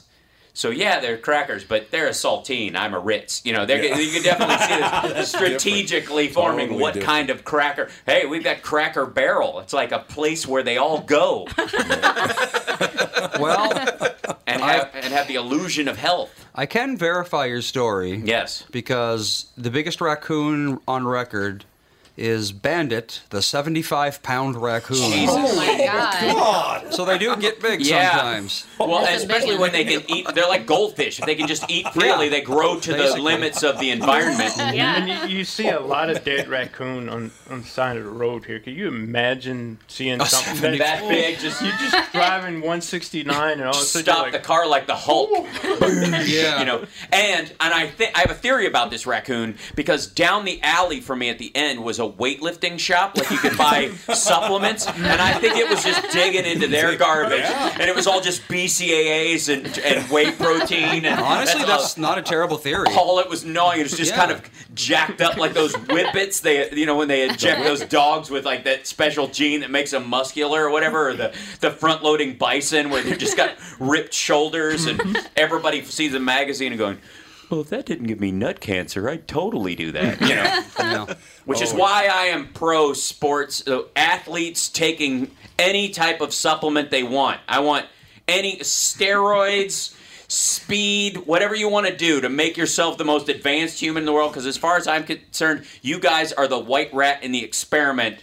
So 0.55 0.69
yeah, 0.69 0.99
they're 0.99 1.17
crackers, 1.17 1.63
but 1.63 1.89
they're 1.89 2.07
a 2.07 2.11
saltine. 2.11 2.75
I'm 2.75 2.93
a 2.93 2.99
Ritz. 2.99 3.41
You 3.43 3.53
know, 3.53 3.65
they're, 3.65 3.83
Yeah. 3.83 3.97
you 3.97 4.11
can 4.11 4.21
definitely 4.21 4.57
see 5.07 5.13
this 5.13 5.29
strategically 5.35 6.27
different. 6.27 6.33
forming 6.33 6.67
Totally 6.67 6.81
what 6.81 6.93
different. 6.93 7.07
kind 7.09 7.29
of 7.31 7.43
cracker. 7.43 7.89
Hey, 8.05 8.25
we've 8.27 8.43
got 8.43 8.61
Cracker 8.61 9.05
Barrel. 9.07 9.59
It's 9.61 9.73
like 9.73 9.91
a 9.91 9.99
place 9.99 10.45
where 10.47 10.61
they 10.61 10.77
all 10.77 11.01
go. 11.01 11.47
well, 13.39 13.71
and 14.47 14.61
have 14.61 14.91
and 14.93 15.05
have 15.13 15.27
the 15.27 15.35
illusion 15.35 15.87
of 15.87 15.97
health. 15.97 16.45
I 16.55 16.65
can 16.65 16.97
verify 16.97 17.45
your 17.45 17.61
story. 17.61 18.21
Yes. 18.23 18.63
Because 18.71 19.47
the 19.57 19.71
biggest 19.71 20.01
raccoon 20.01 20.79
on 20.87 21.05
record 21.07 21.65
is 22.15 22.51
Bandit, 22.51 23.21
the 23.31 23.41
75 23.41 24.21
pound 24.21 24.55
raccoon. 24.61 24.97
Jesus. 24.97 25.35
Oh 25.35 25.55
my 25.55 25.77
God. 25.85 26.93
So 26.93 27.05
they 27.05 27.17
do 27.17 27.35
get 27.37 27.59
big 27.59 27.81
Yeah. 27.81 28.11
sometimes. 28.11 28.65
Well, 28.79 29.03
especially 29.05 29.57
when 29.57 29.71
they 29.71 29.83
can 29.83 30.03
eat, 30.07 30.27
they're 30.35 30.47
like 30.47 30.67
goldfish. 30.67 31.19
If 31.19 31.25
they 31.25 31.33
can 31.35 31.47
just 31.47 31.69
eat 31.69 31.87
freely, 31.93 32.25
Yeah. 32.25 32.29
they 32.31 32.41
grow 32.41 32.79
to 32.79 32.93
the 32.93 33.15
limits 33.19 33.63
of 33.63 33.79
the 33.79 33.89
environment. 33.91 34.53
And 34.83 35.31
you, 35.31 35.37
you 35.39 35.43
see 35.43 35.69
a 35.69 35.79
lot 35.79 36.09
of 36.09 36.23
dead 36.23 36.47
raccoon 36.47 37.09
on, 37.09 37.31
on 37.49 37.61
the 37.61 37.67
side 37.67 37.97
of 37.97 38.03
the 38.03 38.09
road 38.09 38.45
here. 38.45 38.59
Can 38.59 38.75
you 38.75 38.87
imagine 38.87 39.79
seeing 39.87 40.21
A 40.21 40.25
something 40.25 40.55
70 40.55 40.77
that's 40.77 41.01
that 41.01 41.09
big, 41.09 41.39
just- 41.39 41.61
you 41.61 41.71
just 41.89 42.11
driving 42.11 42.55
169 42.55 43.51
and 43.53 43.63
all 43.63 43.69
of 43.69 43.75
a 43.75 43.79
sudden 43.79 44.03
Stop 44.05 44.23
like, 44.23 44.31
the 44.33 44.39
car 44.39 44.67
like 44.67 44.85
the 44.87 44.95
Hulk. 44.95 45.47
Yeah. 46.23 46.59
You 46.59 46.65
know, 46.65 46.85
and 47.11 47.51
and 47.59 47.73
I 47.73 47.87
think 47.87 48.15
I 48.15 48.19
have 48.21 48.31
a 48.31 48.35
theory 48.35 48.67
about 48.67 48.91
this 48.91 49.05
raccoon 49.05 49.57
because 49.75 50.07
down 50.07 50.45
the 50.45 50.61
alley 50.61 51.01
for 51.01 51.15
me 51.15 51.29
at 51.29 51.37
the 51.39 51.51
end 51.55 51.83
was 51.83 51.99
a 52.03 52.11
weightlifting 52.11 52.77
shop, 52.79 53.17
like 53.17 53.29
you 53.31 53.37
could 53.37 53.57
buy 53.57 53.89
supplements, 54.13 54.87
and 54.87 55.21
I 55.21 55.33
think 55.39 55.55
it 55.57 55.69
was 55.69 55.83
just 55.83 56.11
digging 56.11 56.45
into 56.45 56.67
their 56.67 56.95
garbage, 57.07 57.41
and 57.43 57.81
it 57.81 57.95
was 57.95 58.07
all 58.07 58.21
just 58.21 58.41
BCAAs 58.47 59.51
and, 59.53 59.77
and 59.79 60.09
whey 60.11 60.31
protein. 60.31 61.05
And 61.05 61.19
Honestly, 61.19 61.61
all- 61.61 61.67
that's 61.79 61.97
not 61.97 62.17
a 62.17 62.21
terrible 62.21 62.57
theory. 62.57 62.87
all 62.97 63.19
it 63.19 63.29
was 63.29 63.45
gnawing. 63.45 63.79
It 63.79 63.83
was 63.83 63.97
just 63.97 64.11
Yeah. 64.11 64.17
kind 64.17 64.31
of 64.31 64.49
jacked 64.73 65.21
up 65.21 65.37
like 65.37 65.53
those 65.53 65.73
whippets. 65.73 66.41
They, 66.41 66.69
you 66.71 66.85
know, 66.85 66.95
when 66.95 67.07
they 67.07 67.27
inject 67.27 67.63
those 67.63 67.81
dogs 67.81 68.29
with 68.29 68.45
like 68.45 68.63
that 68.65 68.87
special 68.87 69.27
gene 69.27 69.61
that 69.61 69.71
makes 69.71 69.91
them 69.91 70.07
muscular 70.09 70.65
or 70.65 70.69
whatever, 70.71 71.09
or 71.09 71.13
the 71.13 71.33
the 71.61 71.71
front 71.71 72.03
loading 72.03 72.35
bison 72.37 72.89
where 72.89 73.01
they 73.03 73.15
just 73.15 73.37
got 73.37 73.51
ripped 73.79 74.13
shoulders, 74.13 74.85
and 74.85 75.01
everybody 75.37 75.83
sees 75.83 76.11
the 76.11 76.19
magazine 76.19 76.71
and 76.71 76.79
going. 76.79 76.97
Well, 77.53 77.61
if 77.61 77.69
that 77.69 77.85
didn't 77.85 78.07
give 78.07 78.19
me 78.19 78.31
nut 78.31 78.61
cancer, 78.61 79.07
I'd 79.07 79.27
totally 79.27 79.75
do 79.75 79.91
that. 79.91 80.19
You 80.79 80.85
know, 80.85 81.07
which 81.45 81.61
is 81.61 81.71
Oh. 81.71 81.77
why 81.77 82.09
I 82.11 82.25
am 82.25 82.47
pro 82.51 82.93
sports 82.93 83.67
uh, 83.67 83.83
athletes 83.95 84.69
taking 84.69 85.29
any 85.59 85.89
type 85.89 86.19
of 86.19 86.33
supplement 86.33 86.89
they 86.89 87.03
want. 87.03 87.39
I 87.47 87.59
want 87.59 87.85
any 88.27 88.57
steroids, 88.57 89.95
speed, 90.27 91.17
whatever 91.27 91.53
you 91.53 91.69
want 91.69 91.85
to 91.85 91.95
do 91.95 92.21
to 92.21 92.27
make 92.29 92.57
yourself 92.57 92.97
the 92.97 93.05
most 93.05 93.29
advanced 93.29 93.79
human 93.79 94.01
in 94.01 94.05
the 94.07 94.13
world. 94.13 94.31
Because 94.31 94.47
as 94.47 94.57
far 94.57 94.77
as 94.77 94.87
I'm 94.87 95.03
concerned, 95.03 95.65
you 95.83 95.99
guys 95.99 96.33
are 96.33 96.47
the 96.47 96.57
white 96.59 96.91
rat 96.91 97.21
in 97.23 97.31
the 97.31 97.43
experiment. 97.43 98.17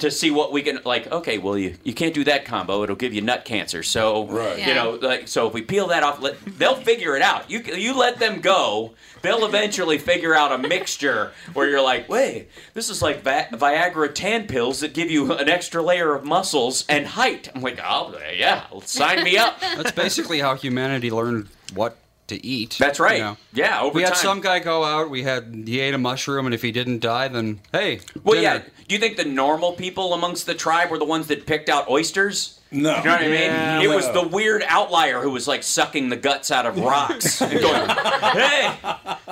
To 0.00 0.10
see 0.10 0.30
what 0.30 0.52
we 0.52 0.60
can 0.62 0.80
like, 0.84 1.10
okay, 1.10 1.38
well 1.38 1.56
you, 1.56 1.76
you 1.82 1.94
can't 1.94 2.12
do 2.12 2.24
that 2.24 2.44
combo; 2.44 2.82
it'll 2.82 2.94
give 2.96 3.14
you 3.14 3.22
nut 3.22 3.44
cancer. 3.46 3.82
So 3.82 4.26
Right. 4.26 4.58
you 4.66 4.74
know, 4.74 4.98
like 5.00 5.28
so 5.28 5.46
if 5.46 5.54
we 5.54 5.62
peel 5.62 5.86
that 5.88 6.02
off, 6.02 6.20
let, 6.20 6.36
they'll 6.58 6.74
figure 6.76 7.16
it 7.16 7.22
out. 7.22 7.50
You 7.50 7.60
you 7.60 7.96
let 7.96 8.18
them 8.18 8.40
go, 8.42 8.92
they'll 9.22 9.46
eventually 9.46 9.96
figure 9.98 10.34
out 10.34 10.52
a 10.52 10.58
mixture 10.58 11.32
where 11.54 11.68
you're 11.70 11.80
like, 11.82 12.08
wait, 12.08 12.48
this 12.74 12.90
is 12.90 13.00
like 13.00 13.22
Vi- 13.22 13.48
Viagra 13.52 14.14
tan 14.14 14.46
pills 14.46 14.80
that 14.80 14.92
give 14.92 15.10
you 15.10 15.32
an 15.32 15.48
extra 15.48 15.82
layer 15.82 16.14
of 16.14 16.22
muscles 16.24 16.84
and 16.88 17.06
height. 17.06 17.48
I'm 17.54 17.62
like, 17.62 17.80
oh 17.82 18.14
yeah, 18.36 18.64
sign 18.84 19.24
me 19.24 19.38
up. 19.38 19.58
That's 19.60 19.92
basically 19.92 20.40
how 20.40 20.54
humanity 20.54 21.10
learned 21.10 21.48
what 21.74 21.96
to 22.32 22.46
eat. 22.46 22.76
That's 22.78 22.98
right. 23.00 23.18
you 23.18 23.22
know. 23.24 23.36
Yeah, 23.52 23.80
over 23.82 23.94
we 23.94 24.02
had 24.02 24.14
time. 24.14 24.18
some 24.22 24.40
guy 24.40 24.58
go 24.58 24.84
out. 24.84 25.10
We 25.10 25.22
had 25.22 25.64
he 25.66 25.80
ate 25.80 25.94
a 25.94 25.98
mushroom, 25.98 26.46
and 26.46 26.54
if 26.54 26.62
he 26.62 26.72
didn't 26.72 27.00
die, 27.00 27.28
then 27.28 27.60
hey, 27.72 28.00
Well, 28.24 28.34
dinner. 28.40 28.42
yeah. 28.56 28.62
Do 28.88 28.94
you 28.94 29.00
think 29.00 29.16
the 29.16 29.24
normal 29.24 29.72
people 29.72 30.12
amongst 30.12 30.46
the 30.46 30.54
tribe 30.54 30.90
were 30.90 30.98
the 30.98 31.04
ones 31.04 31.28
that 31.28 31.46
picked 31.46 31.68
out 31.68 31.88
oysters? 31.88 32.58
No. 32.74 32.96
You 32.98 33.04
know 33.04 33.10
what 33.12 33.20
I 33.20 33.26
Yeah. 33.26 33.78
mean? 33.80 33.90
It 33.90 33.94
was 33.94 34.10
the 34.12 34.26
weird 34.26 34.64
outlier 34.66 35.20
who 35.20 35.30
was 35.30 35.46
like 35.46 35.62
sucking 35.62 36.08
the 36.08 36.16
guts 36.16 36.50
out 36.50 36.64
of 36.64 36.78
rocks 36.78 37.40
and 37.42 37.60
going, 37.60 37.88
"Hey, 37.88 38.72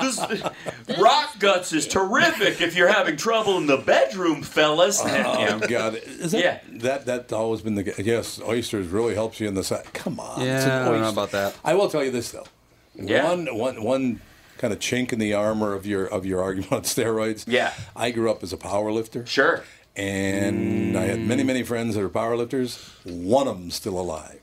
this 0.01 0.21
rock 0.99 1.39
guts 1.39 1.73
is 1.73 1.87
terrific 1.89 2.61
if 2.61 2.77
you're 2.77 2.89
having 2.93 3.17
trouble 3.17 3.57
in 3.57 3.67
the 3.67 3.79
bedroom, 3.79 4.43
fellas." 4.43 5.01
And, 5.03 5.17
you 5.41 5.47
know, 5.47 5.61
Oh 5.63 5.67
God! 5.69 5.95
Is 5.95 6.33
that, 6.33 6.43
Yeah. 6.43 6.59
that 6.81 7.07
that's 7.07 7.33
always 7.33 7.63
been 7.63 7.77
the 7.77 7.95
yes. 7.99 8.41
Oysters 8.47 8.89
really 8.89 9.15
helps 9.15 9.41
you 9.41 9.49
in 9.49 9.55
the 9.55 9.65
side. 9.65 9.91
Come 9.95 10.21
on, 10.21 10.43
it's 10.43 10.65
an 10.65 10.69
Yeah, 10.71 10.83
I 10.87 10.91
don't 10.91 11.01
know 11.01 11.09
about 11.09 11.31
that. 11.31 11.55
I 11.65 11.73
will 11.75 11.89
tell 11.89 12.05
you 12.05 12.11
this 12.11 12.31
though. 12.33 12.45
Yeah. 13.09 13.25
One 13.29 13.47
one 13.57 13.83
one 13.83 14.21
kind 14.59 14.73
of 14.73 14.79
chink 14.79 15.13
in 15.13 15.19
the 15.19 15.35
armor 15.35 15.73
of 15.73 15.87
your 15.87 16.07
of 16.07 16.27
your 16.27 16.43
argument 16.43 16.73
on 16.73 16.83
steroids. 16.83 17.45
Yeah. 17.47 17.73
I 17.97 18.11
grew 18.11 18.31
up 18.31 18.43
as 18.43 18.53
a 18.53 18.57
power 18.57 18.93
lifter. 18.93 19.27
Sure. 19.27 19.65
And 19.97 20.97
I 20.97 21.03
had 21.03 21.21
many 21.21 21.43
many 21.43 21.63
friends 21.63 21.95
that 21.95 22.03
are 22.03 22.09
power 22.09 22.37
lifters. 22.37 22.79
One 23.05 23.49
of 23.49 23.59
them 23.59 23.71
still 23.71 23.99
alive. 23.99 24.40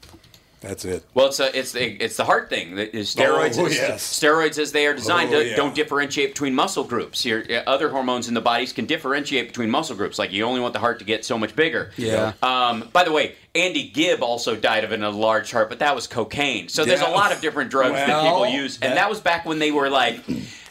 That's 0.60 0.86
it. 0.86 1.04
Well, 1.14 1.28
it's 1.28 1.40
a, 1.40 1.56
it's 1.58 1.72
the 1.72 1.86
it's 2.04 2.18
the 2.18 2.26
heart 2.26 2.50
thing. 2.50 2.76
The- 2.76 2.90
the 2.90 3.00
Steroids, 3.02 3.60
Oh, 3.60 3.68
is- 3.68 3.76
yes. 3.76 4.04
steroids 4.20 4.58
as 4.58 4.72
they 4.72 4.88
are 4.88 4.94
designed 4.96 5.32
Oh, 5.34 5.44
do- 5.44 5.50
yeah. 5.50 5.56
don't 5.56 5.76
differentiate 5.76 6.30
between 6.32 6.56
muscle 6.56 6.84
groups. 6.84 7.24
Your 7.26 7.44
other 7.68 7.90
hormones 7.90 8.28
in 8.28 8.34
the 8.34 8.42
bodies 8.42 8.74
can 8.74 8.86
differentiate 8.88 9.48
between 9.50 9.70
muscle 9.70 9.96
groups. 9.96 10.18
Like 10.18 10.32
you 10.32 10.44
only 10.46 10.60
want 10.60 10.74
the 10.74 10.80
heart 10.80 10.98
to 11.00 11.06
get 11.06 11.24
so 11.26 11.38
much 11.38 11.56
bigger. 11.56 11.92
Yeah. 11.96 12.34
Um, 12.42 12.90
by 12.92 13.04
the 13.04 13.12
way, 13.12 13.36
Andy 13.54 13.88
Gibb 13.90 14.24
also 14.24 14.56
died 14.56 14.84
of 14.84 14.92
an 14.92 15.04
enlarged 15.04 15.52
heart, 15.52 15.70
but 15.70 15.78
that 15.80 15.94
was 15.94 16.08
cocaine. 16.08 16.70
So 16.70 16.86
there's 16.86 17.02
a 17.02 17.10
lot 17.10 17.32
of 17.32 17.40
different 17.40 17.70
drugs 17.70 17.94
that 17.94 18.08
people 18.24 18.48
use, 18.48 18.80
and 18.82 18.92
that- 18.94 18.96
that 18.96 19.10
was 19.10 19.20
back 19.20 19.46
when 19.46 19.60
they 19.60 19.72
were 19.72 19.90
like. 19.90 20.22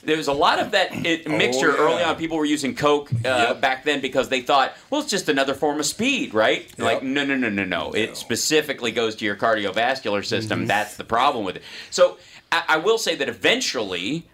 There 0.07 0.17
was 0.17 0.29
a 0.29 0.33
lot 0.33 0.59
of 0.59 0.71
that 0.71 0.95
it, 1.05 1.29
mixture 1.29 1.73
Oh, 1.73 1.75
yeah. 1.75 1.95
early 1.95 2.03
on. 2.03 2.17
People 2.17 2.37
were 2.39 2.45
using 2.45 2.75
coke 2.75 3.13
uh, 3.13 3.19
Yep. 3.25 3.61
back 3.61 3.85
then 3.85 4.01
because 4.01 4.29
they 4.29 4.41
thought, 4.41 4.73
well, 4.89 5.01
it's 5.01 5.11
just 5.11 5.29
another 5.29 5.53
form 5.53 5.81
of 5.81 5.87
speed, 5.87 6.33
right? 6.33 6.67
Like, 6.79 7.03
no, 7.03 7.25
no, 7.25 7.37
no, 7.37 7.51
no, 7.51 7.65
no. 7.65 7.93
It 7.93 8.17
specifically 8.17 8.93
goes 8.93 9.17
to 9.17 9.25
your 9.25 9.37
cardiovascular 9.37 10.25
system. 10.25 10.61
Mm-hmm. 10.61 10.69
That's 10.69 10.97
the 10.97 11.05
problem 11.05 11.45
with 11.45 11.57
it. 11.57 11.63
So 11.91 12.19
I, 12.53 12.63
I 12.69 12.77
will 12.79 12.99
say 12.99 13.17
that 13.17 13.29
eventually 13.29 14.27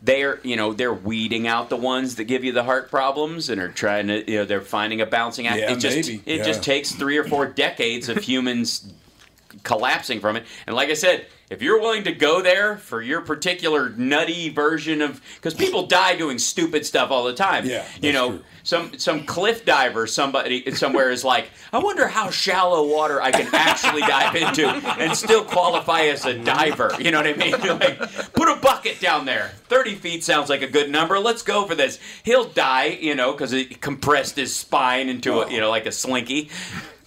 they're 0.00 0.38
you 0.44 0.54
know 0.54 0.72
they're 0.72 0.94
weeding 0.94 1.48
out 1.48 1.70
the 1.70 1.76
ones 1.76 2.14
that 2.16 2.24
give 2.24 2.44
you 2.44 2.52
the 2.52 2.62
heart 2.62 2.88
problems 2.88 3.50
and 3.50 3.60
are 3.60 3.68
trying 3.68 4.06
to 4.06 4.30
you 4.30 4.38
know 4.38 4.44
they're 4.44 4.60
finding 4.60 5.00
a 5.00 5.06
balancing 5.06 5.46
act. 5.48 5.58
Yeah, 5.58 5.72
it 5.72 5.78
just 5.80 6.08
maybe, 6.08 6.22
it 6.24 6.38
yeah. 6.38 6.44
just 6.44 6.62
takes 6.62 6.92
three 6.92 7.18
or 7.18 7.24
four 7.24 7.46
decades 7.46 8.08
of 8.08 8.18
humans 8.22 8.92
collapsing 9.62 10.20
from 10.20 10.36
it. 10.36 10.44
And 10.66 10.76
like 10.76 10.90
I 10.90 10.94
said, 10.94 11.26
if 11.50 11.62
you're 11.62 11.80
willing 11.80 12.04
to 12.04 12.12
go 12.12 12.42
there 12.42 12.76
for 12.76 13.00
your 13.00 13.22
particular 13.22 13.88
nutty 13.90 14.50
version 14.50 15.00
of 15.00 15.22
because 15.36 15.54
people 15.54 15.86
die 15.86 16.14
doing 16.14 16.38
stupid 16.38 16.84
stuff 16.84 17.10
all 17.10 17.24
the 17.24 17.32
time. 17.32 17.64
Yeah, 17.64 17.86
you 18.02 18.12
know, 18.12 18.30
true. 18.30 18.44
some 18.64 18.98
some 18.98 19.24
cliff 19.24 19.64
diver 19.64 20.06
somebody 20.06 20.70
somewhere 20.72 21.10
is 21.10 21.24
like, 21.24 21.50
I 21.72 21.78
wonder 21.78 22.06
how 22.06 22.28
shallow 22.30 22.86
water 22.86 23.22
I 23.22 23.30
can 23.30 23.48
actually 23.54 24.02
dive 24.02 24.36
into 24.36 24.68
and 24.68 25.16
still 25.16 25.42
qualify 25.42 26.02
as 26.02 26.26
a 26.26 26.36
diver. 26.38 26.94
You 26.98 27.10
know 27.10 27.18
what 27.18 27.26
I 27.26 27.34
mean? 27.34 27.54
Like, 27.78 27.98
put 28.32 28.48
a 28.48 28.56
bucket 28.60 28.98
down 28.98 29.24
there. 29.24 29.52
Thirty 29.64 29.94
feet 29.94 30.24
sounds 30.24 30.48
like 30.48 30.62
a 30.62 30.66
good 30.66 30.90
number. 30.90 31.18
Let's 31.18 31.42
go 31.42 31.66
for 31.66 31.74
this. 31.74 31.98
He'll 32.24 32.48
die, 32.48 32.98
you 33.00 33.14
know, 33.14 33.32
because 33.32 33.52
it 33.52 33.80
compressed 33.80 34.36
his 34.36 34.54
spine 34.54 35.08
into 35.08 35.40
a, 35.40 35.46
oh. 35.46 35.48
you 35.48 35.60
know 35.60 35.70
like 35.70 35.86
a 35.86 35.92
slinky. 35.92 36.50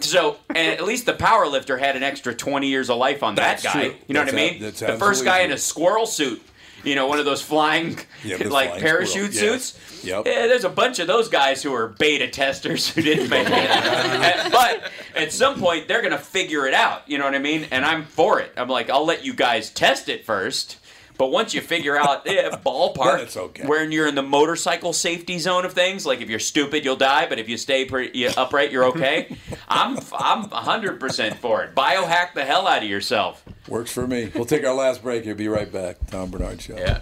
So, 0.03 0.37
and 0.49 0.57
at 0.73 0.83
least 0.83 1.05
the 1.05 1.13
power 1.13 1.47
lifter 1.47 1.77
had 1.77 1.95
an 1.95 2.03
extra 2.03 2.33
20 2.33 2.67
years 2.67 2.89
of 2.89 2.97
life 2.97 3.23
on 3.23 3.35
That's 3.35 3.63
that 3.63 3.73
guy. 3.73 3.81
true. 3.89 3.95
You 4.07 4.13
know 4.13 4.21
That's 4.21 4.33
what 4.33 4.41
I 4.41 4.49
mean? 4.51 4.61
that's 4.61 4.79
the 4.79 4.97
first 4.97 5.23
guy 5.25 5.39
in 5.39 5.51
a 5.51 5.57
squirrel 5.57 6.05
suit. 6.05 6.41
You 6.83 6.95
know, 6.95 7.05
one 7.05 7.19
of 7.19 7.25
those 7.25 7.43
flying, 7.43 7.99
Yeah, 8.23 8.37
like 8.47 8.69
flying 8.69 8.81
parachute 8.81 9.33
squirrel, 9.35 9.53
yes. 9.53 9.65
suits. 9.73 10.03
Yep. 10.03 10.25
Yeah, 10.25 10.47
there's 10.47 10.63
a 10.63 10.69
bunch 10.69 10.97
of 10.97 11.05
those 11.05 11.29
guys 11.29 11.61
who 11.61 11.71
are 11.75 11.89
beta 11.89 12.27
testers 12.27 12.89
who 12.89 13.03
didn't 13.03 13.29
make 13.29 13.47
it. 13.47 14.51
But 14.51 14.91
at 15.15 15.31
some 15.31 15.59
point, 15.59 15.87
they're 15.87 16.01
going 16.01 16.11
to 16.11 16.17
figure 16.17 16.65
it 16.65 16.73
out. 16.73 17.07
You 17.07 17.19
know 17.19 17.25
what 17.25 17.35
I 17.35 17.39
mean? 17.39 17.67
And 17.69 17.85
I'm 17.85 18.05
for 18.05 18.39
it. 18.39 18.51
I'm 18.57 18.67
like, 18.67 18.89
I'll 18.89 19.05
let 19.05 19.23
you 19.23 19.33
guys 19.35 19.69
test 19.69 20.09
it 20.09 20.25
first. 20.25 20.77
But 21.21 21.31
once 21.31 21.53
you 21.53 21.61
figure 21.61 21.95
out 21.95 22.27
eh, 22.27 22.49
ballpark, 22.65 23.37
okay. 23.37 23.67
when 23.67 23.91
you're 23.91 24.07
in 24.07 24.15
the 24.15 24.23
motorcycle 24.23 24.91
safety 24.91 25.37
zone 25.37 25.65
of 25.65 25.73
things, 25.73 26.03
like 26.03 26.19
if 26.19 26.31
you're 26.31 26.39
stupid, 26.39 26.83
you'll 26.83 26.95
die, 26.95 27.27
but 27.29 27.37
if 27.37 27.47
you 27.47 27.57
stay 27.57 27.85
pretty, 27.85 28.17
you- 28.17 28.31
upright, 28.35 28.71
you're 28.71 28.85
okay. 28.85 29.37
I'm 29.67 29.99
I'm 30.17 30.45
100% 30.49 31.35
for 31.37 31.63
it. 31.63 31.75
Biohack 31.75 32.33
the 32.33 32.43
hell 32.43 32.65
out 32.67 32.81
of 32.81 32.89
yourself. 32.89 33.45
Works 33.67 33.91
for 33.91 34.07
me. 34.07 34.31
We'll 34.33 34.45
take 34.45 34.65
our 34.65 34.73
last 34.73 35.03
break 35.03 35.25
You'll 35.25 35.35
Be 35.35 35.47
right 35.47 35.71
back. 35.71 36.07
Tom 36.07 36.31
Barnard 36.31 36.59
Show. 36.59 36.75
Yeah. 36.75 37.01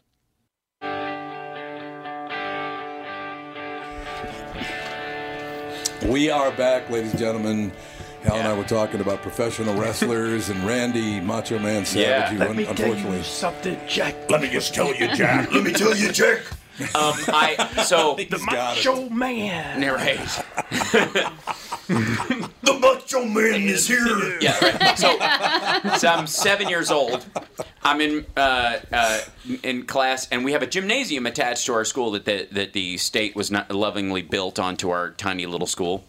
We 6.05 6.31
are 6.31 6.51
back, 6.51 6.89
ladies 6.89 7.11
and 7.11 7.19
gentlemen. 7.19 7.71
Hal 8.23 8.35
and 8.35 8.47
I 8.47 8.57
were 8.57 8.63
talking 8.63 9.01
about 9.01 9.21
professional 9.21 9.75
wrestlers 9.79 10.49
and 10.49 10.63
Randy 10.65 11.19
Macho 11.19 11.59
Man 11.59 11.85
Savage. 11.85 12.33
who 12.33 12.39
Let 12.39 12.55
me 12.55 12.63
tell 12.63 12.71
unfortunately, 12.71 13.17
you 13.17 13.23
something, 13.23 13.79
Jack. 13.87 14.15
Let 14.29 14.41
me 14.41 14.49
just 14.49 14.73
tell 14.73 14.93
you, 14.95 15.13
Jack. 15.15 15.51
Let 15.53 15.63
me 15.63 15.71
tell 15.71 15.95
you, 15.95 16.11
Jack. 16.11 16.41
Um, 16.79 17.13
I 17.27 17.83
so 17.85 18.15
The 18.29 18.39
Macho 18.39 19.09
Man. 19.09 19.81
right. 19.91 20.17
the 21.87 22.79
Macho 22.79 23.25
Man 23.25 23.61
is 23.63 23.87
here. 23.87 24.39
Yeah, 24.39 24.57
right. 24.63 24.97
So, 24.97 25.17
so 25.97 26.07
I'm 26.07 26.27
seven 26.27 26.69
years 26.69 26.89
old. 26.89 27.25
I'm 27.83 28.01
in 28.01 28.25
uh, 28.37 28.79
uh, 28.91 29.19
in 29.63 29.85
class, 29.85 30.27
and 30.31 30.45
we 30.45 30.53
have 30.53 30.61
a 30.61 30.67
gymnasium 30.67 31.25
attached 31.25 31.65
to 31.65 31.73
our 31.73 31.85
school 31.85 32.11
that 32.11 32.25
the 32.25 32.47
that 32.51 32.73
the 32.73 32.97
state 32.97 33.35
was 33.35 33.51
not 33.51 33.69
lovingly 33.71 34.21
built 34.21 34.57
onto 34.59 34.89
our 34.89 35.11
tiny 35.11 35.45
little 35.45 35.67
school, 35.67 36.03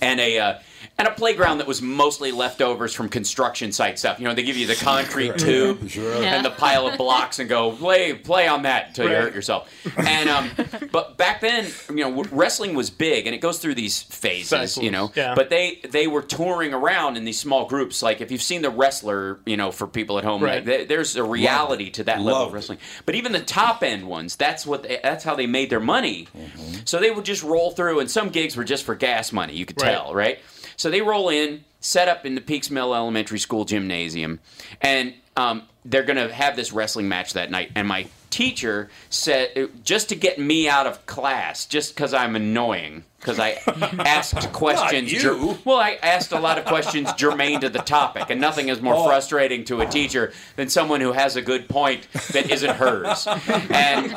and 0.00 0.20
a. 0.20 0.38
Uh, 0.38 0.58
and 0.98 1.08
a 1.08 1.10
playground 1.10 1.58
that 1.58 1.66
was 1.66 1.80
mostly 1.82 2.32
leftovers 2.32 2.94
from 2.94 3.08
construction 3.08 3.72
site 3.72 3.98
stuff. 3.98 4.18
You 4.18 4.26
know, 4.26 4.34
they 4.34 4.42
give 4.42 4.56
you 4.56 4.66
the 4.66 4.74
concrete 4.76 5.36
tube 5.38 5.88
Sure. 5.88 6.14
and 6.22 6.44
the 6.44 6.50
pile 6.50 6.86
of 6.86 6.96
blocks 6.98 7.38
and 7.38 7.48
go 7.48 7.72
play 7.72 8.12
play 8.14 8.48
on 8.48 8.62
that 8.62 8.88
until 8.88 9.08
you 9.08 9.14
hurt 9.16 9.34
yourself. 9.34 9.70
And 9.98 10.28
um, 10.28 10.50
but 10.92 11.16
back 11.16 11.40
then, 11.40 11.66
you 11.90 11.96
know, 11.96 12.22
wrestling 12.32 12.74
was 12.74 12.90
big, 12.90 13.26
and 13.26 13.34
it 13.34 13.38
goes 13.38 13.58
through 13.58 13.74
these 13.74 14.02
phases. 14.02 14.76
You 14.76 14.90
know, 14.90 15.12
yeah. 15.14 15.34
but 15.34 15.50
they 15.50 15.80
they 15.88 16.06
were 16.06 16.22
touring 16.22 16.72
around 16.74 17.16
in 17.16 17.24
these 17.24 17.38
small 17.38 17.66
groups. 17.66 18.02
Like 18.02 18.20
if 18.20 18.30
you've 18.30 18.42
seen 18.42 18.62
the 18.62 18.70
wrestler, 18.70 19.38
you 19.46 19.56
know, 19.56 19.70
for 19.72 19.86
people 19.86 20.18
at 20.18 20.24
home, 20.24 20.42
Right. 20.42 20.56
like, 20.56 20.64
there- 20.64 20.84
there's 20.84 21.16
a 21.16 21.24
reality 21.24 21.90
to 21.90 22.04
that 22.04 22.18
level 22.20 22.32
Loved 22.40 22.48
of 22.48 22.54
wrestling. 22.54 22.78
But 23.06 23.14
even 23.14 23.32
the 23.32 23.40
top 23.40 23.82
end 23.82 24.06
ones, 24.06 24.36
that's 24.36 24.66
what 24.66 24.82
they, 24.82 25.00
that's 25.02 25.24
how 25.24 25.34
they 25.34 25.46
made 25.46 25.70
their 25.70 25.80
money. 25.80 26.28
Mm-hmm. 26.36 26.80
So 26.84 26.98
they 27.00 27.10
would 27.10 27.24
just 27.24 27.42
roll 27.42 27.70
through, 27.70 28.00
and 28.00 28.10
some 28.10 28.28
gigs 28.30 28.56
were 28.56 28.64
just 28.64 28.84
for 28.84 28.94
gas 28.94 29.32
money. 29.32 29.54
You 29.54 29.64
could 29.66 29.80
Right. 29.80 29.90
tell, 29.92 30.14
right? 30.14 30.38
So 30.76 30.90
they 30.90 31.00
roll 31.00 31.28
in, 31.28 31.64
set 31.80 32.08
up 32.08 32.26
in 32.26 32.34
the 32.34 32.40
Peaks 32.40 32.70
Mill 32.70 32.94
Elementary 32.94 33.38
School 33.38 33.64
gymnasium, 33.64 34.40
and 34.80 35.14
um, 35.36 35.62
they're 35.84 36.04
going 36.04 36.16
to 36.16 36.32
have 36.32 36.56
this 36.56 36.72
wrestling 36.72 37.08
match 37.08 37.32
that 37.34 37.50
night. 37.50 37.72
And 37.74 37.86
my 37.88 38.06
teacher 38.30 38.90
said, 39.10 39.70
just 39.84 40.08
to 40.08 40.16
get 40.16 40.38
me 40.38 40.68
out 40.68 40.86
of 40.86 41.06
class, 41.06 41.66
just 41.66 41.94
because 41.94 42.14
I'm 42.14 42.36
annoying, 42.36 43.04
because 43.24 43.38
I 43.38 43.58
asked 44.04 44.52
questions. 44.52 45.10
you. 45.10 45.18
ger- 45.18 45.56
well, 45.64 45.78
I 45.78 45.98
asked 46.02 46.32
a 46.32 46.38
lot 46.38 46.58
of 46.58 46.66
questions 46.66 47.10
germane 47.14 47.60
to 47.62 47.70
the 47.70 47.78
topic, 47.78 48.24
and 48.28 48.38
nothing 48.40 48.68
is 48.68 48.82
more 48.82 48.94
Oh. 48.94 49.06
frustrating 49.06 49.64
to 49.64 49.80
a 49.80 49.86
teacher 49.86 50.32
than 50.56 50.68
someone 50.68 51.00
who 51.00 51.12
has 51.12 51.36
a 51.36 51.42
good 51.42 51.68
point 51.68 52.06
that 52.32 52.50
isn't 52.50 52.76
hers. 52.76 53.26
And 53.70 54.12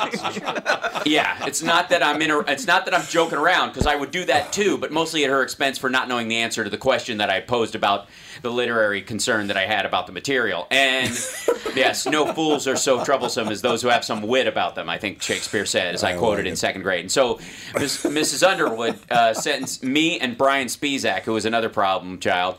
yeah, 1.05 1.45
it's 1.45 1.63
not 1.63 1.89
that 1.89 2.03
I'm 2.03 2.21
in. 2.21 2.31
A, 2.31 2.39
it's 2.41 2.67
not 2.67 2.85
that 2.85 2.93
I'm 2.93 3.05
joking 3.07 3.37
around 3.37 3.69
because 3.69 3.87
I 3.87 3.95
would 3.95 4.11
do 4.11 4.25
that 4.25 4.51
too, 4.51 4.77
but 4.77 4.91
mostly 4.91 5.23
at 5.23 5.29
her 5.29 5.41
expense 5.41 5.77
for 5.77 5.89
not 5.89 6.07
knowing 6.09 6.27
the 6.27 6.37
answer 6.37 6.63
to 6.63 6.69
the 6.69 6.77
question 6.77 7.17
that 7.19 7.29
I 7.29 7.39
posed 7.39 7.75
about 7.75 8.07
the 8.41 8.51
literary 8.51 9.01
concern 9.01 9.47
that 9.47 9.57
I 9.57 9.65
had 9.65 9.85
about 9.85 10.05
the 10.05 10.13
material. 10.13 10.67
And 10.69 11.09
yes, 11.75 12.05
no 12.05 12.31
fools 12.33 12.67
are 12.67 12.75
so 12.75 13.03
troublesome 13.03 13.47
as 13.47 13.61
those 13.61 13.81
who 13.81 13.87
have 13.87 14.03
some 14.05 14.21
wit 14.21 14.47
about 14.47 14.75
them. 14.75 14.89
I 14.89 14.97
think 14.97 15.21
Shakespeare 15.21 15.65
said, 15.65 15.95
as 15.95 16.03
I, 16.03 16.13
I 16.13 16.17
quoted 16.17 16.43
like 16.43 16.49
in 16.51 16.55
second 16.55 16.81
grade. 16.83 17.01
And 17.01 17.11
so 17.11 17.39
Ms., 17.79 18.03
Mrs. 18.03 18.47
Underwood 18.47 18.96
uh, 19.09 19.33
sentenced 19.33 19.83
me 19.83 20.19
and 20.19 20.37
Brian 20.37 20.67
Spizak, 20.67 21.21
who 21.21 21.33
was 21.33 21.45
another 21.45 21.69
problem 21.69 22.19
child, 22.19 22.57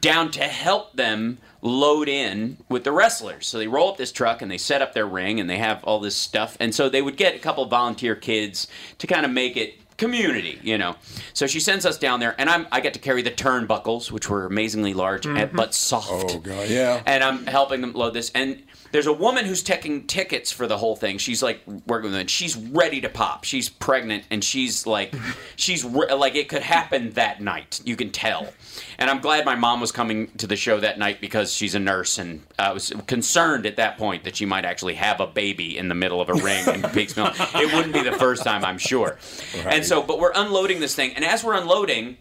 down 0.00 0.30
to 0.32 0.42
help 0.42 0.94
them 0.94 1.38
load 1.62 2.08
in 2.08 2.58
with 2.68 2.84
the 2.84 2.92
wrestlers. 2.92 3.46
So 3.46 3.58
they 3.58 3.68
roll 3.68 3.90
up 3.90 3.96
this 3.96 4.12
truck 4.12 4.42
and 4.42 4.50
they 4.50 4.58
set 4.58 4.82
up 4.82 4.94
their 4.94 5.06
ring 5.06 5.38
and 5.38 5.48
they 5.48 5.58
have 5.58 5.82
all 5.84 6.00
this 6.00 6.16
stuff. 6.16 6.56
And 6.58 6.74
so 6.74 6.88
they 6.88 7.02
would 7.02 7.16
get 7.16 7.36
a 7.36 7.38
couple 7.38 7.64
volunteer 7.66 8.16
kids 8.16 8.66
to 8.98 9.06
kind 9.06 9.24
of 9.24 9.30
make 9.30 9.56
it 9.56 9.78
community, 9.96 10.58
you 10.62 10.76
know. 10.76 10.96
So 11.32 11.46
she 11.46 11.60
sends 11.60 11.86
us 11.86 11.96
down 11.96 12.18
there 12.18 12.34
and 12.36 12.50
I'm 12.50 12.66
I 12.72 12.80
get 12.80 12.94
to 12.94 13.00
carry 13.00 13.22
the 13.22 13.30
turnbuckles, 13.30 14.10
which 14.10 14.28
were 14.28 14.46
amazingly 14.46 14.94
large 14.94 15.26
and, 15.26 15.52
but 15.52 15.74
soft. 15.74 16.34
Oh 16.34 16.38
god, 16.38 16.68
yeah. 16.68 17.00
And 17.06 17.22
I'm 17.22 17.46
helping 17.46 17.80
them 17.80 17.92
load 17.92 18.14
this. 18.14 18.32
And 18.34 18.62
there's 18.92 19.06
a 19.06 19.12
woman 19.12 19.46
who's 19.46 19.62
taking 19.62 20.06
tickets 20.06 20.52
for 20.52 20.66
the 20.66 20.76
whole 20.76 20.94
thing. 20.94 21.16
She's 21.18 21.42
like 21.42 21.60
working 21.86 22.10
with 22.10 22.12
them. 22.12 22.26
She's 22.26 22.56
ready 22.56 23.00
to 23.00 23.08
pop. 23.08 23.44
She's 23.44 23.68
pregnant, 23.68 24.24
and 24.30 24.44
she's 24.44 24.86
like, 24.86 25.14
she's 25.56 25.84
re- 25.84 26.12
like 26.12 26.36
it 26.36 26.48
could 26.48 26.62
happen 26.62 27.10
that 27.12 27.40
night. 27.40 27.80
You 27.84 27.96
can 27.96 28.10
tell. 28.10 28.52
And 28.98 29.10
I'm 29.10 29.20
glad 29.20 29.44
my 29.44 29.54
mom 29.54 29.80
was 29.80 29.92
coming 29.92 30.28
to 30.38 30.46
the 30.46 30.56
show 30.56 30.78
that 30.80 30.98
night 30.98 31.20
because 31.20 31.52
she's 31.52 31.74
a 31.74 31.80
nurse, 31.80 32.18
and 32.18 32.42
I 32.58 32.72
was 32.72 32.92
concerned 33.06 33.64
at 33.64 33.76
that 33.76 33.96
point 33.96 34.24
that 34.24 34.36
she 34.36 34.44
might 34.44 34.64
actually 34.64 34.94
have 34.94 35.20
a 35.20 35.26
baby 35.26 35.76
in 35.76 35.88
the 35.88 35.94
middle 35.94 36.20
of 36.20 36.28
a 36.28 36.34
ring 36.34 36.64
in 36.68 36.80
Mill. 37.16 37.32
It 37.54 37.74
wouldn't 37.74 37.94
be 37.94 38.02
the 38.02 38.12
first 38.12 38.44
time, 38.44 38.64
I'm 38.64 38.78
sure. 38.78 39.18
And 39.64 39.84
so, 39.84 40.02
but 40.02 40.18
we're 40.18 40.32
unloading 40.34 40.80
this 40.80 40.94
thing, 40.94 41.14
and 41.16 41.24
as 41.24 41.42
we're 41.42 41.56
unloading, 41.56 42.18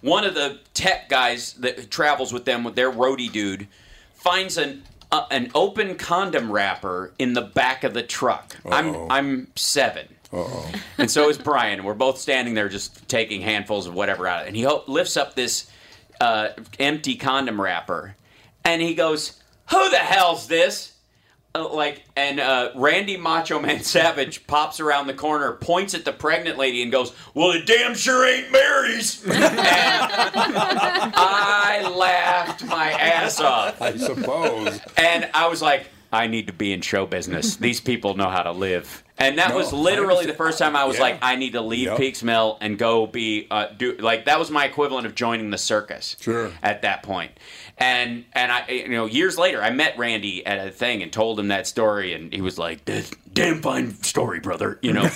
one 0.00 0.24
of 0.24 0.34
the 0.34 0.58
tech 0.74 1.08
guys 1.08 1.52
that 1.54 1.90
travels 1.90 2.32
with 2.32 2.44
them 2.44 2.64
with 2.64 2.74
their 2.74 2.90
roadie 2.90 3.30
dude 3.30 3.68
finds 4.14 4.56
an 4.56 4.82
uh, 5.12 5.26
an 5.30 5.50
open 5.54 5.96
condom 5.96 6.50
wrapper 6.50 7.12
in 7.18 7.32
the 7.34 7.42
back 7.42 7.84
of 7.84 7.94
the 7.94 8.02
truck. 8.02 8.56
I'm 8.66 8.94
I'm 9.10 9.48
7. 9.56 10.06
Uh-oh. 10.32 10.72
And 10.98 11.10
so 11.10 11.28
is 11.28 11.38
Brian. 11.38 11.82
We're 11.82 11.94
both 11.94 12.18
standing 12.18 12.54
there 12.54 12.68
just 12.68 13.08
taking 13.08 13.40
handfuls 13.40 13.86
of 13.88 13.94
whatever 13.94 14.28
out 14.28 14.42
of 14.42 14.44
it. 14.44 14.48
And 14.48 14.56
he 14.56 14.62
ho- 14.62 14.84
lifts 14.86 15.16
up 15.16 15.34
this 15.34 15.68
uh, 16.20 16.50
empty 16.78 17.16
condom 17.16 17.60
wrapper 17.60 18.14
and 18.64 18.80
he 18.80 18.94
goes, 18.94 19.40
"Who 19.70 19.90
the 19.90 19.96
hell's 19.96 20.46
this?" 20.46 20.92
Uh, 21.52 21.68
like 21.74 22.04
and 22.14 22.38
uh, 22.38 22.70
Randy 22.76 23.16
Macho 23.16 23.58
Man 23.58 23.80
Savage 23.82 24.46
pops 24.46 24.78
around 24.78 25.08
the 25.08 25.14
corner, 25.14 25.52
points 25.54 25.94
at 25.94 26.04
the 26.04 26.12
pregnant 26.12 26.58
lady, 26.58 26.80
and 26.82 26.92
goes, 26.92 27.12
"Well, 27.34 27.50
it 27.50 27.66
damn 27.66 27.94
sure 27.94 28.24
ain't 28.24 28.52
Mary's." 28.52 29.24
and 29.26 29.34
I 31.16 31.92
laughed 31.92 32.64
my 32.66 32.92
ass 32.92 33.40
off. 33.40 33.82
I 33.82 33.96
suppose. 33.96 34.80
And 34.96 35.28
I 35.34 35.48
was 35.48 35.60
like, 35.60 35.86
I 36.12 36.26
need 36.26 36.46
to 36.48 36.52
be 36.52 36.72
in 36.72 36.80
show 36.80 37.06
business. 37.06 37.56
These 37.68 37.80
people 37.80 38.16
know 38.16 38.28
how 38.30 38.42
to 38.42 38.52
live. 38.52 39.04
And 39.18 39.36
that 39.38 39.50
No, 39.50 39.56
was 39.56 39.72
literally 39.72 40.24
the 40.24 40.32
first 40.32 40.58
time 40.58 40.74
I 40.74 40.84
was 40.84 40.96
Yeah. 40.96 41.02
like, 41.02 41.18
I 41.20 41.36
need 41.36 41.52
to 41.52 41.60
leave 41.60 41.88
Yep. 41.88 41.98
Peaks 41.98 42.22
Mill 42.22 42.56
and 42.62 42.78
go 42.78 43.06
be 43.06 43.46
uh, 43.50 43.66
do 43.76 43.94
like 43.98 44.24
that 44.24 44.38
was 44.38 44.50
my 44.50 44.64
equivalent 44.64 45.06
of 45.06 45.14
joining 45.14 45.50
the 45.50 45.58
circus. 45.58 46.16
Sure. 46.20 46.50
At 46.62 46.82
that 46.82 47.02
point. 47.02 47.10
point, 47.10 47.32
and 47.78 48.24
and 48.34 48.52
I 48.52 48.68
you 48.68 48.88
know 48.88 49.06
years 49.06 49.36
later 49.36 49.60
I 49.62 49.70
met 49.70 49.98
Randy 49.98 50.46
at 50.46 50.66
a 50.66 50.70
thing 50.70 51.02
and 51.02 51.12
told 51.12 51.40
him 51.40 51.48
that 51.48 51.66
story 51.66 52.12
and 52.14 52.32
he 52.32 52.40
was 52.40 52.56
like, 52.58 52.84
this 52.84 53.10
damn 53.32 53.62
fine 53.62 53.94
story, 54.02 54.40
brother. 54.40 54.78
You 54.82 54.92
know. 54.92 55.02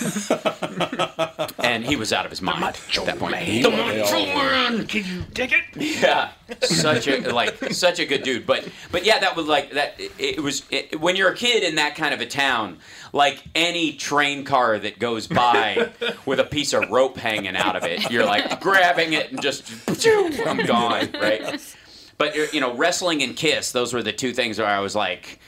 and 1.59 1.85
he 1.85 1.95
was 1.95 2.13
out 2.13 2.25
of 2.25 2.31
his 2.31 2.41
mind 2.41 2.63
at 2.63 3.05
that 3.05 3.19
point. 3.19 3.35
The 3.35 3.69
Macho 3.69 4.25
Man. 4.25 4.87
Can 4.87 5.05
you 5.05 5.23
dig 5.33 5.53
it? 5.53 5.63
Yeah, 5.75 6.31
such 6.61 7.07
a 7.07 7.31
like 7.33 7.73
such 7.73 7.99
a 7.99 8.05
good 8.05 8.23
dude. 8.23 8.45
But 8.45 8.67
but 8.91 9.05
yeah, 9.05 9.19
that 9.19 9.35
was 9.35 9.47
like 9.47 9.71
that. 9.71 9.99
It, 9.99 10.11
it 10.17 10.39
was 10.39 10.63
it, 10.69 10.99
when 10.99 11.15
you're 11.15 11.31
a 11.31 11.35
kid 11.35 11.63
in 11.63 11.75
that 11.75 11.95
kind 11.95 12.13
of 12.13 12.21
a 12.21 12.25
town. 12.25 12.79
Like 13.13 13.41
any 13.55 13.93
train 13.93 14.43
car 14.43 14.77
that 14.77 14.99
goes 14.99 15.25
by 15.25 15.89
with 16.25 16.41
a 16.41 16.43
piece 16.43 16.73
of 16.73 16.89
rope 16.89 17.15
hanging 17.15 17.55
out 17.55 17.77
of 17.77 17.85
it, 17.85 18.11
you're 18.11 18.25
like 18.25 18.59
grabbing 18.59 19.13
it 19.13 19.31
and 19.31 19.41
just 19.41 19.71
I'm 20.45 20.65
gone, 20.65 21.11
right? 21.13 21.75
But 22.17 22.53
you 22.53 22.59
know, 22.59 22.75
wrestling 22.75 23.23
and 23.23 23.35
Kiss, 23.35 23.71
those 23.71 23.93
were 23.93 24.03
the 24.03 24.11
two 24.11 24.33
things 24.33 24.57
where 24.57 24.67
I 24.67 24.79
was 24.79 24.95
like, 24.95 25.39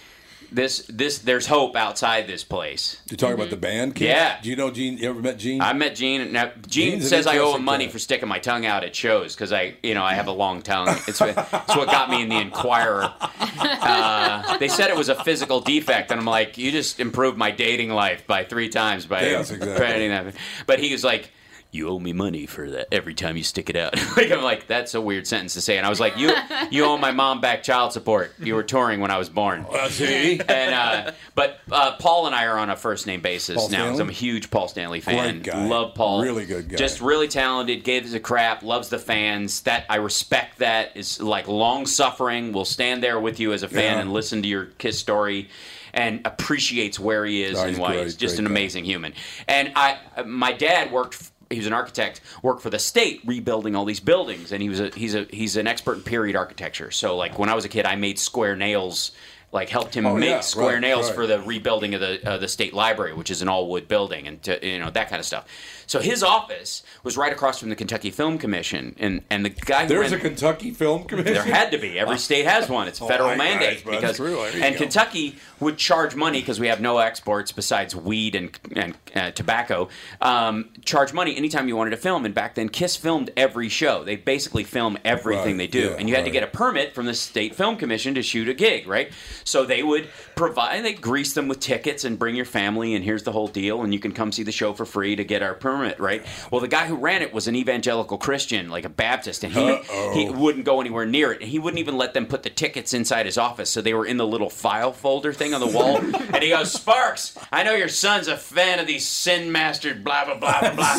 this 0.52 0.86
this 0.90 1.20
there's 1.20 1.48
hope 1.48 1.76
outside 1.76 2.28
this 2.28 2.44
place. 2.44 3.02
You're 3.10 3.18
talking 3.18 3.36
about 3.36 3.50
the 3.50 3.58
band? 3.58 3.96
Kids? 3.96 4.10
Yeah. 4.10 4.40
Do 4.42 4.50
you 4.50 4.56
know 4.56 4.72
Gene? 4.72 4.98
You 4.98 5.10
ever 5.10 5.22
met 5.22 5.38
Gene? 5.38 5.62
I 5.62 5.74
met 5.74 5.96
Gene. 5.96 6.32
Now, 6.32 6.52
Gene 6.68 6.92
Gene's 6.92 7.04
an 7.04 7.10
says 7.10 7.28
I 7.28 7.38
owe 7.40 7.56
him 7.56 7.64
money 7.64 7.86
guy. 7.86 7.92
for 7.92 8.00
sticking 8.00 8.28
my 8.30 8.40
tongue 8.40 8.66
out 8.66 8.84
at 8.84 8.96
shows 8.96 9.36
because 9.36 9.52
I, 9.52 9.76
you 9.84 9.94
know, 9.94 10.04
I 10.04 10.14
have 10.14 10.28
a 10.28 10.32
long 10.32 10.62
tongue. 10.62 10.88
It's, 11.08 11.20
what- 11.20 11.30
it's 11.38 11.76
what 11.76 11.88
got 11.88 12.10
me 12.10 12.22
in 12.22 12.30
the 12.30 12.40
Inquirer. 12.40 13.14
Uh, 13.60 14.58
they 14.58 14.68
said 14.68 14.90
it 14.90 14.96
was 14.96 15.10
a 15.10 15.16
physical 15.24 15.60
defect, 15.62 16.12
and 16.12 16.20
I'm 16.20 16.26
like, 16.26 16.58
you 16.58 16.72
just 16.72 17.00
improved 17.00 17.38
my 17.38 17.52
dating 17.52 17.90
life 17.90 18.26
by 18.28 18.44
three 18.44 18.70
times 18.70 19.06
by 19.06 19.22
Yes, 19.22 19.50
exactly. 19.52 19.76
crediting 19.78 20.10
that. 20.10 20.36
But 20.66 20.80
he 20.80 20.92
was 20.92 21.04
like. 21.04 21.32
You 21.78 21.90
owe 21.90 22.00
me 22.00 22.12
money 22.14 22.46
for 22.46 22.70
that 22.72 22.88
every 22.92 23.14
time 23.14 23.38
you 23.38 23.44
stick 23.44 23.70
it 23.70 23.76
out. 23.76 23.96
like 24.18 24.32
I'm 24.32 24.42
like, 24.44 24.68
that's 24.68 24.94
a 24.96 25.00
weird 25.02 25.28
sentence 25.28 25.54
to 25.54 25.62
say. 25.62 25.78
And 25.78 25.86
I 25.86 25.90
was 25.90 26.00
like, 26.00 26.18
you 26.18 26.32
you 26.72 26.84
owe 26.86 26.98
my 26.98 27.12
mom 27.12 27.40
back 27.40 27.64
child 27.64 27.94
support. 27.94 28.34
You 28.40 28.56
were 28.56 28.64
touring 28.64 29.00
when 29.00 29.12
I 29.12 29.18
was 29.18 29.30
born. 29.30 29.66
see? 29.90 30.40
And 30.50 30.74
uh, 30.74 31.12
but 31.36 31.60
uh, 31.72 31.96
Paul 31.98 32.26
and 32.28 32.36
I 32.36 32.46
are 32.48 32.58
on 32.58 32.70
a 32.70 32.76
first 32.76 33.06
name 33.08 33.22
basis 33.22 33.56
Paul 33.58 33.70
now. 33.70 33.78
'cause 33.78 33.86
Stanley? 33.96 34.02
I'm 34.02 34.10
a 34.10 34.14
huge 34.14 34.50
Paul 34.52 34.68
Stanley 34.68 35.02
fan. 35.02 35.42
Great 35.42 35.44
guy. 35.44 35.68
Love 35.68 35.94
Paul. 35.96 36.22
Really 36.24 36.46
good 36.46 36.70
guy. 36.70 36.76
Just 36.76 37.00
really 37.02 37.28
talented. 37.28 37.84
Gives 37.84 38.14
a 38.14 38.20
crap. 38.20 38.64
Loves 38.64 38.90
the 38.90 39.00
fans. 39.00 39.62
That 39.62 39.86
I 39.90 39.98
respect. 39.98 40.58
That 40.60 40.98
is 40.98 41.22
like 41.22 41.48
long 41.48 41.86
suffering. 41.86 42.52
Will 42.54 42.66
stand 42.66 43.04
there 43.04 43.20
with 43.20 43.40
you 43.40 43.54
as 43.54 43.64
a 43.64 43.68
fan 43.70 43.96
Yeah. 43.96 44.02
and 44.02 44.14
listen 44.14 44.42
to 44.42 44.48
your 44.48 44.66
Kiss 44.78 44.98
story. 44.98 45.50
And 45.94 46.22
appreciates 46.26 47.00
where 47.00 47.26
he 47.26 47.42
is 47.44 47.58
Oh, 47.58 47.62
and 47.62 47.70
he's 47.72 47.80
why 47.80 47.94
great, 47.94 48.04
he's 48.04 48.16
just 48.16 48.36
great 48.36 48.40
an 48.40 48.46
guy. 48.46 48.52
amazing 48.52 48.86
human. 48.86 49.14
And 49.48 49.72
I, 49.76 49.98
my 50.26 50.52
dad 50.54 50.92
worked. 50.92 51.32
He 51.50 51.58
was 51.58 51.68
an 51.68 51.74
architect, 51.74 52.22
worked 52.42 52.62
for 52.62 52.70
the 52.70 52.80
state, 52.80 53.22
rebuilding 53.26 53.76
all 53.76 53.86
these 53.86 54.00
buildings, 54.02 54.52
and 54.52 54.62
he 54.62 54.70
was 54.70 54.80
a 54.80 54.90
he's 54.90 55.16
a 55.16 55.24
he's 55.30 55.56
an 55.56 55.68
expert 55.68 55.98
in 55.98 56.04
period 56.04 56.36
architecture. 56.36 56.92
So 56.92 57.16
like 57.16 57.40
when 57.40 57.50
I 57.50 57.56
was 57.56 57.66
a 57.66 57.70
kid, 57.70 57.86
I 57.86 57.96
made 57.96 58.20
square 58.20 58.56
nails, 58.56 59.12
like 59.52 59.70
helped 59.70 59.96
him 59.96 60.06
Oh, 60.06 60.16
make 60.16 60.30
yeah, 60.30 60.40
square 60.42 60.74
right, 60.74 60.82
nails 60.82 61.08
right. 61.08 61.16
for 61.16 61.26
the 61.28 61.42
rebuilding 61.42 61.94
of 61.94 62.02
the 62.02 62.30
uh, 62.30 62.38
the 62.38 62.48
state 62.50 62.74
library, 62.74 63.14
which 63.14 63.32
is 63.32 63.42
an 63.42 63.48
all 63.48 63.70
wood 63.70 63.88
building, 63.88 64.28
and 64.28 64.44
to, 64.44 64.68
you 64.68 64.80
know 64.80 64.90
that 64.90 65.10
kind 65.10 65.20
of 65.20 65.26
stuff. 65.26 65.46
So 65.88 66.00
his 66.00 66.22
office 66.22 66.84
was 67.04 67.18
right 67.18 67.32
across 67.34 67.60
from 67.60 67.70
the 67.70 67.76
Kentucky 67.76 68.12
Film 68.12 68.38
Commission, 68.38 68.96
and 69.00 69.24
and 69.30 69.44
the 69.44 69.50
guy 69.50 69.86
There's 69.86 70.12
ran- 70.12 70.20
a 70.20 70.24
Kentucky 70.24 70.72
Film 70.72 71.06
Commission. 71.06 71.34
there 71.34 71.44
had 71.44 71.72
to 71.72 71.78
be. 71.78 71.98
Every 71.98 72.18
state 72.18 72.46
has 72.46 72.70
one. 72.70 72.88
It's 72.88 73.00
a 73.02 73.04
Oh, 73.06 73.08
federal 73.08 73.30
I- 73.30 73.36
mandate 73.38 73.84
that's- 73.84 73.84
because 73.84 74.02
that's 74.02 74.18
true. 74.18 74.36
There 74.36 74.58
you 74.58 74.64
and 74.64 74.76
go. 74.76 74.80
Kentucky 74.82 75.38
would 75.60 75.78
charge 75.78 76.14
money 76.16 76.40
because 76.42 76.60
we 76.60 76.68
have 76.68 76.82
no 76.82 76.98
exports 77.00 77.52
besides 77.52 77.96
weed 77.96 78.36
and 78.36 78.60
and 78.76 78.96
uh, 79.16 79.32
tobacco. 79.32 79.88
Um, 80.22 80.70
charge 80.86 81.14
money 81.14 81.36
anytime 81.38 81.68
you 81.68 81.76
wanted 81.78 81.92
to 81.92 81.98
film. 81.98 82.26
And 82.26 82.34
back 82.36 82.56
then, 82.56 82.70
Kiss 82.70 82.96
filmed 82.98 83.32
every 83.38 83.70
show. 83.70 84.04
They 84.04 84.18
basically 84.18 84.66
film 84.66 84.98
everything 85.06 85.54
Right, 85.54 85.58
they 85.58 85.68
do, 85.68 85.80
yeah, 85.92 85.96
and 85.98 86.10
you 86.10 86.16
had 86.16 86.26
to 86.26 86.32
get 86.32 86.44
a 86.44 86.48
permit 86.48 86.94
from 86.94 87.06
the 87.06 87.14
state 87.14 87.56
film 87.56 87.78
commission 87.78 88.14
to 88.16 88.22
shoot 88.24 88.50
a 88.50 88.54
gig, 88.54 88.88
right? 88.88 89.12
So 89.46 89.64
they 89.66 89.84
would 89.84 90.10
provide. 90.36 90.76
And 90.76 90.86
they 90.86 90.94
grease 90.94 91.34
them 91.34 91.48
with 91.48 91.62
tickets 91.62 92.04
and 92.04 92.20
bring 92.20 92.36
your 92.36 92.46
family, 92.46 92.94
and 92.94 93.06
here's 93.06 93.24
the 93.24 93.32
whole 93.32 93.48
deal, 93.48 93.84
and 93.84 93.94
you 93.94 94.00
can 94.02 94.12
come 94.12 94.32
see 94.34 94.44
the 94.44 94.52
show 94.52 94.74
for 94.74 94.86
free 94.86 95.16
to 95.16 95.24
get 95.24 95.42
our 95.42 95.54
permit, 95.54 95.77
right? 96.00 96.26
Well, 96.52 96.62
the 96.62 96.68
guy 96.68 96.88
who 96.88 96.96
ran 96.96 97.22
it 97.22 97.34
was 97.34 97.48
an 97.48 97.56
evangelical 97.56 98.18
Christian, 98.18 98.70
like 98.70 98.86
a 98.86 98.90
Baptist, 98.90 99.44
and 99.44 99.54
he 99.54 99.60
Uh-oh. 99.70 100.14
he 100.14 100.30
wouldn't 100.30 100.66
go 100.66 100.82
anywhere 100.82 101.06
near 101.06 101.32
it. 101.32 101.42
And 101.42 101.50
he 101.50 101.60
wouldn't 101.60 101.80
even 101.80 101.98
let 101.98 102.14
them 102.14 102.26
put 102.26 102.44
the 102.44 102.50
tickets 102.50 102.94
inside 102.94 103.26
his 103.26 103.38
office. 103.38 103.70
So 103.70 103.82
they 103.82 103.94
were 103.94 104.06
in 104.06 104.18
the 104.18 104.28
little 104.28 104.50
file 104.50 104.92
folder 104.94 105.34
thing 105.34 105.54
on 105.54 105.62
the 105.62 105.68
wall. 105.68 105.98
and 106.34 106.44
he 106.44 106.50
goes, 106.50 106.72
Sparks, 106.72 107.38
I 107.52 107.64
know 107.64 107.74
your 107.74 107.90
son's 107.90 108.28
a 108.28 108.38
fan 108.38 108.80
of 108.80 108.88
these 108.88 109.08
sin 109.08 109.52
mastered 109.52 110.04
blah, 110.04 110.26
blah, 110.26 110.38
blah, 110.38 110.60
blah, 110.62 110.74
blah. 110.74 110.98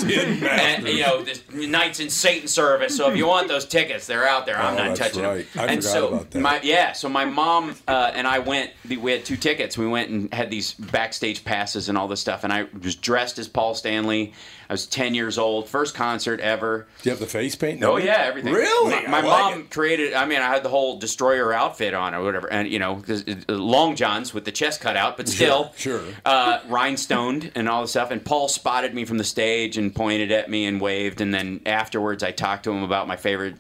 and, 0.49 0.87
you 0.89 1.01
know, 1.01 1.23
this 1.23 1.43
Knights 1.53 2.01
in 2.01 2.11
Satan 2.11 2.49
service. 2.49 2.97
So 2.97 3.11
if 3.11 3.17
you 3.17 3.27
want 3.27 3.49
those 3.49 3.65
tickets, 3.67 4.07
they're 4.07 4.27
out 4.29 4.47
there. 4.47 4.57
I'm 4.57 4.75
Oh, 4.79 4.85
not 4.89 4.97
touching 4.97 5.23
right. 5.23 5.53
them. 5.53 5.65
I 5.65 5.73
and 5.73 5.83
so 5.85 6.09
about 6.09 6.31
that. 6.31 6.41
my 6.41 6.61
yeah, 6.63 6.93
so 6.93 7.09
my 7.09 7.25
mom 7.25 7.75
uh, 7.89 8.11
and 8.15 8.27
I 8.27 8.39
went. 8.39 8.71
We 8.89 9.11
had 9.13 9.25
two 9.25 9.37
tickets. 9.37 9.77
We 9.79 9.87
went 9.87 10.11
and 10.11 10.33
had 10.33 10.51
these 10.51 10.73
backstage 10.75 11.45
passes 11.45 11.89
and 11.89 11.97
all 11.99 12.07
this 12.09 12.21
stuff. 12.21 12.45
And 12.45 12.53
I 12.53 12.67
was 12.83 12.95
dressed 12.95 13.39
as 13.39 13.49
Paul 13.49 13.75
Stanley. 13.75 14.33
I 14.71 14.75
was 14.75 14.87
10 14.87 15.15
years 15.15 15.39
old. 15.39 15.67
First 15.69 15.95
concert 15.95 16.41
ever. 16.41 16.87
Do 17.03 17.09
you 17.09 17.13
have 17.13 17.21
the 17.21 17.27
face 17.27 17.57
paint? 17.57 17.83
Oh 17.83 17.97
yeah, 17.97 18.19
everything. 18.25 18.53
Really? 18.53 19.07
My, 19.07 19.23
my 19.23 19.27
like 19.27 19.55
mom 19.55 19.65
created. 19.69 20.13
I 20.13 20.27
mean, 20.27 20.41
I 20.41 20.49
had 20.49 20.63
the 20.63 20.69
whole 20.69 20.99
destroyer 20.99 21.53
outfit 21.55 21.95
on 21.95 22.15
or 22.15 22.23
whatever, 22.23 22.53
and 22.53 22.69
you 22.69 22.79
know, 22.79 23.03
uh, 23.09 23.53
long 23.53 23.97
johns 23.97 24.35
with 24.35 24.45
the 24.45 24.53
chest 24.53 24.81
cut 24.83 24.97
out, 24.97 25.17
but 25.17 25.27
still, 25.29 25.73
Sure, 25.77 26.01
sure. 26.01 26.13
uh, 26.27 26.61
rhinestoned 26.69 27.51
and 27.55 27.69
all 27.69 27.81
this 27.83 27.93
stuff. 27.93 28.11
And 28.11 28.23
Paul 28.25 28.49
spotted 28.49 28.95
me 28.95 29.05
from 29.07 29.17
the 29.19 29.25
stage 29.25 29.79
and 29.79 29.95
pointed 29.95 30.31
at 30.33 30.51
me 30.51 30.67
and 30.67 30.81
waved. 30.81 31.21
And 31.21 31.33
then 31.33 31.61
afterwards, 31.65 32.23
I 32.23 32.31
talked 32.33 32.65
to 32.65 32.71
him 32.71 32.83
about 32.83 33.09
my 33.09 33.17
favorite, 33.17 33.57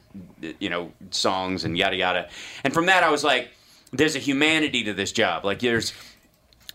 you 0.60 0.68
know, 0.68 0.92
songs 1.10 1.64
and 1.64 1.76
yada 1.78 1.96
yada. 1.96 2.28
And 2.64 2.74
from 2.74 2.86
that, 2.86 3.02
I 3.02 3.10
was 3.10 3.24
like, 3.24 3.48
"There's 3.92 4.14
a 4.16 4.18
humanity 4.20 4.84
to 4.84 4.92
this 4.92 5.12
job. 5.12 5.44
Like, 5.46 5.60
there's." 5.60 5.92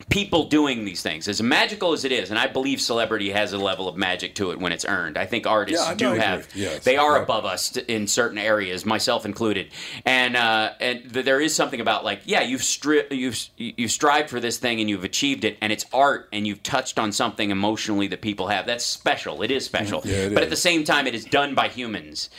People 0.10 0.46
doing 0.46 0.86
these 0.86 1.02
things 1.02 1.28
as 1.28 1.42
magical 1.42 1.94
as 1.94 2.04
it 2.06 2.12
is 2.12 2.30
and 2.30 2.38
i 2.40 2.46
believe 2.48 2.80
celebrity 2.82 3.32
has 3.32 3.54
a 3.54 3.58
level 3.58 3.88
of 3.88 3.96
magic 3.96 4.36
to 4.36 4.52
it 4.52 4.60
when 4.60 4.72
it's 4.72 4.86
earned 4.86 5.18
i 5.18 5.26
think 5.26 5.48
artists 5.48 5.86
Yeah, 5.86 5.92
I 5.92 5.96
do 5.96 6.08
agree. 6.10 6.20
have 6.20 6.48
Yes. 6.56 6.84
they 6.84 6.98
are 6.98 7.16
Yeah. 7.18 7.24
above 7.24 7.46
us 7.46 7.76
in 7.78 8.08
certain 8.08 8.38
areas 8.38 8.86
myself 8.86 9.26
included 9.26 9.70
and 10.06 10.36
uh, 10.36 10.72
and 10.80 11.12
th- 11.14 11.26
there 11.26 11.40
is 11.42 11.56
something 11.56 11.80
about 11.80 12.04
like 12.04 12.22
yeah 12.26 12.42
you've 12.42 12.62
stri- 12.62 13.10
you've 13.12 13.40
you've 13.58 13.92
strived 13.92 14.30
for 14.30 14.40
this 14.40 14.58
thing 14.58 14.80
and 14.80 14.90
you've 14.90 15.04
achieved 15.04 15.44
it 15.46 15.58
and 15.62 15.72
it's 15.72 15.86
art 15.94 16.28
and 16.34 16.46
you've 16.46 16.64
touched 16.64 17.00
on 17.00 17.12
something 17.12 17.50
emotionally 17.50 18.08
that 18.08 18.22
people 18.22 18.48
have 18.48 18.66
that's 18.66 18.86
special 18.86 19.42
it 19.42 19.52
is 19.52 19.66
special 19.66 20.02
Yeah, 20.06 20.16
it 20.28 20.34
but 20.34 20.44
is. 20.44 20.48
at 20.48 20.50
the 20.50 20.58
same 20.58 20.84
time 20.84 21.08
it 21.08 21.16
is 21.16 21.26
done 21.26 21.56
by 21.56 21.68
humans 21.70 22.30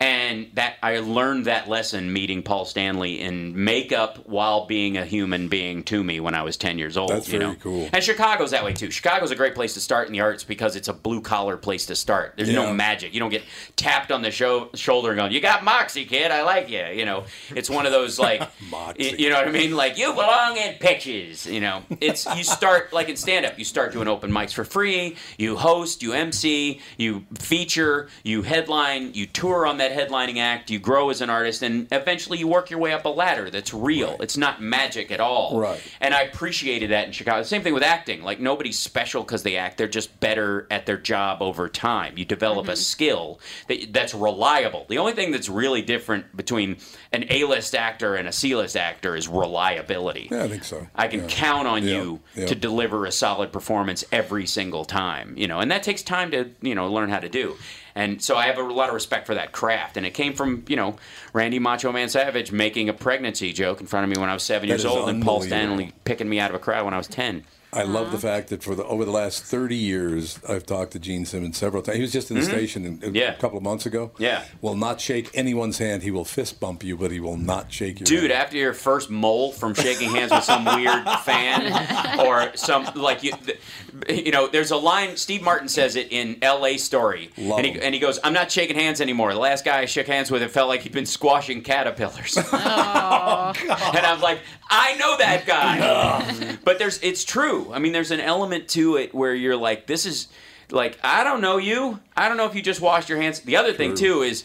and 0.00 0.48
that 0.54 0.76
I 0.82 0.98
learned 1.00 1.44
that 1.44 1.68
lesson 1.68 2.12
meeting 2.12 2.42
Paul 2.42 2.64
Stanley 2.64 3.20
in 3.20 3.64
makeup 3.64 4.26
while 4.26 4.64
being 4.66 4.96
a 4.96 5.04
human 5.04 5.48
being 5.48 5.82
to 5.84 6.02
me 6.02 6.20
when 6.20 6.34
I 6.34 6.42
was 6.42 6.56
10 6.56 6.78
years 6.78 6.96
old. 6.96 7.10
That's 7.10 7.28
you 7.28 7.38
very 7.38 7.50
know? 7.52 7.56
cool. 7.60 7.88
And 7.92 8.02
Chicago's 8.02 8.52
that 8.52 8.64
way 8.64 8.72
too. 8.72 8.90
Chicago's 8.90 9.30
a 9.30 9.36
great 9.36 9.54
place 9.54 9.74
to 9.74 9.80
start 9.80 10.06
in 10.06 10.12
the 10.14 10.20
arts 10.20 10.42
because 10.42 10.74
it's 10.74 10.88
a 10.88 10.94
blue 10.94 11.20
collar 11.20 11.58
place 11.58 11.84
to 11.86 11.94
start. 11.94 12.34
There's 12.36 12.48
Yeah. 12.48 12.64
no 12.66 12.72
magic. 12.72 13.12
You 13.12 13.20
don't 13.20 13.30
get 13.30 13.42
tapped 13.76 14.10
on 14.10 14.22
the 14.22 14.30
show, 14.30 14.70
shoulder 14.74 15.10
and 15.10 15.18
going, 15.18 15.32
"You 15.32 15.40
got 15.40 15.64
moxie, 15.64 16.06
kid. 16.06 16.30
I 16.30 16.42
like 16.44 16.70
you." 16.70 16.84
You 16.94 17.04
know, 17.04 17.24
it's 17.54 17.68
one 17.68 17.84
of 17.84 17.92
those 17.92 18.18
like, 18.18 18.42
Moxie. 18.70 19.16
you 19.18 19.28
know 19.28 19.36
what 19.36 19.48
I 19.48 19.50
mean? 19.50 19.76
Like 19.76 19.98
you 19.98 20.12
belong 20.14 20.56
in 20.56 20.74
pitches. 20.74 21.46
You 21.46 21.60
know, 21.60 21.82
it's 22.00 22.24
you 22.36 22.44
start 22.44 22.92
like 22.94 23.08
in 23.10 23.16
stand 23.16 23.44
up. 23.44 23.58
You 23.58 23.64
start 23.66 23.92
doing 23.92 24.08
open 24.08 24.30
mics 24.32 24.52
for 24.54 24.64
free. 24.64 25.16
You 25.36 25.56
host, 25.56 26.02
you 26.02 26.14
MC, 26.14 26.80
you 26.96 27.24
feature, 27.38 28.08
you 28.24 28.42
headline, 28.42 29.12
you 29.12 29.26
tour 29.26 29.66
on 29.66 29.76
that 29.78 29.89
headlining 29.90 30.38
act. 30.38 30.70
You 30.70 30.78
grow 30.78 31.10
as 31.10 31.20
an 31.20 31.30
artist, 31.30 31.62
and 31.62 31.86
eventually 31.92 32.38
you 32.38 32.48
work 32.48 32.70
your 32.70 32.80
way 32.80 32.92
up 32.92 33.04
a 33.04 33.08
ladder 33.08 33.50
that's 33.50 33.74
real. 33.74 34.16
It's 34.20 34.36
not 34.36 34.62
magic 34.62 35.10
at 35.10 35.20
all. 35.20 35.58
Right. 35.58 35.80
And 36.00 36.14
I 36.14 36.22
appreciated 36.22 36.90
that 36.90 37.06
in 37.06 37.12
Chicago. 37.12 37.42
Same 37.42 37.62
thing 37.62 37.74
with 37.74 37.82
acting. 37.82 38.22
Like 38.22 38.40
nobody's 38.40 38.78
special 38.78 39.22
because 39.22 39.42
they 39.42 39.56
act. 39.56 39.78
They're 39.78 39.88
just 39.88 40.18
better 40.20 40.66
at 40.70 40.86
their 40.86 40.98
job 40.98 41.42
over 41.42 41.68
time. 41.68 42.16
You 42.16 42.24
develop 42.24 42.66
a 42.66 42.72
mm-hmm. 42.72 42.76
skill 42.76 43.40
that 43.68 43.92
that's 43.92 44.14
reliable. 44.14 44.86
The 44.88 44.98
only 44.98 45.12
thing 45.12 45.30
that's 45.30 45.48
really 45.48 45.82
different 45.82 46.36
between 46.36 46.76
an 47.12 47.24
A-list 47.30 47.74
actor 47.74 48.14
and 48.14 48.28
a 48.28 48.32
C-list 48.32 48.76
actor 48.76 49.16
is 49.16 49.28
reliability. 49.28 50.28
Yeah, 50.30 50.44
I 50.44 50.48
think 50.48 50.64
so. 50.64 50.86
I 50.94 51.08
can 51.08 51.20
Yeah. 51.20 51.26
count 51.28 51.68
on 51.68 51.82
Yeah, 51.82 51.94
you 51.94 52.20
yeah. 52.34 52.46
to 52.46 52.54
deliver 52.54 53.06
a 53.06 53.12
solid 53.12 53.52
performance 53.52 54.04
every 54.12 54.46
single 54.46 54.84
time, 54.84 55.34
you 55.36 55.48
know, 55.48 55.60
and 55.60 55.70
that 55.70 55.82
takes 55.82 56.02
time 56.02 56.30
to, 56.30 56.50
you 56.60 56.74
know, 56.74 56.88
learn 56.90 57.10
how 57.10 57.18
to 57.18 57.28
do. 57.28 57.56
And 57.94 58.22
so 58.22 58.36
I 58.36 58.46
have 58.46 58.58
a 58.58 58.62
lot 58.62 58.88
of 58.88 58.94
respect 58.94 59.26
for 59.26 59.34
that 59.34 59.52
craft. 59.52 59.96
And 59.96 60.06
it 60.06 60.14
came 60.14 60.34
from, 60.34 60.64
you 60.68 60.76
know, 60.76 60.96
Randy 61.32 61.58
Macho 61.58 61.92
Man 61.92 62.08
Savage 62.08 62.52
making 62.52 62.88
a 62.88 62.92
pregnancy 62.92 63.52
joke 63.52 63.80
in 63.80 63.86
front 63.86 64.04
of 64.04 64.10
me 64.10 64.20
when 64.20 64.30
I 64.30 64.34
was 64.34 64.42
seven 64.42 64.68
That 64.68 64.74
years 64.74 64.84
old 64.84 65.08
and 65.08 65.22
Paul. 65.22 65.42
Stanley 65.42 65.92
picking 66.04 66.28
me 66.28 66.38
out 66.38 66.50
of 66.50 66.56
a 66.56 66.60
crowd 66.60 66.84
when 66.84 66.94
I 66.94 66.98
was 66.98 67.08
10. 67.08 67.44
I 67.72 67.84
love 67.84 68.10
the 68.10 68.18
fact 68.18 68.48
that 68.48 68.62
for 68.64 68.74
the 68.74 68.84
over 68.84 69.04
the 69.04 69.12
last 69.12 69.44
thirty 69.44 69.76
years, 69.76 70.40
I've 70.48 70.66
talked 70.66 70.90
to 70.92 70.98
Gene 70.98 71.24
Simmons 71.24 71.56
several 71.56 71.82
times. 71.82 71.96
He 71.96 72.02
was 72.02 72.12
just 72.12 72.30
in 72.30 72.36
the 72.40 72.42
Mhm. 72.46 72.50
station 72.50 72.84
in- 72.84 73.08
a 73.08 73.12
Yeah. 73.16 73.34
couple 73.34 73.56
of 73.58 73.62
months 73.62 73.86
ago. 73.86 74.10
Yeah. 74.18 74.42
will 74.60 74.74
not 74.76 75.00
shake 75.00 75.30
anyone's 75.34 75.78
hand. 75.78 76.02
He 76.02 76.10
will 76.10 76.24
fist 76.24 76.58
bump 76.60 76.82
you, 76.82 76.96
but 76.96 77.10
he 77.12 77.20
will 77.20 77.36
not 77.36 77.72
shake 77.72 78.00
your 78.00 78.04
Dude, 78.06 78.30
hand. 78.30 78.32
after 78.32 78.56
your 78.56 78.72
first 78.74 79.08
mole 79.08 79.52
from 79.52 79.74
shaking 79.74 80.10
hands 80.10 80.32
with 80.32 80.42
some 80.44 80.64
weird 80.64 81.04
fan 81.24 82.18
or 82.26 82.50
some 82.56 82.88
like 82.96 83.22
you, 83.22 83.32
th- 83.46 84.24
you 84.24 84.32
know, 84.32 84.48
there's 84.48 84.70
a 84.72 84.76
line. 84.76 85.16
Steve 85.16 85.40
Martin 85.42 85.68
says 85.68 85.94
it 85.96 86.08
in 86.10 86.36
L.A. 86.42 86.76
Story, 86.76 87.30
Love 87.38 87.58
and 87.58 87.66
he, 87.66 87.72
him. 87.72 87.80
and 87.82 87.94
he 87.94 88.00
goes, 88.00 88.18
"I'm 88.24 88.32
not 88.32 88.50
shaking 88.50 88.76
hands 88.76 89.00
anymore." 89.00 89.32
The 89.32 89.38
last 89.38 89.64
guy 89.64 89.78
I 89.80 89.84
shook 89.86 90.06
hands 90.08 90.30
with, 90.30 90.42
it 90.42 90.50
felt 90.50 90.68
like 90.68 90.82
he'd 90.82 90.92
been 90.92 91.06
squashing 91.06 91.62
caterpillars, 91.62 92.36
Oh, 92.52 93.52
and 93.60 94.06
I'm 94.06 94.20
like, 94.20 94.40
I 94.70 94.94
know 94.94 95.18
that 95.18 95.46
guy. 95.46 96.56
but 96.64 96.78
there's 96.78 97.02
it's 97.02 97.24
true. 97.24 97.72
I 97.72 97.80
mean, 97.80 97.92
there's 97.92 98.12
an 98.12 98.20
element 98.20 98.68
to 98.70 98.96
it 98.96 99.14
where 99.14 99.34
you're 99.34 99.56
like, 99.56 99.86
this 99.86 100.06
is 100.06 100.28
like 100.70 100.98
I 101.02 101.24
don't 101.24 101.40
know 101.40 101.58
you. 101.58 101.98
I 102.16 102.28
don't 102.28 102.36
know 102.36 102.46
if 102.46 102.54
you 102.54 102.62
just 102.62 102.80
washed 102.80 103.08
your 103.08 103.20
hands. 103.20 103.40
The 103.40 103.56
other 103.56 103.72
thing 103.72 103.94
too 103.94 104.22
is 104.22 104.44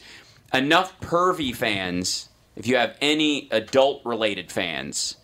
enough 0.54 1.00
pervy 1.00 1.56
fans. 1.56 2.30
If 2.56 2.68
you 2.68 2.78
have 2.78 2.98
any 3.02 3.48
adult 3.52 4.04
related 4.06 4.52
fans. 4.52 5.18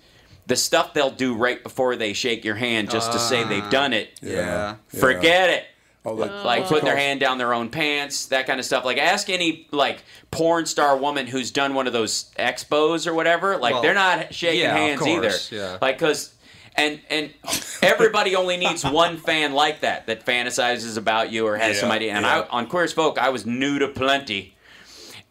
The 0.48 0.56
stuff 0.58 0.94
they'll 0.94 1.12
do 1.12 1.36
right 1.36 1.64
before 1.64 1.96
they 1.96 2.12
shake 2.12 2.44
your 2.44 2.56
hand 2.56 2.90
just 2.90 3.14
to 3.14 3.20
say 3.20 3.44
they've 3.46 3.64
ah. 3.64 3.70
done 3.70 3.94
it. 3.94 4.20
Yeah. 4.22 4.76
Forget 4.88 5.50
it. 5.50 5.66
Oh, 6.04 6.16
that, 6.16 6.44
Like 6.46 6.66
putting 6.66 6.86
their 6.86 6.98
hand 6.98 7.20
down 7.20 7.38
their 7.38 7.54
own 7.54 7.70
pants, 7.70 8.26
that 8.28 8.48
kind 8.48 8.60
of 8.60 8.66
stuff. 8.66 8.84
Like 8.86 8.98
ask 8.98 9.30
any 9.30 9.68
like 9.72 10.04
porn 10.32 10.66
star 10.66 10.98
woman 10.98 11.28
who's 11.28 11.52
done 11.52 11.76
one 11.76 11.86
of 11.86 11.94
those 11.94 12.32
expos 12.40 13.06
or 13.06 13.14
whatever. 13.14 13.58
Like 13.58 13.74
Well, 13.74 13.84
they're 13.84 13.94
not 13.94 14.34
shaking 14.34 14.62
yeah, 14.62 14.76
hands 14.76 15.06
either. 15.06 15.32
yeah. 15.56 15.78
Like 15.80 15.98
because 16.00 16.34
and 16.76 17.00
and 17.10 17.30
everybody 17.84 18.36
only 18.36 18.58
needs 18.58 18.84
one 18.84 19.18
fan 19.18 19.54
like 19.54 19.82
that 19.82 20.08
that 20.08 20.26
fantasizes 20.26 20.98
about 20.98 21.32
you 21.32 21.46
or 21.46 21.56
has 21.58 21.76
Yeah, 21.76 21.82
some 21.82 21.92
idea. 21.92 22.14
And 22.14 22.26
yeah. 22.26 22.42
I 22.42 22.48
on 22.50 22.66
Queer 22.68 22.86
as 22.86 22.94
Folk, 22.94 23.20
I 23.20 23.30
was 23.30 23.46
new 23.46 23.78
to 23.80 23.88
plenty. 23.88 24.56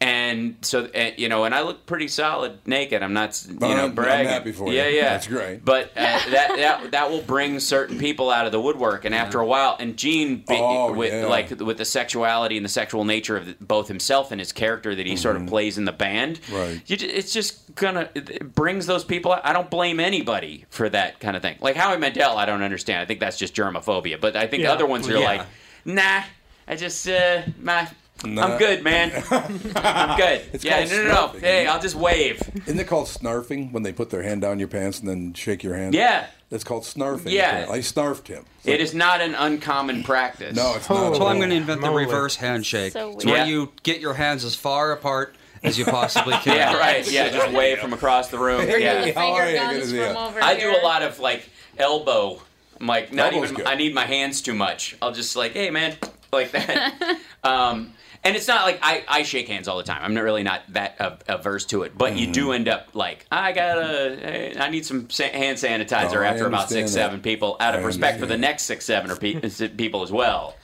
And 0.03 0.57
so, 0.63 0.89
uh, 0.95 1.11
you 1.19 1.29
know, 1.29 1.45
and 1.45 1.55
I 1.55 1.61
look 1.61 1.85
pretty 1.85 2.09
solid 2.09 2.67
naked. 2.67 3.03
I'm 3.03 3.13
not, 3.13 3.39
you 3.47 3.59
know, 3.59 3.67
I'm- 3.67 3.79
I'm 3.91 3.95
bragging. 3.95 4.29
happy 4.33 4.53
for 4.53 4.69
you. 4.69 4.75
Yeah, 4.79 4.89
yeah, 4.89 5.09
That's 5.11 5.27
great. 5.27 5.63
But 5.63 5.89
uh, 5.95 6.19
that 6.31 6.53
that 6.57 6.91
that 6.93 7.11
will 7.11 7.21
bring 7.21 7.61
certain 7.61 7.99
people 7.99 8.31
out 8.31 8.47
of 8.47 8.53
the 8.53 8.61
woodwork, 8.61 9.05
and 9.05 9.15
after 9.15 9.41
a 9.41 9.45
while, 9.47 9.77
and 9.79 9.99
Gene, 9.99 10.43
Oh, 10.49 10.93
with 10.95 11.13
yeah. 11.13 11.27
like 11.27 11.51
with 11.61 11.77
the 11.77 11.85
sexuality 11.85 12.57
and 12.57 12.65
the 12.65 12.71
sexual 12.71 13.05
nature 13.05 13.37
of 13.37 13.61
both 13.61 13.89
himself 13.89 14.31
and 14.33 14.41
his 14.41 14.53
character 14.53 14.95
that 14.95 15.05
he 15.05 15.17
sort 15.17 15.37
of 15.37 15.47
plays 15.47 15.77
in 15.77 15.85
the 15.85 15.93
band, 15.93 16.41
Mm-hmm. 16.41 16.55
Right. 16.57 16.83
you, 16.87 16.97
it's 16.99 17.35
just 17.35 17.75
gonna 17.75 18.09
it 18.15 18.55
brings 18.55 18.87
those 18.87 19.05
people. 19.05 19.33
out. 19.35 19.43
I 19.45 19.53
don't 19.53 19.69
blame 19.69 20.01
anybody 20.01 20.65
for 20.71 20.89
that 20.89 21.21
kind 21.21 21.37
of 21.37 21.43
thing. 21.43 21.59
Like 21.61 21.77
Howie 21.77 21.99
Mandel, 21.99 22.39
I 22.39 22.47
don't 22.47 22.63
understand. 22.63 23.01
I 23.03 23.05
think 23.05 23.21
that's 23.21 23.37
just 23.37 23.55
germophobia. 23.55 24.19
But 24.19 24.35
I 24.35 24.47
think 24.47 24.63
Yeah. 24.63 24.73
other 24.73 24.87
ones 24.87 25.07
are 25.11 25.19
Yeah. 25.19 25.25
like, 25.27 25.43
nah, 25.85 26.23
I 26.67 26.77
just 26.77 27.07
uh, 27.07 27.43
my. 27.61 27.87
Nah. 28.25 28.43
I'm 28.43 28.59
good, 28.59 28.83
man. 28.85 29.11
I'm 29.31 30.16
good. 30.18 30.43
It's 30.53 30.62
yeah, 30.64 30.85
no, 30.85 31.05
no, 31.05 31.09
no. 31.33 31.39
Hey, 31.39 31.66
I'll 31.66 31.81
just 31.81 31.95
wave. 31.95 32.41
Isn't 32.66 32.79
it 32.79 32.87
called 32.87 33.07
snarfing 33.07 33.73
when 33.73 33.83
they 33.83 33.93
put 33.93 34.11
their 34.11 34.23
hand 34.23 34.43
down 34.43 34.59
your 34.59 34.68
pants 34.68 35.01
and 35.01 35.09
then 35.09 35.33
shake 35.33 35.62
your 35.62 35.75
hand? 35.75 35.95
Yeah. 35.95 36.27
That's 36.51 36.64
called 36.64 36.83
snarfing. 36.83 37.31
Yeah. 37.31 37.66
I 37.71 37.79
snarfed 37.79 38.27
him. 38.27 38.45
It 38.64 38.81
is 38.81 38.93
not 38.93 39.21
an 39.23 39.35
uncommon 39.35 40.03
practice. 40.03 40.55
No, 40.55 40.75
it's 40.77 40.89
not. 40.91 41.16
So 41.16 41.23
at 41.23 41.29
I'm 41.31 41.39
going 41.39 41.51
to 41.51 41.57
invent 41.57 41.81
the 41.81 41.91
reverse 41.91 42.37
handshake. 42.37 42.93
So 42.93 43.12
It's 43.12 43.25
where 43.25 43.37
weird. 43.37 43.49
you 43.49 43.73
get 43.85 44.01
your 44.01 44.14
hands 44.14 44.45
as 44.45 44.55
far 44.55 44.93
apart 44.93 45.35
as 45.62 45.79
you 45.79 45.85
possibly 45.87 46.35
can. 46.43 46.57
Yeah, 46.57 46.77
right. 46.77 47.11
Yeah, 47.11 47.31
just 47.31 47.53
wave 47.53 47.79
from 47.79 47.93
across 47.95 48.29
the 48.29 48.39
room. 48.39 48.62
Hey, 48.66 48.83
Yeah. 48.83 49.12
how 49.12 49.33
are 49.33 49.49
you? 49.49 49.59
Good 49.59 49.81
to 49.81 49.87
see 49.87 49.97
from 49.99 50.43
I 50.43 50.59
do 50.59 50.71
a 50.77 50.83
lot 50.83 51.03
of 51.03 51.18
like 51.21 51.49
elbow. 51.79 52.43
I'm 52.81 52.87
like 52.87 53.12
not 53.12 53.33
Elbow's 53.33 53.45
even. 53.53 53.57
good. 53.64 53.66
I 53.66 53.75
need 53.77 53.95
my 53.95 54.05
hands 54.07 54.43
too 54.43 54.55
much. 54.55 54.97
I'll 55.01 55.12
just 55.12 55.37
like, 55.37 55.53
hey 55.53 55.71
man, 55.71 55.97
like 56.33 56.51
that. 56.53 57.18
um, 57.45 57.93
and 58.25 58.37
it's 58.37 58.49
not 58.49 58.64
like 58.66 58.79
I, 58.83 59.05
I 59.09 59.23
shake 59.23 59.49
hands 59.49 59.66
all 59.68 59.77
the 59.79 59.83
time. 59.83 60.01
I'm 60.03 60.14
not 60.14 60.23
really 60.25 60.43
not 60.43 60.62
that 60.71 61.01
uh, 61.01 61.16
averse 61.29 61.64
to 61.66 61.83
it. 61.83 61.97
But 61.97 62.16
you 62.16 62.25
Mm-hmm. 62.27 62.33
do 62.33 62.53
end 62.53 62.68
up 62.68 62.89
like 62.95 63.27
I 63.33 63.53
gotta. 63.53 64.62
I 64.62 64.68
need 64.71 64.85
some 64.87 65.09
hand 65.11 65.59
sanitizer 65.59 66.16
Oh, 66.16 66.23
after 66.23 66.47
about 66.47 66.68
six, 66.68 66.91
that. 66.91 66.95
seven 66.95 67.21
people, 67.21 67.57
out 67.61 67.75
of 67.75 67.81
I 67.83 67.85
respect 67.85 68.21
for 68.21 68.27
the 68.27 68.37
next 68.39 68.64
six, 68.64 68.85
seven 68.85 69.11
or 69.11 69.16
pe- 69.16 69.41
people 69.77 70.03
as 70.03 70.12
well. 70.12 70.57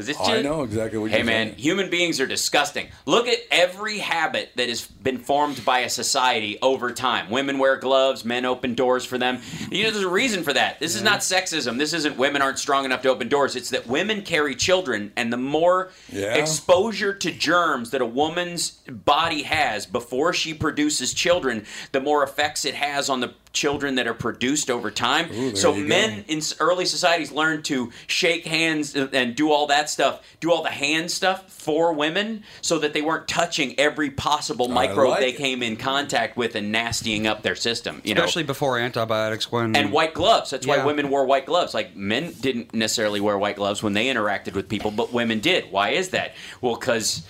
Because 0.00 0.08
it's 0.08 0.18
just, 0.18 0.30
I 0.30 0.42
know 0.42 0.62
exactly 0.62 0.98
what 0.98 1.10
Hey 1.10 1.22
man, 1.22 1.48
saying. 1.48 1.58
human 1.58 1.90
beings 1.90 2.20
are 2.20 2.26
disgusting. 2.26 2.88
Look 3.04 3.28
at 3.28 3.38
every 3.50 3.98
habit 3.98 4.50
that 4.56 4.68
has 4.68 4.86
been 4.86 5.18
formed 5.18 5.62
by 5.64 5.80
a 5.80 5.90
society 5.90 6.58
over 6.62 6.90
time. 6.90 7.28
Women 7.30 7.58
wear 7.58 7.76
gloves, 7.76 8.24
men 8.24 8.44
open 8.46 8.74
doors 8.74 9.04
for 9.04 9.18
them. 9.18 9.40
You 9.70 9.84
know, 9.84 9.90
there's 9.90 10.04
a 10.04 10.08
reason 10.08 10.42
for 10.42 10.52
that. 10.54 10.80
This 10.80 10.94
is 10.96 11.02
not 11.02 11.20
sexism. 11.20 11.76
This 11.78 11.92
isn't 11.92 12.16
women 12.16 12.40
aren't 12.40 12.58
strong 12.58 12.84
enough 12.86 13.02
to 13.02 13.10
open 13.10 13.28
doors. 13.28 13.56
It's 13.56 13.70
that 13.70 13.86
women 13.86 14.22
carry 14.22 14.54
children, 14.54 15.12
and 15.16 15.30
the 15.32 15.36
more 15.36 15.90
Yeah. 16.10 16.34
exposure 16.34 17.12
to 17.12 17.30
germs 17.30 17.90
that 17.90 18.00
a 18.00 18.06
woman's 18.06 18.70
body 18.88 19.42
has 19.42 19.84
before 19.86 20.32
she 20.32 20.54
produces 20.54 21.12
children, 21.12 21.66
the 21.92 22.00
more 22.00 22.22
effects 22.22 22.64
it 22.64 22.74
has 22.74 23.10
on 23.10 23.20
the 23.20 23.28
children 23.52 23.96
that 23.96 24.06
are 24.06 24.14
produced 24.14 24.70
over 24.70 24.90
time. 24.90 25.28
Ooh, 25.32 25.56
so 25.56 25.74
you 25.74 25.82
go. 25.82 25.88
men 25.88 26.24
in 26.28 26.40
early 26.60 26.84
societies 26.84 27.32
learned 27.32 27.64
to 27.64 27.90
shake 28.06 28.44
hands 28.46 28.94
and- 28.94 29.12
and 29.12 29.34
do 29.34 29.50
all 29.50 29.66
that 29.66 29.90
stuff, 29.90 30.20
do 30.38 30.52
all 30.52 30.62
the 30.62 30.70
hand 30.70 31.10
stuff 31.10 31.44
for 31.48 31.92
women, 31.92 32.44
so 32.60 32.78
that 32.78 32.92
they 32.92 33.02
weren't 33.02 33.26
touching 33.26 33.78
every 33.78 34.08
possible 34.10 34.68
microbe 34.68 35.10
like 35.10 35.20
they 35.20 35.28
it. 35.30 35.36
came 35.36 35.62
in 35.62 35.76
contact 35.76 36.36
with 36.36 36.54
and 36.54 36.72
nastying 36.74 37.26
up 37.26 37.42
their 37.42 37.56
system. 37.56 38.00
You 38.04 38.14
know, 38.14 38.22
Especially 38.22 38.44
before 38.44 38.78
antibiotics 38.78 39.50
when 39.50 39.74
and 39.74 39.90
white 39.92 40.14
gloves. 40.14 40.50
That's 40.50 40.66
why 40.66 40.84
women 40.84 41.10
wore 41.10 41.24
white 41.24 41.46
gloves. 41.46 41.74
Like 41.74 41.96
men 41.96 42.32
didn't 42.40 42.72
necessarily 42.72 43.20
wear 43.20 43.36
white 43.36 43.56
gloves 43.56 43.82
when 43.82 43.94
they 43.94 44.06
interacted 44.06 44.54
with 44.54 44.68
people, 44.68 44.90
but 44.90 45.12
women 45.12 45.40
did. 45.40 45.70
Why 45.72 45.90
is 45.90 46.10
that? 46.10 46.34
Well, 46.60 46.76
because 46.76 47.22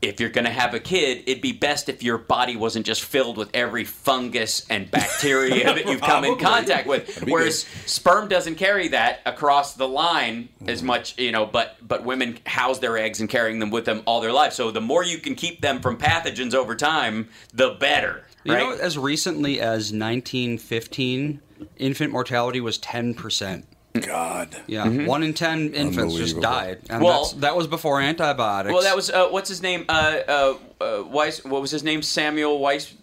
if 0.00 0.20
you're 0.20 0.30
going 0.30 0.44
to 0.44 0.50
have 0.50 0.74
a 0.74 0.80
kid, 0.80 1.24
it'd 1.26 1.42
be 1.42 1.52
best 1.52 1.88
if 1.88 2.02
your 2.02 2.18
body 2.18 2.56
wasn't 2.56 2.86
just 2.86 3.02
filled 3.02 3.36
with 3.36 3.50
every 3.52 3.84
fungus 3.84 4.64
and 4.70 4.90
bacteria 4.90 5.64
that 5.64 5.86
you've 5.86 6.00
come 6.00 6.24
in 6.24 6.38
contact 6.38 6.86
with. 6.86 7.24
Whereas 7.24 7.66
sperm 7.86 8.28
doesn't 8.28 8.54
carry 8.54 8.88
that 8.88 9.20
across 9.26 9.74
the 9.74 9.88
line 9.88 10.50
as 10.66 10.78
mm-hmm. 10.78 10.86
much, 10.86 11.18
you 11.18 11.32
know. 11.32 11.46
But 11.46 11.76
but 11.82 12.04
women 12.04 12.38
house 12.46 12.78
their 12.78 12.96
eggs 12.96 13.20
and 13.20 13.28
carrying 13.28 13.58
them 13.58 13.70
with 13.70 13.86
them 13.86 14.02
all 14.06 14.20
their 14.20 14.32
life. 14.32 14.52
So 14.52 14.70
the 14.70 14.80
more 14.80 15.02
you 15.02 15.18
can 15.18 15.34
keep 15.34 15.60
them 15.60 15.80
from 15.80 15.98
pathogens 15.98 16.54
over 16.54 16.76
time, 16.76 17.28
the 17.52 17.70
better. 17.70 18.24
You 18.44 18.54
Right? 18.54 18.62
know, 18.62 18.72
as 18.72 18.96
recently 18.96 19.60
as 19.60 19.92
1915, 19.92 21.40
infant 21.76 22.12
mortality 22.12 22.60
was 22.60 22.78
10%. 22.78 23.64
God. 24.00 24.56
Yeah, 24.66 24.88
one 25.06 25.22
in 25.22 25.34
ten 25.34 25.74
infants 25.74 26.14
just 26.14 26.40
died, 26.40 26.78
and 26.90 26.98
Mm-hmm. 26.98 27.02
Well- 27.04 27.22
that's, 27.24 27.32
that 27.34 27.56
was 27.56 27.66
before 27.66 28.00
antibiotics. 28.00 28.72
Well, 28.72 28.82
that 28.82 28.96
was 28.96 29.10
uh, 29.10 29.28
what's 29.28 29.48
his 29.48 29.62
name? 29.62 29.84
Uh, 29.88 30.18
uh, 30.28 30.54
uh, 30.80 31.04
Weiss, 31.04 31.44
what 31.44 31.60
was 31.60 31.70
his 31.70 31.82
name? 31.84 32.02
Samuel 32.02 32.58
Weiss. 32.58 32.94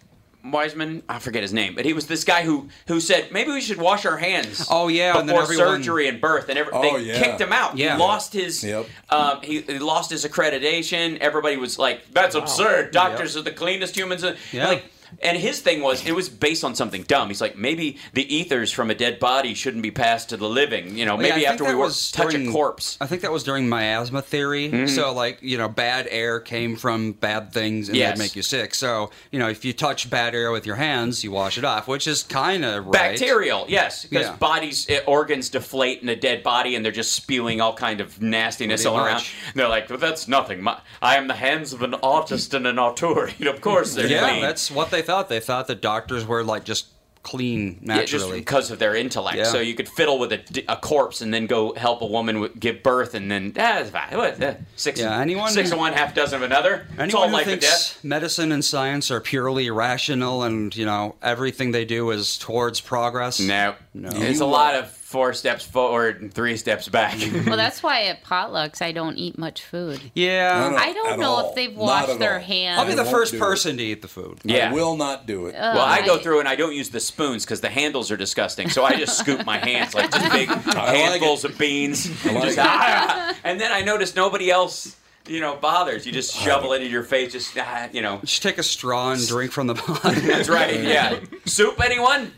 Wiseman, 0.44 1.02
I 1.08 1.18
forget 1.18 1.42
his 1.42 1.52
name, 1.52 1.74
but 1.74 1.84
he 1.84 1.92
was 1.92 2.06
this 2.06 2.22
guy 2.22 2.44
who 2.44 2.68
who 2.86 3.00
said 3.00 3.32
maybe 3.32 3.50
we 3.50 3.60
should 3.60 3.78
wash 3.78 4.06
our 4.06 4.16
hands. 4.16 4.64
Oh, 4.70 4.86
yeah, 4.86 5.18
and 5.18 5.28
then 5.28 5.34
before 5.34 5.42
everyone- 5.42 5.78
surgery 5.82 6.06
and 6.06 6.20
birth, 6.20 6.48
and 6.48 6.56
every, 6.56 6.72
Oh, 6.72 6.82
they 6.82 7.02
yeah. 7.04 7.18
kicked 7.20 7.40
him 7.40 7.52
out. 7.52 7.76
Yeah. 7.76 7.96
He 7.96 8.00
lost 8.00 8.32
his 8.32 8.62
Yep. 8.62 8.86
um, 9.10 9.40
he, 9.42 9.62
he 9.62 9.80
lost 9.80 10.08
his 10.12 10.24
accreditation. 10.24 11.18
Everybody 11.18 11.56
was 11.56 11.80
like, 11.80 12.12
"That's 12.12 12.36
absurd. 12.36 12.92
Doctors 12.92 13.36
are 13.36 13.42
the 13.42 13.50
cleanest 13.50 13.96
humans." 13.96 14.24
Yeah. 14.52 14.68
Like, 14.68 14.84
and 15.22 15.36
his 15.38 15.60
thing 15.60 15.82
was 15.82 16.06
it 16.06 16.12
was 16.14 16.28
based 16.28 16.64
on 16.64 16.74
something 16.74 17.02
dumb. 17.02 17.28
He's 17.28 17.40
like, 17.40 17.56
maybe 17.56 17.98
the 18.12 18.34
ethers 18.34 18.70
from 18.72 18.90
a 18.90 18.94
dead 18.94 19.18
body 19.18 19.54
shouldn't 19.54 19.82
be 19.82 19.90
passed 19.90 20.28
to 20.30 20.36
the 20.36 20.48
living. 20.48 20.96
You 20.96 21.04
know, 21.06 21.16
Well, 21.16 21.26
yeah, 21.26 21.34
maybe 21.34 21.46
after 21.46 21.64
we 21.64 21.70
that 21.70 21.76
were 21.76 21.88
touch 21.88 22.30
during- 22.32 22.48
a 22.48 22.52
corpse. 22.52 22.96
I 23.00 23.06
think 23.06 23.22
that 23.22 23.32
was 23.32 23.42
during 23.44 23.68
miasma 23.68 24.22
theory. 24.22 24.68
Mm-hmm. 24.70 24.86
So, 24.88 25.12
like, 25.12 25.38
you 25.42 25.58
know, 25.58 25.68
bad 25.68 26.06
air 26.10 26.40
came 26.40 26.76
from 26.76 27.12
bad 27.12 27.52
things 27.52 27.88
and 27.88 27.96
Yes. 27.96 28.16
they'd 28.18 28.24
make 28.24 28.36
you 28.36 28.42
sick. 28.42 28.74
So, 28.74 29.10
you 29.30 29.38
know, 29.38 29.48
if 29.48 29.64
you 29.64 29.72
touch 29.72 30.08
bad 30.10 30.34
air 30.34 30.50
with 30.50 30.66
your 30.66 30.76
hands, 30.76 31.24
you 31.24 31.30
wash 31.30 31.58
it 31.58 31.64
off, 31.64 31.88
which 31.88 32.06
is 32.06 32.22
kind 32.22 32.64
of 32.64 32.84
right. 32.86 32.92
Bacterial, 33.18 33.64
yes, 33.68 34.04
because 34.04 34.26
Yeah. 34.26 34.36
bodies, 34.36 34.86
eh, 34.88 35.00
organs 35.06 35.48
deflate 35.48 36.02
in 36.02 36.08
a 36.08 36.16
dead 36.16 36.42
body, 36.42 36.74
and 36.74 36.84
they're 36.84 36.92
just 36.92 37.12
spewing 37.14 37.60
all 37.60 37.74
kind 37.74 38.00
of 38.00 38.20
nastiness 38.20 38.84
all 38.84 38.98
around. 38.98 39.16
And 39.18 39.54
they're 39.54 39.68
like, 39.68 39.88
well, 39.88 39.98
"That's 39.98 40.28
nothing. 40.28 40.62
My, 40.62 40.78
I 41.00 41.16
am 41.16 41.28
the 41.28 41.34
hands 41.34 41.72
of 41.72 41.82
an 41.82 41.94
artist 42.02 42.52
and 42.54 42.66
an 42.66 42.78
auteur." 42.78 43.30
Of 43.46 43.60
course, 43.60 43.94
they're 43.94 44.06
Yeah, 44.08 44.28
clean. 44.28 44.42
that's 44.42 44.70
what 44.70 44.90
they 44.90 45.02
thought. 45.06 45.28
They 45.30 45.40
thought 45.40 45.66
that 45.68 45.80
doctors 45.80 46.26
were, 46.26 46.44
like, 46.44 46.64
just 46.64 46.86
clean 47.22 47.80
Yeah, 47.82 48.02
just 48.02 48.12
naturally. 48.12 48.38
because 48.38 48.70
of 48.70 48.78
their 48.78 48.94
intellect. 48.94 49.36
Yeah. 49.36 49.44
So 49.46 49.58
you 49.58 49.74
could 49.74 49.88
fiddle 49.88 50.20
with 50.20 50.30
a 50.32 50.76
corpse 50.76 51.20
and 51.22 51.34
then 51.34 51.46
go 51.48 51.74
help 51.74 52.00
a 52.02 52.06
woman 52.06 52.48
give 52.60 52.84
birth, 52.84 53.14
and 53.14 53.28
then 53.28 53.52
ah, 53.58 53.78
it's 53.80 53.90
fine. 53.90 54.16
What, 54.16 54.40
eh, 54.40 54.54
six, 54.76 55.00
Yeah, 55.00 55.18
anyone 55.20 55.50
six 55.50 55.72
of 55.72 55.78
one, 55.78 55.92
half 55.92 56.14
dozen 56.14 56.36
of 56.36 56.42
another. 56.42 56.86
Anyone 56.96 57.30
who 57.32 57.42
thinks 57.42 57.64
death. 57.66 58.04
medicine 58.04 58.52
and 58.52 58.64
science 58.64 59.10
are 59.10 59.20
purely 59.20 59.70
rational 59.70 60.44
and, 60.44 60.76
you 60.76 60.86
know, 60.86 61.16
everything 61.20 61.72
they 61.72 61.84
do 61.84 62.12
is 62.12 62.38
towards 62.38 62.80
progress. 62.80 63.40
No, 63.40 63.74
No. 63.92 64.10
it's 64.12 64.38
a 64.40 64.46
lot 64.46 64.76
of 64.76 64.95
four 65.06 65.32
steps 65.32 65.64
forward 65.64 66.20
and 66.20 66.34
three 66.34 66.56
steps 66.56 66.88
back. 66.88 67.16
Well, 67.46 67.56
that's 67.56 67.80
why 67.80 68.06
at 68.06 68.24
potlucks 68.24 68.82
I 68.82 68.90
don't 68.90 69.16
eat 69.16 69.38
much 69.38 69.62
food. 69.62 70.00
Yeah. 70.14 70.74
I 70.76 70.92
don't 70.92 71.20
know 71.20 71.48
if 71.48 71.54
they've 71.54 71.74
washed 71.76 72.18
their 72.18 72.40
hands. 72.40 72.80
I'll 72.80 72.86
be 72.86 72.94
the 72.94 73.04
first 73.04 73.30
do 73.30 73.36
it. 73.36 73.40
person 73.40 73.76
to 73.76 73.82
eat 73.84 74.02
the 74.02 74.08
food. 74.08 74.40
Yeah. 74.42 74.70
I 74.70 74.72
will 74.72 74.96
not 74.96 75.26
do 75.26 75.46
it. 75.46 75.54
Well, 75.54 75.78
I 75.78 76.04
go 76.04 76.18
through 76.18 76.40
and 76.40 76.48
I 76.48 76.56
don't 76.56 76.74
use 76.74 76.90
the 76.90 76.98
spoons 76.98 77.44
because 77.44 77.60
the 77.60 77.68
handles 77.68 78.10
are 78.10 78.16
disgusting. 78.16 78.68
So 78.68 78.84
I 78.84 78.96
just 78.96 79.16
scoop 79.16 79.46
my 79.46 79.58
hands 79.58 79.94
like 79.94 80.10
just 80.10 80.32
big 80.32 80.48
handfuls 80.48 81.44
of 81.44 81.56
beans. 81.56 82.08
like 82.26 82.42
Just, 82.42 82.58
ah, 82.60 83.36
and 83.44 83.60
then 83.60 83.70
I 83.70 83.82
notice 83.82 84.16
nobody 84.16 84.50
else, 84.50 84.96
you 85.28 85.40
know, 85.40 85.56
bothers. 85.56 86.06
You 86.06 86.12
just 86.12 86.34
shovel 86.36 86.72
it 86.72 86.82
in 86.82 86.90
your 86.90 87.02
face. 87.02 87.32
Just 87.32 87.56
ah, 87.58 87.88
you 87.92 88.02
know. 88.02 88.18
Just 88.22 88.42
take 88.42 88.58
a 88.58 88.62
straw 88.62 89.12
and 89.12 89.26
drink 89.28 89.52
from 89.52 89.66
the 89.66 89.74
bottom. 89.74 90.14
That's 90.26 90.48
right. 90.48 90.80
Yeah. 90.82 91.18
Soup, 91.44 91.80
anyone? 91.84 92.32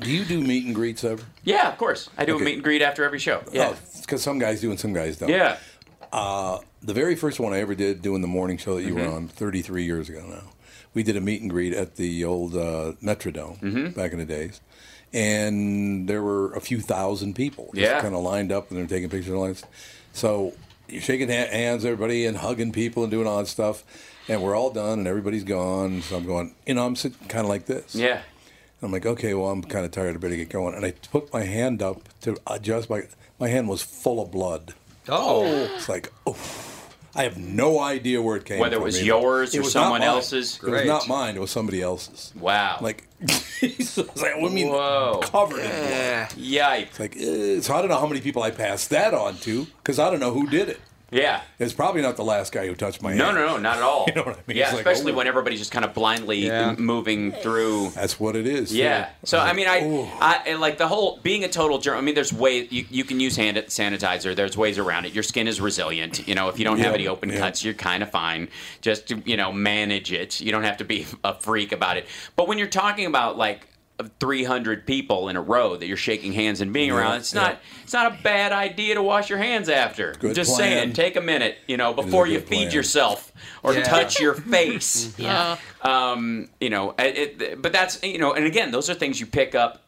Do 0.00 0.10
you 0.10 0.24
do 0.24 0.40
meet 0.40 0.64
and 0.66 0.74
greets 0.74 1.04
ever? 1.04 1.22
Yeah, 1.44 1.68
of 1.70 1.78
course. 1.78 2.08
I 2.18 2.24
do 2.24 2.34
Okay. 2.34 2.42
a 2.42 2.44
meet 2.44 2.54
and 2.54 2.64
greet 2.64 2.82
after 2.82 3.04
every 3.04 3.18
show. 3.18 3.42
Yeah. 3.52 3.74
because 4.00 4.22
some 4.22 4.38
guys 4.38 4.60
do 4.60 4.70
and 4.70 4.78
some 4.80 4.92
guys 4.92 5.16
don't. 5.18 5.28
Yeah. 5.28 5.56
Uh, 6.12 6.58
the 6.82 6.94
very 6.94 7.14
first 7.16 7.38
one 7.40 7.52
I 7.52 7.60
ever 7.60 7.74
did 7.74 8.00
doing 8.02 8.22
the 8.22 8.28
morning 8.28 8.56
show 8.56 8.76
that 8.76 8.82
you 8.82 8.94
were 8.94 9.02
Mhm. 9.02 9.14
on 9.14 9.28
33 9.28 9.84
years 9.84 10.08
ago 10.08 10.24
now, 10.26 10.44
we 10.94 11.02
did 11.02 11.16
a 11.16 11.20
meet 11.20 11.42
and 11.42 11.50
greet 11.50 11.74
at 11.74 11.96
the 11.96 12.24
old 12.24 12.54
uh, 12.56 12.92
Metrodome 13.02 13.60
Mhm. 13.60 13.94
back 13.94 14.12
in 14.12 14.18
the 14.18 14.24
days. 14.24 14.60
And 15.12 16.08
there 16.08 16.22
were 16.22 16.52
a 16.54 16.60
few 16.60 16.80
thousand 16.80 17.34
people 17.34 17.70
just 17.74 17.80
Yeah. 17.92 18.00
kind 18.00 18.14
of 18.14 18.22
lined 18.22 18.52
up 18.52 18.70
and 18.70 18.78
they're 18.78 18.86
taking 18.86 19.08
pictures. 19.10 19.28
And 19.28 19.36
all. 19.36 19.54
So 20.12 20.52
you're 20.88 21.02
shaking 21.02 21.28
ha- 21.28 21.48
hands, 21.50 21.84
everybody, 21.84 22.26
and 22.26 22.36
hugging 22.36 22.72
people 22.72 23.02
and 23.04 23.10
doing 23.10 23.26
all 23.26 23.38
that 23.38 23.46
stuff. 23.46 23.84
And 24.28 24.42
we're 24.42 24.54
all 24.56 24.70
done 24.70 24.98
and 25.00 25.08
everybody's 25.08 25.44
gone. 25.44 26.02
So 26.02 26.16
I'm 26.16 26.26
going, 26.26 26.54
you 26.66 26.74
know, 26.74 26.84
I'm 26.84 26.96
sitting 26.96 27.26
kind 27.28 27.44
of 27.44 27.48
like 27.48 27.66
this. 27.66 27.94
Yeah. 27.94 28.20
I'm 28.82 28.92
like, 28.92 29.06
okay, 29.06 29.34
well, 29.34 29.48
I'm 29.48 29.62
kind 29.62 29.84
of 29.84 29.90
tired. 29.90 30.14
I 30.14 30.18
better 30.18 30.36
get 30.36 30.50
going. 30.50 30.74
And 30.74 30.84
I 30.84 30.92
put 31.10 31.32
my 31.32 31.42
hand 31.44 31.82
up 31.82 32.02
to 32.20 32.36
adjust 32.46 32.88
my. 32.90 33.02
My 33.40 33.48
hand 33.48 33.68
was 33.68 33.82
full 33.82 34.20
of 34.20 34.30
blood. 34.30 34.74
Oh. 35.08 35.44
it's 35.76 35.88
like, 35.88 36.12
oh, 36.26 36.36
I 37.14 37.22
have 37.22 37.38
no 37.38 37.80
idea 37.80 38.20
where 38.20 38.36
it 38.36 38.44
came 38.44 38.56
from. 38.58 38.62
Whether 38.62 38.76
it 38.76 38.82
was 38.82 38.96
either. 38.98 39.06
yours 39.06 39.54
It 39.54 39.58
or 39.58 39.62
was 39.62 39.72
someone 39.72 40.00
mine. 40.00 40.08
else's? 40.08 40.56
It 40.62 40.68
was 40.70 40.84
not 40.84 41.08
mine. 41.08 41.36
It 41.36 41.40
was 41.40 41.50
somebody 41.50 41.80
else's. 41.82 42.32
Wow. 42.38 42.78
Like, 42.80 43.07
it's 43.62 43.96
like, 43.96 44.36
I 44.36 44.48
mean, 44.48 44.68
Whoa. 44.68 45.20
covered 45.24 45.60
in 45.60 45.70
blood. 45.70 46.30
Yikes. 46.30 47.00
Like, 47.00 47.16
eh, 47.16 47.60
so 47.60 47.74
I 47.74 47.80
don't 47.80 47.88
know 47.88 47.98
how 47.98 48.06
many 48.06 48.20
people 48.20 48.42
I 48.42 48.50
passed 48.50 48.90
that 48.90 49.12
on 49.12 49.36
to 49.38 49.66
because 49.82 49.98
I 49.98 50.10
don't 50.10 50.20
know 50.20 50.32
who 50.32 50.48
did 50.48 50.68
it. 50.68 50.80
Yeah. 51.10 51.40
It's 51.58 51.72
probably 51.72 52.02
not 52.02 52.16
the 52.16 52.24
last 52.24 52.52
guy 52.52 52.66
who 52.66 52.74
touched 52.74 53.02
my 53.02 53.14
No, 53.14 53.26
hand. 53.26 53.36
no, 53.36 53.46
no, 53.46 53.56
no, 53.56 53.58
not 53.58 53.76
at 53.78 53.82
all. 53.82 54.04
You 54.08 54.14
know 54.14 54.22
what 54.24 54.36
I 54.36 54.42
mean? 54.46 54.56
Yeah, 54.56 54.64
It's 54.64 54.72
like, 54.74 54.86
especially 54.86 55.12
oh. 55.12 55.16
when 55.16 55.26
everybody's 55.26 55.58
just 55.58 55.70
kind 55.72 55.84
of 55.84 55.94
blindly 55.94 56.38
Yeah. 56.38 56.74
moving 56.78 57.32
through. 57.32 57.90
That's 57.90 58.18
what 58.18 58.36
it 58.36 58.46
is. 58.46 58.74
Yeah. 58.74 59.04
too. 59.06 59.10
So 59.24 59.38
I 59.38 59.52
mean, 59.52 59.68
I, 59.68 59.84
ooh. 59.84 60.04
I 60.20 60.42
I- 60.46 60.54
like 60.54 60.78
the 60.78 60.88
whole 60.88 61.18
being 61.22 61.44
a 61.44 61.48
total 61.48 61.78
germ. 61.78 61.98
I 61.98 62.00
mean, 62.00 62.14
there's 62.14 62.32
ways 62.32 62.70
you, 62.72 62.84
you 62.90 63.04
can 63.04 63.20
use 63.20 63.36
hand 63.36 63.56
sanitizer. 63.56 64.34
There's 64.34 64.56
ways 64.56 64.78
around 64.78 65.04
it. 65.04 65.12
Your 65.12 65.22
skin 65.22 65.46
is 65.48 65.60
resilient. 65.60 66.26
You 66.26 66.34
know, 66.34 66.48
if 66.48 66.58
you 66.58 66.64
don't 66.64 66.78
have 66.78 66.94
any 66.94 67.06
open 67.06 67.28
yeah. 67.30 67.38
cuts, 67.38 67.64
you're 67.64 67.74
kind 67.74 68.02
of 68.02 68.10
fine. 68.10 68.48
Just 68.80 69.08
to, 69.08 69.22
you 69.24 69.36
know, 69.36 69.52
manage 69.52 70.12
it. 70.12 70.40
You 70.40 70.50
don't 70.52 70.64
have 70.64 70.78
to 70.78 70.84
be 70.84 71.06
a 71.24 71.34
freak 71.34 71.72
about 71.72 71.96
it. 71.96 72.06
But 72.36 72.48
when 72.48 72.58
you're 72.58 72.66
talking 72.66 73.06
about 73.06 73.38
like 73.38 73.67
300 74.20 74.86
people 74.86 75.28
in 75.28 75.36
a 75.36 75.40
row 75.40 75.76
that 75.76 75.86
you're 75.86 75.96
shaking 75.96 76.32
hands 76.32 76.60
and 76.60 76.72
being 76.72 76.88
Yeah, 76.90 76.96
around, 76.98 77.16
it's 77.16 77.34
yeah. 77.34 77.40
not 77.40 77.58
it's 77.82 77.92
not 77.92 78.12
a 78.12 78.22
bad 78.22 78.52
idea 78.52 78.94
to 78.94 79.02
wash 79.02 79.28
your 79.28 79.38
hands 79.38 79.68
after. 79.68 80.12
Good 80.18 80.34
Just 80.34 80.54
plan. 80.56 80.70
saying, 80.70 80.92
take 80.92 81.16
a 81.16 81.20
minute, 81.20 81.58
you 81.66 81.76
know, 81.76 81.92
before 81.92 82.26
you 82.26 82.38
feed 82.40 82.46
plan. 82.66 82.70
yourself 82.72 83.32
or 83.62 83.74
Yeah. 83.74 83.82
touch 83.84 84.20
your 84.20 84.34
face. 84.54 85.14
Yeah. 85.18 85.56
Um, 85.82 86.48
you 86.60 86.70
know, 86.70 86.94
it, 86.98 87.42
it, 87.42 87.62
but 87.62 87.72
that's 87.72 88.02
you 88.02 88.18
know, 88.18 88.34
and 88.34 88.44
again, 88.46 88.70
those 88.70 88.88
are 88.88 88.94
things 88.94 89.18
you 89.20 89.26
pick 89.26 89.54
up 89.54 89.82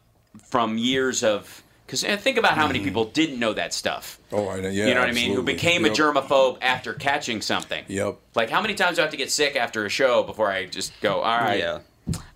from 0.49 0.77
years 0.77 1.23
of. 1.23 1.63
Because 1.85 2.03
think 2.23 2.37
about 2.37 2.53
how 2.53 2.67
many 2.67 2.79
people 2.79 3.03
didn't 3.03 3.37
know 3.37 3.51
that 3.51 3.73
stuff. 3.73 4.17
Oh, 4.31 4.47
I 4.47 4.61
know. 4.61 4.69
Yeah, 4.69 4.87
you 4.87 4.93
know 4.93 5.01
what 5.01 5.09
I 5.09 5.11
mean? 5.11 5.35
Who 5.35 5.43
became 5.43 5.83
Yep. 5.83 5.91
a 5.91 5.95
germaphobe 5.95 6.57
after 6.61 6.93
catching 6.93 7.41
something. 7.41 7.83
Yep. 7.89 8.15
Like, 8.33 8.49
how 8.49 8.61
many 8.61 8.75
times 8.75 8.95
do 8.95 9.01
I 9.01 9.03
have 9.03 9.11
to 9.11 9.17
get 9.17 9.29
sick 9.29 9.57
after 9.57 9.85
a 9.85 9.89
show 9.89 10.23
before 10.23 10.49
I 10.49 10.67
just 10.67 10.93
go, 11.01 11.15
all 11.19 11.37
right, 11.37 11.59
Yeah. 11.59 11.79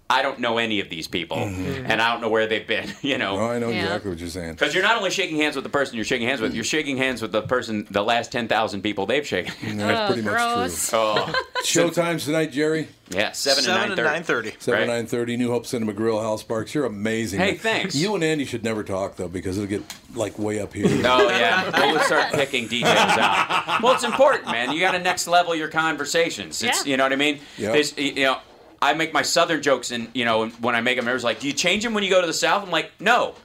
I 0.08 0.22
don't 0.22 0.40
know 0.40 0.60
any 0.60 0.80
of 0.82 0.90
these 0.90 1.08
people, 1.08 1.38
mm-hmm. 1.38 1.88
and 1.88 2.00
I 2.00 2.12
don't 2.12 2.22
know 2.22 2.30
where 2.30 2.46
they've 2.46 2.68
been, 2.68 2.92
you 3.02 3.18
know? 3.18 3.40
Oh, 3.40 3.50
I 3.50 3.58
know 3.58 3.70
Yeah. 3.70 3.84
exactly 3.86 4.12
what 4.12 4.20
you're 4.20 4.30
saying. 4.30 4.52
Because 4.54 4.76
you're 4.76 4.84
not 4.84 4.98
only 4.98 5.10
shaking 5.10 5.38
hands 5.38 5.56
with 5.56 5.64
the 5.64 5.70
person 5.70 5.96
you're 5.96 6.06
shaking 6.06 6.28
hands 6.28 6.42
with, 6.42 6.52
mm-hmm. 6.52 6.58
you're 6.58 6.64
shaking 6.64 6.98
hands 6.98 7.24
with 7.24 7.32
the 7.32 7.42
person, 7.42 7.88
the 7.90 8.04
last 8.04 8.32
10,000 8.32 8.84
people 8.84 9.08
they've 9.08 9.26
shaken. 9.26 9.78
That's 9.80 10.12
Oh, 10.12 10.14
pretty 10.14 10.22
much 10.22 10.36
true. 10.90 11.00
oh, 11.00 11.44
Showtimes 11.64 12.26
tonight, 12.26 12.52
Jerry. 12.52 12.88
yeah, 13.10 13.32
7 13.32 13.64
Seven 13.64 13.92
and 13.94 14.00
and 14.00 14.26
9.30. 14.26 14.62
Seven 14.62 14.80
Right. 14.80 14.88
nine 14.88 15.08
thirty, 15.08 15.38
New 15.38 15.50
Hope 15.50 15.66
Cinema 15.66 15.94
Grill, 15.94 16.20
Hal 16.20 16.38
Sparks. 16.38 16.76
You're 16.76 16.86
amazing. 16.86 17.40
Hey, 17.40 17.56
thanks. 17.56 17.96
You 17.96 18.14
and 18.14 18.24
Andy 18.24 18.46
should 18.46 18.64
never 18.64 18.84
talk 18.84 19.16
though, 19.16 19.28
because 19.28 19.58
it'll 19.58 19.68
get 19.70 19.82
like 20.14 20.38
way 20.38 20.60
up 20.60 20.74
here. 20.74 20.86
Oh 20.88 21.28
yeah, 21.30 21.92
we'll 21.92 22.00
start 22.02 22.32
picking 22.34 22.68
details 22.68 22.96
out. 23.18 23.82
Well, 23.82 23.94
it's 23.94 24.04
important, 24.04 24.46
man. 24.46 24.72
You 24.72 24.80
got 24.80 24.92
to 24.92 25.00
next 25.00 25.28
level 25.28 25.56
your 25.56 25.68
conversations. 25.68 26.62
It's 26.62 26.86
Yeah. 26.86 26.92
you 26.92 26.98
know 26.98 27.04
what 27.06 27.14
I 27.14 27.16
mean. 27.16 27.40
Yep. 27.58 27.74
There's, 27.74 27.98
you 27.98 28.14
know, 28.24 28.38
I 28.86 28.94
make 28.94 29.14
my 29.14 29.24
southern 29.24 29.62
jokes, 29.62 29.92
and 29.92 30.08
you 30.14 30.26
know 30.26 30.48
when 30.62 30.76
I 30.76 30.82
make 30.82 30.98
them, 30.98 31.06
everyone's 31.06 31.24
like, 31.24 31.40
"Do 31.40 31.48
you 31.48 31.54
change 31.54 31.84
them 31.84 31.94
when 31.94 32.04
you 32.04 32.10
go 32.10 32.22
to 32.22 32.28
the 32.28 32.34
south?" 32.34 32.64
I'm 32.64 32.72
like, 32.72 32.92
"No." 33.00 33.36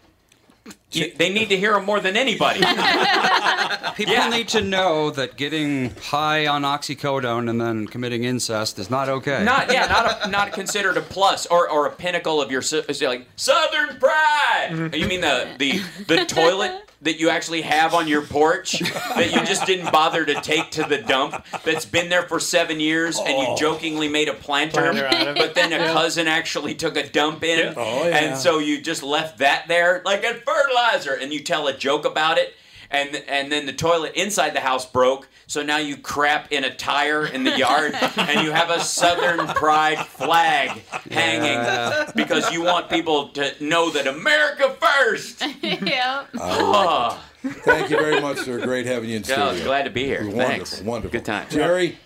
You, 0.93 1.13
they 1.17 1.33
need 1.33 1.49
to 1.51 1.57
hear 1.57 1.73
them 1.75 1.85
more 1.85 2.01
than 2.01 2.17
anybody. 2.17 2.61
People 3.95 4.15
Yeah. 4.15 4.29
need 4.29 4.49
to 4.49 4.61
know 4.61 5.11
that 5.11 5.37
getting 5.37 5.95
high 5.97 6.47
on 6.47 6.63
oxycodone 6.63 7.49
and 7.49 7.61
then 7.61 7.87
committing 7.87 8.25
incest 8.25 8.79
is 8.79 8.91
not 8.91 9.09
okay. 9.09 9.45
not 9.45 9.73
yeah, 9.73 9.87
not 9.87 10.27
a, 10.27 10.31
not 10.31 10.53
considered 10.53 10.97
a 10.97 11.01
plus 11.03 11.47
or, 11.47 11.69
or 11.71 11.87
a 11.87 11.91
pinnacle 11.93 12.41
of 12.43 12.51
your 12.51 12.63
like 13.03 13.27
Southern 13.37 13.99
pride. 13.99 14.69
Mm-hmm. 14.71 14.95
You 14.95 15.07
mean 15.07 15.21
the 15.21 15.49
the 15.59 15.81
the 16.07 16.25
toilet 16.25 16.91
that 17.03 17.19
you 17.19 17.31
actually 17.31 17.63
have 17.63 17.95
on 17.95 18.07
your 18.09 18.21
porch 18.21 18.79
that 18.81 19.33
you 19.33 19.45
just 19.47 19.65
didn't 19.67 19.91
bother 19.91 20.25
to 20.27 20.35
take 20.43 20.71
to 20.71 20.83
the 20.83 20.99
dump 20.99 21.47
that's 21.65 21.87
been 21.87 22.11
there 22.11 22.23
for 22.25 22.39
seven 22.39 22.79
years 22.79 23.19
and 23.19 23.39
you 23.39 23.47
oh. 23.49 23.57
jokingly 23.57 24.07
made 24.07 24.29
a 24.29 24.35
planter, 24.35 24.83
Planter 24.93 25.07
out 25.07 25.29
of 25.29 25.37
it. 25.37 25.41
but 25.41 25.55
then 25.55 25.73
a 25.73 25.79
cousin 25.95 26.27
actually 26.29 26.75
took 26.75 26.97
a 26.99 27.09
dump 27.09 27.43
in 27.43 27.59
Yeah. 27.59 27.75
Oh, 27.75 28.07
yeah. 28.07 28.17
and 28.19 28.39
so 28.39 28.59
you 28.59 28.83
just 28.83 29.03
left 29.03 29.39
that 29.39 29.65
there 29.67 30.03
like 30.05 30.25
a 30.25 30.35
fertilizer 30.35 30.80
and 31.21 31.33
you 31.33 31.41
tell 31.41 31.67
a 31.69 31.77
joke 31.77 32.05
about 32.05 32.39
it 32.39 32.55
and 32.91 33.15
and 33.29 33.51
then 33.53 33.67
the 33.67 33.73
toilet 33.73 34.15
inside 34.15 34.55
the 34.55 34.61
house 34.61 34.85
broke 34.87 35.29
so 35.47 35.63
now 35.63 35.77
you 35.79 35.97
crap 35.97 36.53
in 36.53 36.65
a 36.65 36.75
tire 36.75 37.27
in 37.27 37.45
the 37.45 37.57
yard 37.57 37.95
and 38.17 38.41
you 38.41 38.51
have 38.51 38.71
a 38.71 38.81
southern 38.81 39.47
pride 39.49 39.99
flag 39.99 40.83
hanging 41.11 42.13
because 42.15 42.51
you 42.53 42.63
want 42.63 42.89
people 42.89 43.29
to 43.29 43.53
know 43.63 43.91
that 43.91 44.07
america 44.07 44.77
first! 44.81 45.43
Yeah. 45.63 46.25
oh, 46.39 47.23
Thank 47.43 47.91
you 47.91 47.97
very 47.97 48.21
much, 48.21 48.39
sir. 48.39 48.61
Great 48.61 48.87
having 48.87 49.09
you 49.09 49.17
in 49.17 49.23
yeah, 49.23 49.49
studio. 49.49 49.65
glad 49.65 49.85
to 49.85 49.91
be 49.91 50.05
here. 50.05 50.25
Wonderful, 50.25 50.47
thanks. 50.47 50.83
wonderful. 50.83 51.19
good 51.19 51.25
time 51.25 51.47
Jerry, 51.49 51.99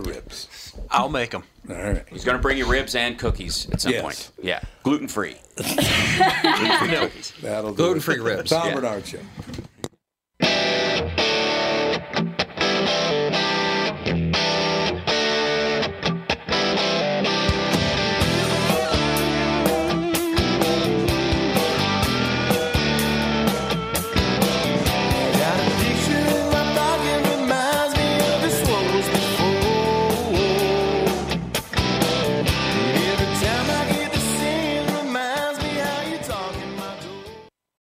the 0.00 0.10
ribs. 0.10 0.74
I'll 0.90 1.08
make 1.08 1.30
them. 1.30 1.42
All 1.68 1.74
right. 1.76 2.04
he's 2.10 2.24
going 2.24 2.36
to 2.36 2.42
bring 2.42 2.58
you 2.58 2.66
ribs 2.70 2.94
and 2.94 3.18
cookies 3.18 3.68
at 3.70 3.80
some 3.80 3.92
Yes. 3.92 4.02
point 4.02 4.30
yeah 4.42 4.60
gluten-free 4.84 5.34
Gluten 5.56 6.78
free 6.78 6.88
cookies. 6.96 7.32
That'll 7.42 7.70
do 7.72 7.76
Gluten-free 7.76 8.20
ribs. 8.20 8.50
Tom 8.50 8.68
Yeah. 8.68 8.72
Barnard 8.74 9.06
Show. 9.06 9.18